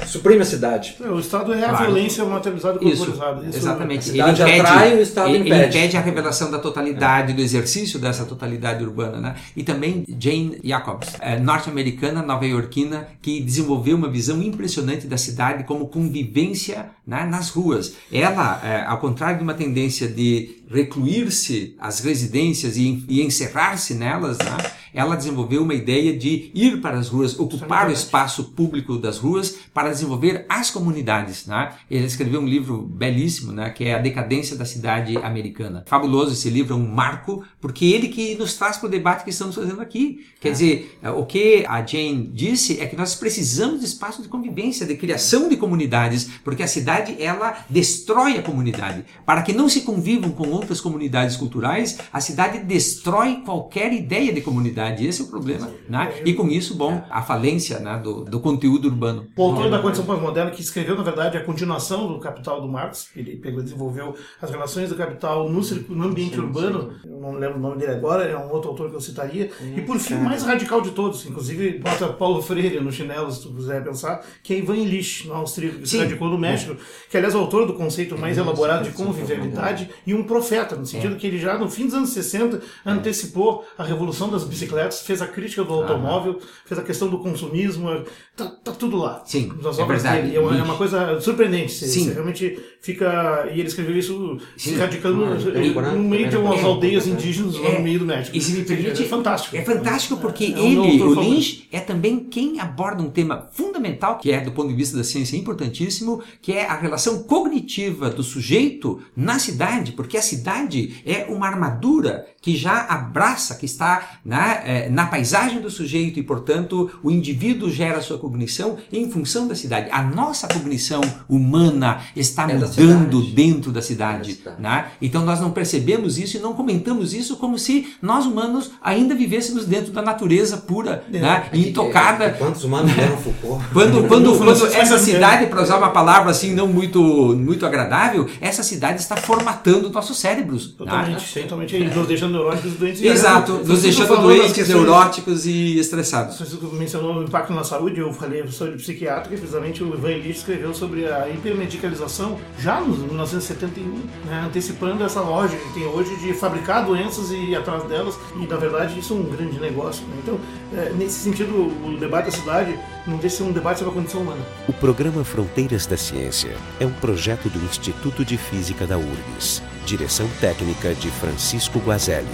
suprime 0.07 0.41
a 0.41 0.45
cidade. 0.45 0.95
O 1.01 1.19
Estado 1.19 1.53
é 1.53 1.63
a 1.65 1.69
Claro. 1.69 1.85
violência 1.85 2.23
materializada 2.25 2.79
e 2.81 2.89
Isso, 2.89 3.05
corporizada. 3.05 3.47
Isso- 3.47 3.57
exatamente. 3.57 3.99
a 3.99 4.01
cidade 4.01 4.43
atrai, 4.43 4.95
o 4.95 5.01
Estado 5.01 5.29
ele, 5.29 5.37
ele 5.37 5.49
impede. 5.49 5.77
impede 5.77 5.97
a 5.97 6.01
revelação 6.01 6.51
da 6.51 6.59
totalidade, 6.59 7.33
do 7.33 7.41
exercício 7.41 7.99
dessa 7.99 8.25
totalidade 8.25 8.83
urbana. 8.83 9.19
Né? 9.19 9.35
E 9.55 9.63
também 9.63 10.03
Jane 10.19 10.59
Jacobs, 10.63 11.13
é, 11.19 11.39
norte-americana, 11.39 12.21
nova-iorquina, 12.21 13.07
que 13.21 13.39
desenvolveu 13.41 13.95
uma 13.97 14.09
visão 14.09 14.41
impressionante 14.41 15.07
da 15.07 15.17
cidade 15.17 15.63
como 15.63 15.87
convivência 15.87 16.87
né, 17.05 17.23
nas 17.25 17.49
ruas. 17.49 17.93
Ela, 18.11 18.61
é, 18.63 18.83
ao 18.85 18.97
contrário 18.99 19.37
de 19.37 19.43
uma 19.43 19.53
tendência 19.53 20.07
de 20.07 20.63
recluir-se 20.69 21.75
às 21.79 21.99
residências 21.99 22.77
e, 22.77 23.03
e 23.07 23.21
encerrar-se 23.21 23.93
nelas, 23.93 24.37
né, 24.39 24.57
ela 24.95 25.15
desenvolveu 25.15 25.61
uma 25.63 25.73
ideia 25.73 26.17
de 26.17 26.49
ir 26.55 26.81
para 26.81 26.97
as 26.97 27.09
ruas, 27.09 27.37
ocupar 27.37 27.89
o 27.89 27.91
espaço 27.91 28.45
público 28.45 28.97
das 28.97 29.17
ruas 29.17 29.57
para 29.73 29.89
desenvolver 29.89 30.45
as 30.49 30.71
comunidades. 30.71 31.45
Né? 31.45 31.73
Ele 31.91 32.05
escreveu 32.05 32.41
um 32.41 32.47
livro 32.47 32.81
belíssimo, 32.81 33.51
né, 33.51 33.69
que 33.69 33.83
é 33.83 33.95
A 33.95 33.99
Decadência 33.99 34.55
da 34.55 34.65
Cidade 34.65 35.17
Americana. 35.17 35.83
Fabuloso 35.85 36.33
esse 36.33 36.49
livro, 36.49 36.73
é 36.73 36.77
um 36.77 36.87
marco, 36.87 37.43
porque 37.59 37.85
ele 37.85 38.07
que 38.07 38.35
nos 38.35 38.55
traz 38.55 38.77
para 38.77 38.87
o 38.87 38.89
debate 38.89 39.23
que 39.23 39.29
estamos 39.29 39.55
fazendo 39.55 39.81
aqui. 39.81 40.25
Quer 40.39 40.51
dizer, 40.51 40.97
eh, 41.01 41.09
o 41.09 41.25
que 41.25 41.65
a 41.67 41.85
Jane 41.85 42.29
disse 42.33 42.79
é 42.79 42.85
que 42.85 42.95
nós 42.95 43.15
precisamos 43.15 43.81
de 43.81 43.85
espaço 43.85 44.21
de 44.21 44.29
convivência, 44.29 44.85
de 44.85 44.95
criação 44.95 45.49
de 45.49 45.57
comunidades, 45.57 46.29
porque 46.43 46.63
a 46.63 46.67
cidade 46.67 47.15
ela 47.19 47.65
destrói 47.69 48.37
a 48.37 48.41
comunidade. 48.41 49.03
Para 49.25 49.41
que 49.41 49.53
não 49.53 49.67
se 49.67 49.81
convivam 49.81 50.31
com 50.31 50.49
outras 50.49 50.79
comunidades 50.79 51.35
culturais, 51.35 51.97
a 52.13 52.21
cidade 52.21 52.59
destrói 52.59 53.41
qualquer 53.43 53.91
ideia 53.91 54.31
de 54.31 54.41
comunidade. 54.41 54.84
Esse 54.89 55.21
é 55.21 55.25
o 55.25 55.27
problema. 55.27 55.69
Né? 55.89 56.21
E 56.25 56.33
com 56.33 56.47
isso, 56.47 56.75
bom, 56.75 57.03
a 57.09 57.21
falência 57.21 57.79
né, 57.79 57.99
do, 58.01 58.23
do 58.23 58.39
conteúdo 58.39 58.87
urbano. 58.87 59.27
O 59.35 59.43
autor 59.43 59.69
da 59.69 59.79
condição 59.79 60.05
pós-moderna, 60.05 60.51
que 60.51 60.61
escreveu, 60.61 60.95
na 60.95 61.03
verdade, 61.03 61.37
a 61.37 61.43
continuação 61.43 62.07
do 62.07 62.19
Capital 62.19 62.61
do 62.61 62.67
Marx, 62.67 63.09
ele 63.15 63.35
pegou 63.37 63.61
desenvolveu 63.61 64.15
as 64.41 64.49
relações 64.49 64.89
do 64.89 64.95
capital 64.95 65.49
no, 65.49 65.61
no 65.61 66.03
ambiente 66.05 66.39
urbano, 66.39 66.93
eu 67.03 67.19
não 67.19 67.33
lembro 67.33 67.57
o 67.57 67.61
nome 67.61 67.77
dele 67.77 67.93
agora, 67.93 68.23
é 68.23 68.37
um 68.37 68.51
outro 68.51 68.69
autor 68.69 68.89
que 68.89 68.95
eu 68.95 69.01
citaria, 69.01 69.49
e 69.75 69.81
por 69.81 69.97
fim, 69.99 70.15
o 70.15 70.23
mais 70.23 70.43
radical 70.43 70.81
de 70.81 70.91
todos, 70.91 71.25
inclusive 71.25 71.79
bota 71.79 72.07
Paulo 72.07 72.41
Freire 72.41 72.79
no 72.79 72.91
chinelo, 72.91 73.31
se 73.31 73.41
tu 73.41 73.53
quiser 73.53 73.83
pensar, 73.83 74.23
que 74.43 74.53
é 74.53 74.57
Ivan 74.57 74.77
Illich, 74.77 75.27
no 75.27 75.33
austríaco, 75.33 75.79
que 75.79 75.87
se 75.87 75.97
Sim. 75.97 76.03
radicou 76.03 76.29
no 76.29 76.37
México, 76.37 76.77
que 77.09 77.17
aliás 77.17 77.33
é 77.33 77.37
o 77.37 77.41
autor 77.41 77.65
do 77.65 77.73
conceito 77.73 78.17
mais 78.17 78.37
elaborado 78.37 78.83
de 78.85 78.91
convivialidade 78.91 79.89
e 80.05 80.13
um 80.13 80.23
profeta, 80.23 80.75
no 80.75 80.85
sentido 80.85 81.15
que 81.15 81.27
ele 81.27 81.39
já 81.39 81.57
no 81.57 81.69
fim 81.69 81.85
dos 81.85 81.93
anos 81.93 82.09
60 82.09 82.61
antecipou 82.85 83.65
a 83.77 83.83
revolução 83.83 84.29
das 84.29 84.43
bicicletas, 84.43 84.74
fez 85.05 85.21
a 85.21 85.27
crítica 85.27 85.63
do 85.63 85.73
automóvel, 85.73 86.39
fez 86.65 86.79
a 86.79 86.83
questão 86.83 87.07
do 87.09 87.19
consumismo, 87.19 87.89
tá, 88.35 88.45
tá 88.63 88.71
tudo 88.71 88.97
lá. 88.97 89.23
Sim, 89.25 89.51
Nas 89.61 89.77
é 89.79 89.85
verdade. 89.85 90.21
dele. 90.23 90.35
É 90.37 90.39
uma, 90.39 90.57
é 90.57 90.63
uma 90.63 90.75
coisa 90.77 91.19
surpreendente. 91.19 91.73
Você, 91.73 91.87
Sim. 91.87 92.05
você 92.05 92.13
realmente 92.13 92.59
fica. 92.81 93.47
E 93.53 93.59
ele 93.59 93.67
escreveu 93.67 93.97
isso 93.97 94.39
se 94.57 94.69
Sim. 94.69 94.77
radicando 94.77 95.25
Ah, 95.25 95.29
no, 95.35 95.51
temporâneo, 95.51 95.97
no 96.01 96.09
meio 96.09 96.29
de 96.29 96.37
umas 96.37 96.59
É. 96.59 96.63
aldeias 96.63 97.07
indígenas 97.07 97.55
lá 97.55 97.69
É. 97.69 97.77
no 97.77 97.83
meio 97.83 97.99
do 97.99 98.05
México. 98.05 98.35
E 98.35 98.41
se 98.41 98.51
me 98.53 98.63
permite, 98.63 99.03
é 99.03 99.05
fantástico. 99.05 99.55
É 99.55 99.61
fantástico 99.63 100.17
porque 100.17 100.45
É 100.45 100.59
ele, 100.59 101.01
o. 101.03 101.19
Lynch, 101.19 101.67
é 101.71 101.79
também 101.79 102.19
quem 102.19 102.59
aborda 102.59 103.01
um 103.01 103.09
tema 103.09 103.49
fundamental, 103.53 104.17
que 104.17 104.31
é 104.31 104.41
do 104.41 104.51
ponto 104.51 104.69
de 104.69 104.75
vista 104.75 104.97
da 104.97 105.03
ciência 105.03 105.37
importantíssimo, 105.37 106.21
que 106.41 106.51
é 106.53 106.65
a 106.65 106.75
relação 106.75 107.23
cognitiva 107.23 108.09
do 108.09 108.23
sujeito 108.23 109.01
na 109.15 109.39
cidade, 109.39 109.91
porque 109.93 110.17
a 110.17 110.21
cidade 110.21 111.01
é 111.05 111.25
uma 111.29 111.47
armadura 111.47 112.25
que 112.41 112.55
já 112.55 112.81
abraça, 112.85 113.55
que 113.55 113.65
está 113.65 114.19
na, 114.23 114.61
eh, 114.65 114.89
na 114.89 115.05
paisagem 115.05 115.61
do 115.61 115.69
sujeito 115.69 116.19
e, 116.19 116.23
portanto, 116.23 116.89
o 117.03 117.11
indivíduo 117.11 117.69
gera 117.69 117.97
a 117.97 118.01
sua 118.01 118.17
cognição 118.17 118.77
em 118.91 119.09
função 119.09 119.47
da 119.47 119.55
cidade. 119.55 119.89
A 119.91 120.01
nossa 120.03 120.47
cognição 120.47 121.01
humana 121.29 122.01
está 122.15 122.43
É 122.49 122.57
da 122.57 122.67
mudando 122.67 123.21
dentro 123.21 123.71
da 123.71 123.81
cidade. 123.81 124.31
É 124.31 124.33
da 124.33 124.37
cidade. 124.37 124.61
né? 124.61 124.85
Então 125.01 125.23
nós 125.25 125.39
não 125.39 125.51
percebemos 125.51 126.17
isso 126.17 126.37
e 126.37 126.39
não 126.39 126.53
comentamos 126.53 127.13
isso 127.13 127.37
como 127.37 127.57
se 127.57 127.95
nós 128.01 128.25
humanos 128.25 128.71
ainda 128.81 129.15
vivêssemos 129.15 129.65
dentro 129.65 129.91
da 129.91 130.01
natureza 130.01 130.57
pura, 130.57 131.03
né? 131.09 131.45
É 131.51 131.57
intocada. 131.57 132.25
é 132.25 132.29
que 132.31 132.39
Quantos 132.39 132.63
humanos 132.63 132.95
leram 132.95 133.17
Foucault? 133.17 133.63
Quando, 133.73 134.07
quando, 134.07 134.37
quando 134.37 134.65
essa 134.67 134.97
cidade, 134.97 135.47
para 135.47 135.61
usar 135.61 135.77
uma 135.77 135.89
palavra 135.89 136.31
assim 136.31 136.53
não 136.53 136.67
muito, 136.67 137.01
muito 137.01 137.65
agradável, 137.65 138.27
essa 138.39 138.63
cidade 138.63 139.01
está 139.01 139.15
formatando 139.15 139.89
nossos 139.89 140.17
cérebros. 140.17 140.67
né? 140.67 140.73
Totalmente, 140.77 141.39
totalmente. 141.41 141.75
E 141.75 141.83
nos 141.83 142.07
deixando 142.07 142.33
neuróticos 142.33 142.73
doentes. 142.73 143.01
Exato, 143.01 143.53
nos 143.65 143.81
deixando 143.81 144.27
das 144.37 144.44
doentes, 144.45 144.63
questões- 144.65 144.83
neuróticos 144.85 145.45
e 145.45 145.79
estressados. 145.79 146.37
Francisco 146.37 146.67
mencionou 146.73 147.17
o 147.17 147.23
impacto 147.23 147.53
na 147.53 147.63
saúde, 147.63 147.99
eu 147.99 148.11
falei 148.13 148.45
sobre 148.47 148.75
psiquiatra, 148.77 149.33
e 149.33 149.37
precisamente 149.37 149.83
o 149.83 149.93
Ivan 149.93 150.11
Illich 150.11 150.37
escreveu 150.39 150.73
sobre 150.73 151.05
a 151.07 151.27
hipermedicalização 151.29 152.37
já 152.59 152.79
nos 152.81 152.99
1971, 152.99 153.99
né, 154.25 154.43
antecipando 154.45 155.03
essa 155.03 155.21
lógica 155.21 155.61
que 155.63 155.73
tem 155.73 155.85
hoje 155.85 156.15
de 156.17 156.33
fabricar 156.33 156.85
doenças 156.85 157.31
e 157.31 157.35
ir 157.51 157.55
atrás 157.55 157.83
delas, 157.85 158.15
e 158.35 158.45
na 158.47 158.55
verdade 158.57 158.99
isso 158.99 159.13
é 159.13 159.17
um 159.17 159.23
grande 159.23 159.59
negócio. 159.59 160.03
né? 160.07 160.13
Então, 160.23 160.39
é, 160.75 160.91
nesse 160.93 161.19
sentido, 161.19 161.53
o 161.85 161.97
debate 161.99 162.25
da 162.25 162.31
cidade 162.31 162.77
não 163.07 163.17
deixa 163.17 163.37
de 163.37 163.43
ser 163.43 163.49
um 163.49 163.51
debate 163.51 163.79
sobre 163.79 163.91
a 163.91 163.95
condição 163.95 164.21
humana. 164.21 164.41
O 164.67 164.73
programa 164.73 165.23
Fronteiras 165.23 165.85
da 165.85 165.97
Ciência 165.97 166.55
é 166.79 166.85
um 166.85 166.91
projeto 166.91 167.49
do 167.49 167.63
Instituto 167.65 168.23
de 168.25 168.37
Física 168.37 168.85
da 168.87 168.97
URGS. 168.97 169.61
Direção 169.85 170.27
técnica 170.41 170.93
de 170.95 171.09
Francisco 171.11 171.79
Guazelli. 171.79 172.27